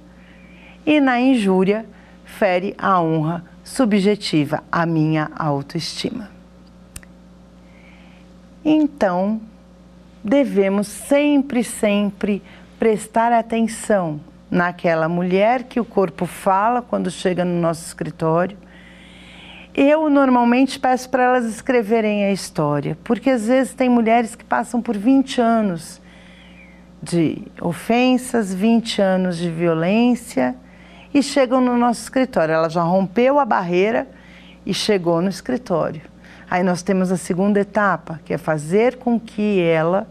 e 0.87 0.99
na 1.01 1.21
injúria 1.21 1.85
fere 2.25 2.75
a 2.79 3.01
honra 3.01 3.45
subjetiva, 3.63 4.63
a 4.73 4.87
minha 4.87 5.31
autoestima. 5.37 6.31
Então, 8.65 9.41
devemos 10.25 10.87
sempre, 10.87 11.63
sempre 11.63 12.43
prestar 12.79 13.33
atenção 13.33 14.21
naquela 14.53 15.09
mulher 15.09 15.63
que 15.63 15.81
o 15.81 15.85
corpo 15.85 16.27
fala 16.27 16.83
quando 16.83 17.11
chega 17.11 17.43
no 17.43 17.59
nosso 17.59 17.87
escritório. 17.87 18.59
Eu 19.75 20.11
normalmente 20.11 20.79
peço 20.79 21.09
para 21.09 21.23
elas 21.23 21.47
escreverem 21.47 22.25
a 22.25 22.31
história, 22.31 22.99
porque 23.03 23.31
às 23.31 23.47
vezes 23.47 23.73
tem 23.73 23.89
mulheres 23.89 24.35
que 24.37 24.45
passam 24.45 24.83
por 24.83 24.95
20 24.95 25.41
anos 25.41 26.03
de 27.03 27.43
ofensas, 27.63 28.53
20 28.53 29.01
anos 29.01 29.39
de 29.39 29.51
violência 29.51 30.55
e 31.15 31.23
chegam 31.23 31.59
no 31.59 31.75
nosso 31.79 32.03
escritório. 32.03 32.53
Ela 32.53 32.69
já 32.69 32.83
rompeu 32.83 33.39
a 33.39 33.47
barreira 33.47 34.07
e 34.67 34.75
chegou 34.75 35.23
no 35.23 35.31
escritório. 35.31 36.03
Aí 36.51 36.63
nós 36.63 36.83
temos 36.83 37.11
a 37.11 37.17
segunda 37.17 37.59
etapa, 37.59 38.21
que 38.23 38.35
é 38.35 38.39
fazer 38.39 38.99
com 38.99 39.19
que 39.19 39.63
ela 39.63 40.07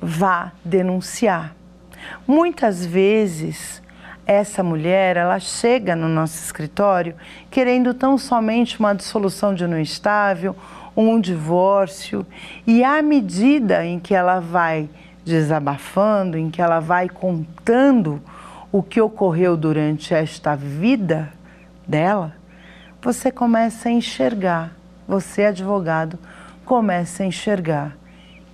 vá 0.00 0.52
denunciar. 0.64 1.56
Muitas 2.26 2.84
vezes 2.84 3.82
essa 4.26 4.62
mulher, 4.62 5.16
ela 5.16 5.38
chega 5.38 5.94
no 5.94 6.08
nosso 6.08 6.42
escritório 6.42 7.14
querendo 7.50 7.92
tão 7.92 8.16
somente 8.16 8.78
uma 8.78 8.94
dissolução 8.94 9.54
de 9.54 9.64
união 9.64 9.80
estável, 9.80 10.56
um 10.96 11.20
divórcio, 11.20 12.26
e 12.66 12.82
à 12.82 13.02
medida 13.02 13.84
em 13.84 13.98
que 13.98 14.14
ela 14.14 14.40
vai 14.40 14.88
desabafando, 15.24 16.38
em 16.38 16.50
que 16.50 16.62
ela 16.62 16.80
vai 16.80 17.08
contando 17.08 18.22
o 18.70 18.82
que 18.82 19.00
ocorreu 19.00 19.56
durante 19.56 20.14
esta 20.14 20.54
vida 20.54 21.32
dela, 21.86 22.34
você 23.02 23.30
começa 23.30 23.88
a 23.88 23.92
enxergar, 23.92 24.72
você 25.06 25.46
advogado, 25.46 26.18
começa 26.64 27.22
a 27.22 27.26
enxergar 27.26 27.96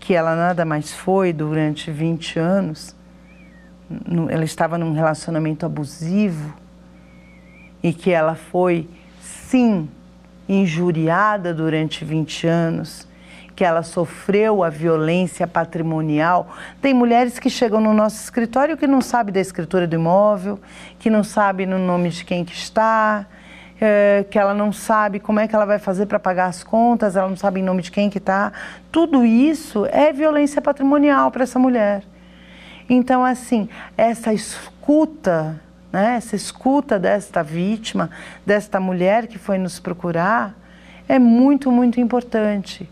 que 0.01 0.15
ela 0.15 0.35
nada 0.35 0.65
mais 0.65 0.93
foi 0.93 1.33
durante 1.33 1.91
20 1.91 2.39
anos, 2.39 2.97
ela 4.29 4.45
estava 4.45 4.79
num 4.79 4.93
relacionamento 4.93 5.67
abusivo 5.67 6.55
e 7.83 7.93
que 7.93 8.11
ela 8.11 8.35
foi, 8.35 8.89
sim, 9.21 9.89
injuriada 10.49 11.53
durante 11.53 12.05
20 12.05 12.47
anos, 12.47 13.09
que 13.55 13.65
ela 13.65 13.83
sofreu 13.83 14.63
a 14.63 14.71
violência 14.71 15.47
patrimonial. 15.47 16.49
Tem 16.81 16.95
mulheres 16.95 17.39
que 17.39 17.51
chegam 17.51 17.81
no 17.81 17.93
nosso 17.93 18.23
escritório 18.23 18.77
que 18.77 18.87
não 18.87 19.01
sabe 19.01 19.33
da 19.33 19.41
escritura 19.41 19.87
do 19.87 19.97
imóvel, 19.97 20.59
que 20.99 21.11
não 21.11 21.23
sabe 21.23 21.67
no 21.67 21.79
nome 21.79 22.11
de 22.11 22.25
quem 22.25 22.45
que 22.45 22.55
está, 22.55 23.27
é, 23.81 24.25
que 24.31 24.39
ela 24.39 24.55
não 24.55 24.73
sabe 24.73 25.19
como 25.19 25.41
é 25.41 25.49
que 25.49 25.55
ela 25.55 25.65
vai 25.65 25.79
fazer 25.79 26.07
para 26.07 26.19
pagar 26.19 26.47
as 26.47 26.63
contas, 26.63 27.17
ela 27.17 27.29
não 27.29 27.37
sabe 27.37 27.61
em 27.61 27.63
nome 27.63 27.83
de 27.83 27.91
quem 27.91 28.11
que 28.11 28.19
está. 28.19 28.53
Tudo 28.93 29.25
isso 29.25 29.87
é 29.87 30.13
violência 30.13 30.61
patrimonial 30.63 31.31
para 31.31 31.43
essa 31.43 31.59
mulher. 31.59 32.03
Então, 32.93 33.25
assim, 33.25 33.69
essa 33.97 34.35
escuta, 34.35 35.61
né, 35.93 36.17
essa 36.17 36.35
escuta 36.35 36.99
desta 36.99 37.41
vítima, 37.41 38.11
desta 38.45 38.81
mulher 38.81 39.29
que 39.29 39.39
foi 39.39 39.59
nos 39.59 39.79
procurar, 39.79 40.57
é 41.09 41.17
muito, 41.17 41.71
muito 41.71 42.01
importante. 42.01 42.91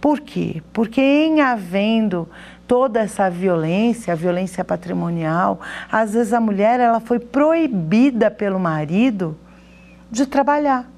Por 0.00 0.20
quê? 0.20 0.62
Porque 0.72 0.98
em 0.98 1.42
havendo 1.42 2.26
toda 2.66 3.00
essa 3.00 3.28
violência, 3.28 4.14
a 4.14 4.16
violência 4.16 4.64
patrimonial, 4.64 5.60
às 5.92 6.14
vezes 6.14 6.32
a 6.32 6.40
mulher 6.40 6.80
ela 6.80 6.98
foi 6.98 7.18
proibida 7.18 8.30
pelo 8.30 8.58
marido 8.58 9.36
de 10.10 10.24
trabalhar. 10.24 10.88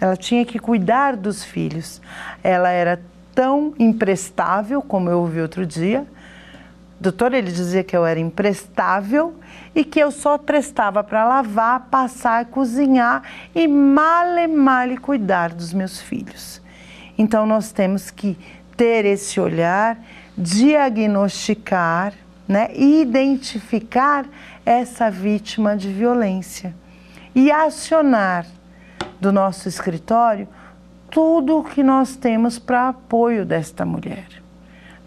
Ela 0.00 0.16
tinha 0.16 0.44
que 0.44 0.58
cuidar 0.58 1.14
dos 1.14 1.44
filhos. 1.44 2.02
Ela 2.42 2.70
era 2.70 3.00
tão 3.32 3.72
imprestável, 3.78 4.82
como 4.82 5.08
eu 5.08 5.20
ouvi 5.20 5.40
outro 5.40 5.64
dia. 5.64 6.04
Doutor, 7.00 7.32
ele 7.32 7.50
dizia 7.50 7.82
que 7.82 7.96
eu 7.96 8.04
era 8.04 8.20
imprestável 8.20 9.34
e 9.74 9.82
que 9.84 9.98
eu 9.98 10.10
só 10.10 10.36
prestava 10.36 11.02
para 11.02 11.26
lavar, 11.26 11.88
passar, 11.90 12.44
cozinhar 12.46 13.22
e 13.54 13.66
male, 13.66 14.46
male 14.46 14.98
cuidar 14.98 15.54
dos 15.54 15.72
meus 15.72 15.98
filhos. 15.98 16.60
Então 17.16 17.46
nós 17.46 17.72
temos 17.72 18.10
que 18.10 18.36
ter 18.76 19.06
esse 19.06 19.40
olhar, 19.40 19.98
diagnosticar, 20.36 22.12
né, 22.46 22.68
identificar 22.74 24.26
essa 24.64 25.10
vítima 25.10 25.76
de 25.76 25.90
violência 25.90 26.74
e 27.34 27.50
acionar 27.50 28.46
do 29.20 29.32
nosso 29.32 29.68
escritório 29.68 30.48
tudo 31.10 31.58
o 31.58 31.64
que 31.64 31.82
nós 31.82 32.16
temos 32.16 32.58
para 32.58 32.88
apoio 32.88 33.44
desta 33.44 33.84
mulher, 33.84 34.39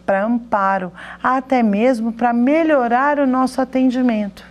para 0.06 0.26
amparo, 0.26 0.92
até 1.22 1.64
mesmo 1.64 2.12
para 2.12 2.34
melhorar 2.34 3.20
o 3.20 3.28
nosso 3.28 3.62
atendimento. 3.62 4.44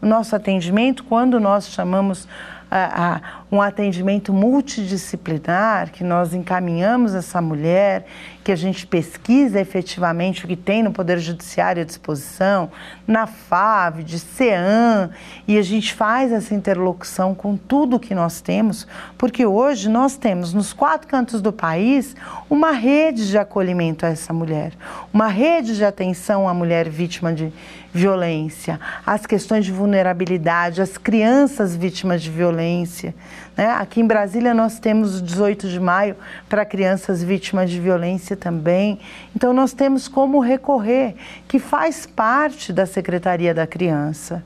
O 0.00 0.06
nosso 0.06 0.34
atendimento, 0.34 1.04
quando 1.04 1.40
nós 1.40 1.68
chamamos 1.68 2.28
a, 2.70 3.14
a, 3.14 3.20
um 3.50 3.62
atendimento 3.62 4.32
multidisciplinar, 4.32 5.90
que 5.90 6.04
nós 6.04 6.34
encaminhamos 6.34 7.14
essa 7.14 7.40
mulher, 7.40 8.06
que 8.44 8.52
a 8.52 8.56
gente 8.56 8.86
pesquisa 8.86 9.60
efetivamente 9.60 10.44
o 10.44 10.48
que 10.48 10.56
tem 10.56 10.82
no 10.82 10.92
Poder 10.92 11.18
Judiciário 11.18 11.82
à 11.82 11.84
disposição, 11.84 12.70
na 13.06 13.26
FAV, 13.26 14.02
de 14.02 14.18
CEAM, 14.18 15.10
e 15.46 15.58
a 15.58 15.62
gente 15.62 15.94
faz 15.94 16.32
essa 16.32 16.54
interlocução 16.54 17.34
com 17.34 17.56
tudo 17.56 18.00
que 18.00 18.14
nós 18.14 18.40
temos, 18.40 18.86
porque 19.16 19.44
hoje 19.44 19.88
nós 19.88 20.16
temos 20.16 20.52
nos 20.52 20.72
quatro 20.72 21.08
cantos 21.08 21.40
do 21.40 21.52
país 21.52 22.14
uma 22.48 22.72
rede 22.72 23.28
de 23.28 23.38
acolhimento 23.38 24.04
a 24.04 24.10
essa 24.10 24.32
mulher, 24.32 24.72
uma 25.12 25.28
rede 25.28 25.76
de 25.76 25.84
atenção 25.84 26.48
à 26.48 26.54
mulher 26.54 26.88
vítima 26.88 27.32
de 27.32 27.52
violência, 27.98 28.78
as 29.04 29.26
questões 29.26 29.64
de 29.64 29.72
vulnerabilidade, 29.72 30.80
as 30.80 30.96
crianças 30.96 31.74
vítimas 31.74 32.22
de 32.22 32.30
violência. 32.30 33.12
Né? 33.56 33.66
Aqui 33.72 34.00
em 34.00 34.06
Brasília 34.06 34.54
nós 34.54 34.78
temos 34.78 35.18
o 35.18 35.22
18 35.22 35.68
de 35.68 35.80
maio 35.80 36.14
para 36.48 36.64
crianças 36.64 37.22
vítimas 37.24 37.68
de 37.68 37.80
violência 37.80 38.36
também. 38.36 39.00
Então 39.34 39.52
nós 39.52 39.72
temos 39.72 40.06
como 40.06 40.38
recorrer, 40.38 41.16
que 41.48 41.58
faz 41.58 42.06
parte 42.06 42.72
da 42.72 42.86
Secretaria 42.86 43.52
da 43.52 43.66
Criança. 43.66 44.44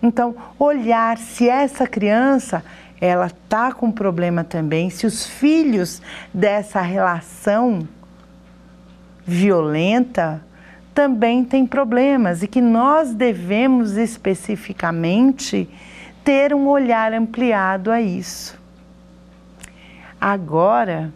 Então, 0.00 0.36
olhar 0.58 1.18
se 1.18 1.48
essa 1.48 1.86
criança 1.86 2.62
ela 3.00 3.26
está 3.26 3.72
com 3.72 3.90
problema 3.90 4.44
também, 4.44 4.88
se 4.90 5.06
os 5.06 5.26
filhos 5.26 6.00
dessa 6.32 6.80
relação 6.80 7.86
violenta 9.26 10.45
também 10.96 11.44
têm 11.44 11.66
problemas 11.66 12.42
e 12.42 12.48
que 12.48 12.62
nós 12.62 13.12
devemos 13.12 13.98
especificamente 13.98 15.68
ter 16.24 16.54
um 16.54 16.66
olhar 16.66 17.12
ampliado 17.12 17.90
a 17.90 18.00
isso. 18.00 18.58
Agora, 20.18 21.12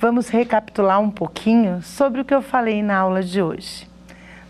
vamos 0.00 0.28
recapitular 0.28 1.00
um 1.00 1.12
pouquinho 1.12 1.80
sobre 1.80 2.22
o 2.22 2.24
que 2.24 2.34
eu 2.34 2.42
falei 2.42 2.82
na 2.82 2.96
aula 2.96 3.22
de 3.22 3.40
hoje. 3.40 3.88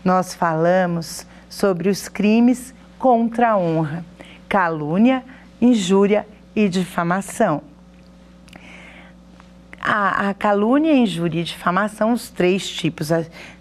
Nós 0.03 0.33
falamos 0.33 1.27
sobre 1.47 1.87
os 1.87 2.09
crimes 2.09 2.73
contra 2.97 3.51
a 3.51 3.57
honra, 3.57 4.03
calúnia, 4.49 5.23
injúria 5.61 6.25
e 6.55 6.67
difamação. 6.67 7.61
A, 9.87 10.29
a 10.29 10.33
calúnia, 10.33 10.91
injúria 10.91 11.41
e 11.41 11.43
difamação, 11.43 12.11
os 12.11 12.31
três 12.31 12.67
tipos 12.67 13.09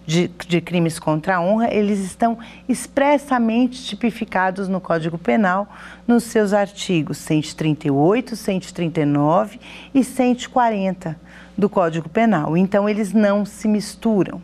de, 0.07 0.29
de, 0.29 0.59
crimes 0.59 0.99
contra 0.99 1.37
a 1.37 1.41
honra, 1.43 1.69
eles 1.71 1.99
estão 1.99 2.39
expressamente 2.67 3.85
tipificados 3.85 4.67
no 4.67 4.81
Código 4.81 5.19
Penal, 5.19 5.69
nos 6.07 6.25
seus 6.25 6.55
artigos 6.55 7.19
138, 7.19 8.37
139 8.37 9.61
e 9.93 10.03
140 10.03 11.15
do 11.59 11.69
Código 11.69 12.09
Penal. 12.09 12.57
Então, 12.57 12.89
eles 12.89 13.13
não 13.13 13.45
se 13.45 13.69
misturam. 13.69 14.43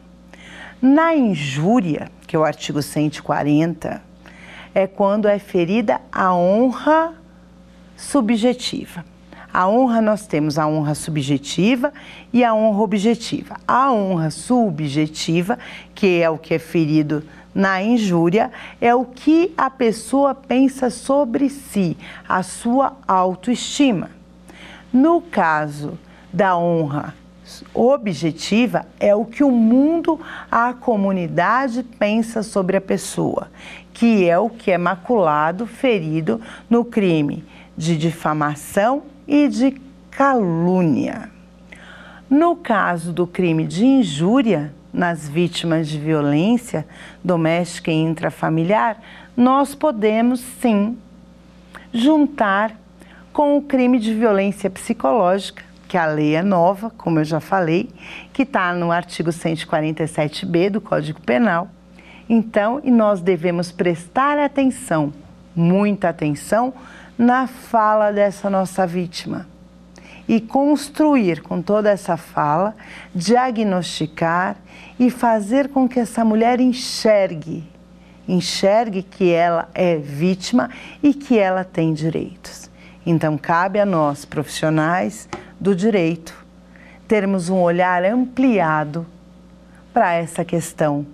Na 0.82 1.16
injúria, 1.16 2.10
que 2.26 2.36
é 2.36 2.38
o 2.38 2.44
artigo 2.44 2.82
140, 2.82 4.02
é 4.74 4.86
quando 4.86 5.26
é 5.26 5.38
ferida 5.38 5.98
a 6.12 6.34
honra 6.34 7.14
subjetiva. 7.96 9.02
A 9.52 9.68
honra 9.68 10.00
nós 10.00 10.26
temos 10.26 10.58
a 10.58 10.66
honra 10.66 10.94
subjetiva 10.94 11.92
e 12.32 12.44
a 12.44 12.54
honra 12.54 12.82
objetiva. 12.82 13.56
A 13.66 13.92
honra 13.92 14.30
subjetiva, 14.30 15.58
que 15.94 16.22
é 16.22 16.30
o 16.30 16.38
que 16.38 16.54
é 16.54 16.58
ferido 16.58 17.24
na 17.54 17.82
injúria, 17.82 18.50
é 18.80 18.94
o 18.94 19.04
que 19.04 19.52
a 19.56 19.68
pessoa 19.68 20.34
pensa 20.34 20.88
sobre 20.88 21.48
si, 21.48 21.96
a 22.28 22.42
sua 22.42 22.96
autoestima. 23.08 24.10
No 24.92 25.20
caso 25.20 25.98
da 26.32 26.56
honra 26.56 27.14
objetiva, 27.74 28.86
é 29.00 29.12
o 29.14 29.24
que 29.24 29.42
o 29.42 29.50
mundo, 29.50 30.20
a 30.50 30.72
comunidade 30.72 31.82
pensa 31.82 32.44
sobre 32.44 32.76
a 32.76 32.80
pessoa, 32.80 33.48
que 33.92 34.28
é 34.28 34.38
o 34.38 34.48
que 34.48 34.70
é 34.70 34.78
maculado, 34.78 35.66
ferido 35.66 36.40
no 36.68 36.84
crime 36.84 37.44
de 37.76 37.96
difamação 37.96 39.02
e 39.30 39.46
de 39.46 39.80
calúnia. 40.10 41.30
No 42.28 42.56
caso 42.56 43.12
do 43.12 43.28
crime 43.28 43.64
de 43.64 43.86
injúria 43.86 44.74
nas 44.92 45.28
vítimas 45.28 45.88
de 45.88 46.00
violência 46.00 46.84
doméstica 47.22 47.92
e 47.92 47.94
intrafamiliar, 47.94 48.98
nós 49.36 49.72
podemos 49.72 50.40
sim 50.60 50.98
juntar 51.92 52.76
com 53.32 53.56
o 53.56 53.62
crime 53.62 54.00
de 54.00 54.12
violência 54.12 54.68
psicológica, 54.68 55.62
que 55.86 55.96
a 55.96 56.06
lei 56.06 56.34
é 56.34 56.42
nova, 56.42 56.90
como 56.90 57.20
eu 57.20 57.24
já 57.24 57.38
falei, 57.38 57.88
que 58.32 58.42
está 58.42 58.74
no 58.74 58.90
artigo 58.90 59.30
147b 59.30 60.70
do 60.70 60.80
Código 60.80 61.20
Penal. 61.20 61.68
Então, 62.28 62.80
e 62.82 62.90
nós 62.90 63.20
devemos 63.20 63.70
prestar 63.70 64.38
atenção, 64.38 65.12
muita 65.54 66.08
atenção, 66.08 66.74
na 67.20 67.46
fala 67.46 68.10
dessa 68.10 68.48
nossa 68.48 68.86
vítima 68.86 69.46
e 70.26 70.40
construir 70.40 71.42
com 71.42 71.60
toda 71.60 71.90
essa 71.90 72.16
fala, 72.16 72.74
diagnosticar 73.14 74.56
e 74.98 75.10
fazer 75.10 75.68
com 75.68 75.86
que 75.86 76.00
essa 76.00 76.24
mulher 76.24 76.60
enxergue, 76.60 77.62
enxergue 78.26 79.02
que 79.02 79.30
ela 79.30 79.68
é 79.74 79.98
vítima 79.98 80.70
e 81.02 81.12
que 81.12 81.38
ela 81.38 81.62
tem 81.62 81.92
direitos. 81.92 82.70
Então 83.04 83.36
cabe 83.36 83.78
a 83.78 83.84
nós, 83.84 84.24
profissionais 84.24 85.28
do 85.60 85.76
direito, 85.76 86.34
termos 87.06 87.50
um 87.50 87.60
olhar 87.60 88.02
ampliado 88.02 89.06
para 89.92 90.14
essa 90.14 90.42
questão 90.42 91.04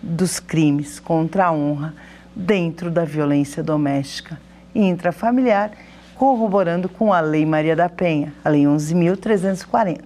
dos 0.00 0.38
crimes 0.38 1.00
contra 1.00 1.46
a 1.46 1.52
honra 1.52 1.92
dentro 2.36 2.88
da 2.88 3.04
violência 3.04 3.64
doméstica 3.64 4.45
intrafamiliar, 4.84 5.70
corroborando 6.14 6.88
com 6.88 7.12
a 7.12 7.20
Lei 7.20 7.44
Maria 7.44 7.76
da 7.76 7.88
Penha, 7.88 8.32
a 8.44 8.48
Lei 8.48 8.64
11.340. 8.64 10.00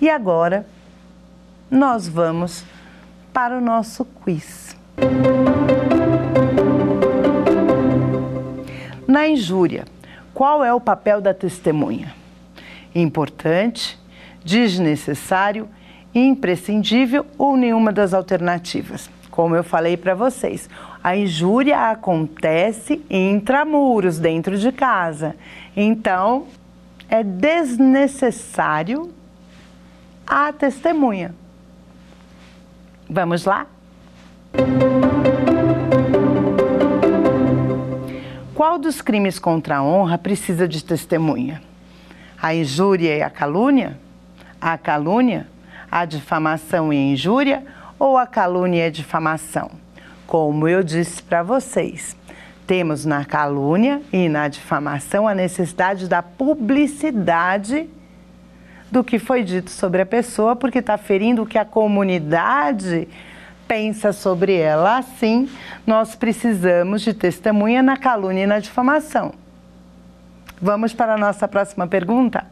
E 0.00 0.10
agora 0.10 0.66
nós 1.70 2.08
vamos 2.08 2.64
para 3.32 3.56
o 3.56 3.60
nosso 3.60 4.04
quiz. 4.04 4.76
Na 9.06 9.28
injúria, 9.28 9.84
qual 10.34 10.64
é 10.64 10.72
o 10.72 10.80
papel 10.80 11.20
da 11.20 11.34
testemunha? 11.34 12.14
Importante, 12.94 13.98
desnecessário, 14.44 15.68
imprescindível 16.14 17.26
ou 17.38 17.56
nenhuma 17.56 17.92
das 17.92 18.12
alternativas? 18.12 19.10
Como 19.30 19.56
eu 19.56 19.64
falei 19.64 19.96
para 19.96 20.14
vocês, 20.14 20.68
a 21.02 21.16
injúria 21.16 21.90
acontece 21.90 23.04
intramuros, 23.10 24.18
dentro 24.18 24.56
de 24.56 24.70
casa. 24.70 25.34
Então, 25.76 26.46
é 27.08 27.22
desnecessário 27.22 29.12
a 30.26 30.52
testemunha. 30.52 31.34
Vamos 33.08 33.44
lá? 33.44 33.66
Qual 38.54 38.78
dos 38.78 39.02
crimes 39.02 39.38
contra 39.38 39.78
a 39.78 39.82
honra 39.82 40.16
precisa 40.16 40.68
de 40.68 40.84
testemunha? 40.84 41.62
A 42.40 42.54
injúria 42.54 43.16
e 43.16 43.22
a 43.22 43.30
calúnia? 43.30 43.98
A 44.60 44.78
calúnia? 44.78 45.48
A 45.90 46.04
difamação 46.04 46.92
e 46.92 46.96
a 46.96 47.12
injúria? 47.12 47.64
ou 48.02 48.18
a 48.18 48.26
calúnia 48.26 48.82
e 48.82 48.86
a 48.86 48.90
difamação? 48.90 49.81
Como 50.32 50.66
eu 50.66 50.82
disse 50.82 51.22
para 51.22 51.42
vocês, 51.42 52.16
temos 52.66 53.04
na 53.04 53.22
calúnia 53.22 54.00
e 54.10 54.30
na 54.30 54.48
difamação 54.48 55.28
a 55.28 55.34
necessidade 55.34 56.08
da 56.08 56.22
publicidade 56.22 57.86
do 58.90 59.04
que 59.04 59.18
foi 59.18 59.42
dito 59.42 59.70
sobre 59.70 60.00
a 60.00 60.06
pessoa, 60.06 60.56
porque 60.56 60.78
está 60.78 60.96
ferindo 60.96 61.42
o 61.42 61.46
que 61.46 61.58
a 61.58 61.66
comunidade 61.66 63.06
pensa 63.68 64.10
sobre 64.10 64.54
ela. 64.54 64.96
Assim, 64.96 65.50
nós 65.86 66.14
precisamos 66.14 67.02
de 67.02 67.12
testemunha 67.12 67.82
na 67.82 67.98
calúnia 67.98 68.44
e 68.44 68.46
na 68.46 68.58
difamação. 68.58 69.34
Vamos 70.58 70.94
para 70.94 71.12
a 71.12 71.18
nossa 71.18 71.46
próxima 71.46 71.86
pergunta? 71.86 72.46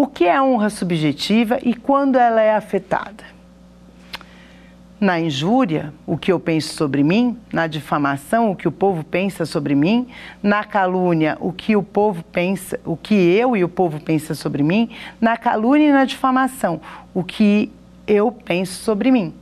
O 0.00 0.06
que 0.06 0.26
é 0.26 0.40
honra 0.40 0.70
subjetiva 0.70 1.58
e 1.60 1.74
quando 1.74 2.20
ela 2.20 2.40
é 2.40 2.54
afetada? 2.54 3.24
Na 5.00 5.18
injúria, 5.18 5.92
o 6.06 6.16
que 6.16 6.30
eu 6.30 6.38
penso 6.38 6.72
sobre 6.76 7.02
mim, 7.02 7.36
na 7.52 7.66
difamação, 7.66 8.52
o 8.52 8.54
que 8.54 8.68
o 8.68 8.70
povo 8.70 9.02
pensa 9.02 9.44
sobre 9.44 9.74
mim, 9.74 10.06
na 10.40 10.62
calúnia, 10.62 11.36
o 11.40 11.52
que 11.52 11.74
o 11.74 11.82
povo 11.82 12.22
pensa, 12.22 12.78
o 12.84 12.96
que 12.96 13.12
eu 13.12 13.56
e 13.56 13.64
o 13.64 13.68
povo 13.68 13.98
pensa 13.98 14.36
sobre 14.36 14.62
mim, 14.62 14.88
na 15.20 15.36
calúnia 15.36 15.88
e 15.88 15.92
na 15.92 16.04
difamação, 16.04 16.80
o 17.12 17.24
que 17.24 17.72
eu 18.06 18.30
penso 18.30 18.80
sobre 18.84 19.10
mim. 19.10 19.34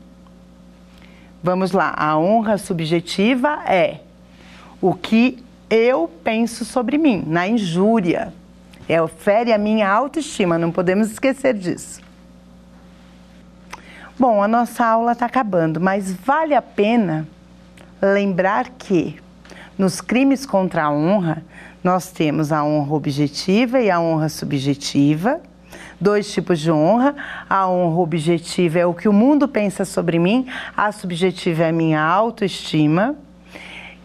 Vamos 1.42 1.72
lá, 1.72 1.92
a 1.94 2.18
honra 2.18 2.56
subjetiva 2.56 3.62
é 3.66 4.00
o 4.80 4.94
que 4.94 5.36
eu 5.68 6.10
penso 6.24 6.64
sobre 6.64 6.96
mim, 6.96 7.22
na 7.26 7.46
injúria 7.46 8.32
É, 8.88 9.04
fere 9.08 9.52
a 9.52 9.58
minha 9.58 9.90
autoestima, 9.90 10.56
não 10.56 10.70
podemos 10.70 11.10
esquecer 11.10 11.54
disso. 11.54 12.00
Bom, 14.18 14.42
a 14.42 14.48
nossa 14.48 14.84
aula 14.86 15.12
está 15.12 15.26
acabando, 15.26 15.80
mas 15.80 16.12
vale 16.12 16.54
a 16.54 16.62
pena 16.62 17.28
lembrar 18.00 18.70
que 18.70 19.20
nos 19.76 20.00
crimes 20.00 20.46
contra 20.46 20.84
a 20.84 20.90
honra, 20.90 21.42
nós 21.84 22.10
temos 22.10 22.50
a 22.50 22.64
honra 22.64 22.94
objetiva 22.94 23.80
e 23.80 23.90
a 23.90 24.00
honra 24.00 24.28
subjetiva. 24.28 25.40
Dois 26.00 26.32
tipos 26.32 26.60
de 26.60 26.70
honra. 26.70 27.14
A 27.48 27.68
honra 27.68 28.00
objetiva 28.00 28.78
é 28.78 28.86
o 28.86 28.94
que 28.94 29.08
o 29.08 29.12
mundo 29.12 29.46
pensa 29.46 29.84
sobre 29.84 30.18
mim, 30.18 30.46
a 30.76 30.90
subjetiva 30.92 31.64
é 31.64 31.68
a 31.68 31.72
minha 31.72 32.00
autoestima. 32.00 33.14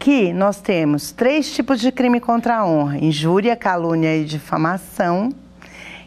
Que 0.02 0.32
nós 0.32 0.60
temos 0.60 1.12
três 1.12 1.54
tipos 1.54 1.80
de 1.80 1.92
crime 1.92 2.18
contra 2.18 2.56
a 2.56 2.66
honra: 2.66 2.98
injúria, 2.98 3.54
calúnia 3.54 4.16
e 4.16 4.24
difamação. 4.24 5.28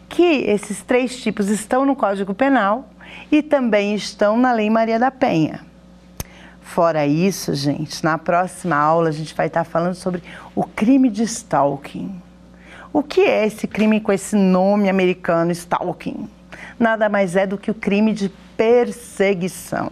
Que 0.10 0.44
esses 0.50 0.82
três 0.82 1.16
tipos 1.24 1.48
estão 1.48 1.86
no 1.86 1.96
Código 1.96 2.34
Penal 2.34 2.90
e 3.32 3.42
também 3.42 3.96
estão 3.96 4.36
na 4.36 4.52
Lei 4.52 4.70
Maria 4.70 5.00
da 5.00 5.10
Penha. 5.12 5.62
Fora 6.62 7.08
isso, 7.08 7.56
gente, 7.56 8.04
na 8.04 8.18
próxima 8.18 8.76
aula 8.76 9.08
a 9.08 9.14
gente 9.14 9.34
vai 9.34 9.48
estar 9.48 9.64
falando 9.64 9.96
sobre 9.96 10.22
o 10.54 10.66
crime 10.66 11.10
de 11.10 11.24
stalking. 11.24 12.22
O 12.92 13.02
que 13.02 13.22
é 13.22 13.48
esse 13.48 13.66
crime 13.66 14.02
com 14.02 14.12
esse 14.12 14.36
nome 14.36 14.90
americano, 14.90 15.54
stalking? 15.54 16.28
Nada 16.78 17.08
mais 17.08 17.38
é 17.38 17.48
do 17.48 17.58
que 17.58 17.72
o 17.72 17.74
crime 17.74 18.12
de 18.12 18.28
perseguição. 18.58 19.90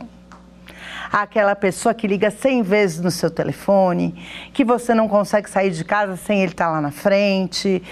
Aquela 1.14 1.56
pessoa 1.56 1.94
que 1.94 2.08
liga 2.08 2.32
100 2.32 2.64
vezes 2.64 3.00
no 3.00 3.12
seu 3.12 3.30
telefone, 3.30 4.16
que 4.52 4.66
você 4.66 4.96
não 4.96 5.08
consegue 5.08 5.48
sair 5.48 5.70
de 5.70 5.86
casa 5.86 6.18
sem 6.18 6.42
ele 6.42 6.54
estar 6.54 6.72
lá 6.72 6.82
na 6.82 6.90
frente. 6.90 7.84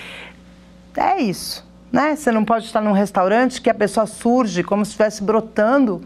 É 0.97 1.21
isso, 1.21 1.63
né? 1.91 2.15
Você 2.15 2.31
não 2.31 2.43
pode 2.43 2.65
estar 2.65 2.81
num 2.81 2.93
restaurante 2.93 3.61
que 3.61 3.69
a 3.69 3.75
pessoa 3.75 4.07
surge 4.07 4.63
como 4.63 4.83
se 4.83 4.89
estivesse 4.89 5.23
brotando 5.23 6.01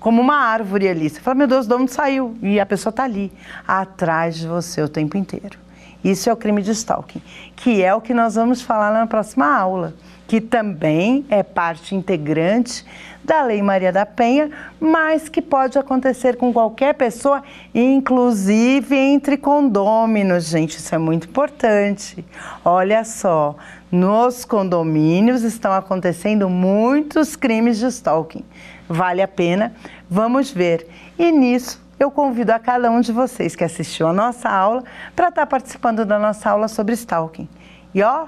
como 0.00 0.20
uma 0.20 0.38
árvore 0.38 0.88
ali. 0.88 1.08
Você 1.08 1.20
fala, 1.20 1.36
meu 1.36 1.46
Deus, 1.46 1.68
de 1.68 1.74
onde 1.74 1.92
saiu? 1.92 2.36
E 2.42 2.58
a 2.58 2.66
pessoa 2.66 2.90
está 2.90 3.04
ali, 3.04 3.30
atrás 3.64 4.36
de 4.36 4.48
você 4.48 4.82
o 4.82 4.88
tempo 4.88 5.16
inteiro. 5.16 5.56
Isso 6.02 6.28
é 6.28 6.32
o 6.32 6.36
crime 6.36 6.62
de 6.62 6.72
stalking, 6.72 7.22
que 7.54 7.80
é 7.80 7.94
o 7.94 8.00
que 8.00 8.12
nós 8.12 8.34
vamos 8.34 8.60
falar 8.60 8.90
na 8.90 9.06
próxima 9.06 9.46
aula, 9.46 9.94
que 10.26 10.40
também 10.40 11.24
é 11.28 11.44
parte 11.44 11.94
integrante 11.94 12.84
da 13.30 13.44
Lei 13.44 13.62
Maria 13.62 13.92
da 13.92 14.04
Penha, 14.04 14.50
mas 14.80 15.28
que 15.28 15.40
pode 15.40 15.78
acontecer 15.78 16.36
com 16.36 16.52
qualquer 16.52 16.94
pessoa, 16.94 17.44
inclusive 17.72 18.96
entre 18.96 19.36
condôminos, 19.36 20.46
gente, 20.46 20.78
isso 20.78 20.92
é 20.92 20.98
muito 20.98 21.28
importante. 21.28 22.24
Olha 22.64 23.04
só, 23.04 23.54
nos 23.92 24.44
condomínios 24.44 25.44
estão 25.44 25.72
acontecendo 25.72 26.48
muitos 26.48 27.36
crimes 27.36 27.78
de 27.78 27.86
stalking 27.86 28.44
vale 28.90 29.22
a 29.22 29.28
pena. 29.28 29.72
Vamos 30.10 30.50
ver. 30.50 30.88
E 31.16 31.30
nisso 31.30 31.80
eu 31.98 32.10
convido 32.10 32.50
a 32.50 32.58
cada 32.58 32.90
um 32.90 33.00
de 33.00 33.12
vocês 33.12 33.54
que 33.54 33.62
assistiu 33.62 34.08
a 34.08 34.12
nossa 34.12 34.48
aula 34.48 34.82
para 35.14 35.28
estar 35.28 35.42
tá 35.42 35.46
participando 35.46 36.04
da 36.04 36.18
nossa 36.18 36.50
aula 36.50 36.66
sobre 36.66 36.94
stalking. 36.94 37.48
E 37.94 38.02
ó, 38.02 38.26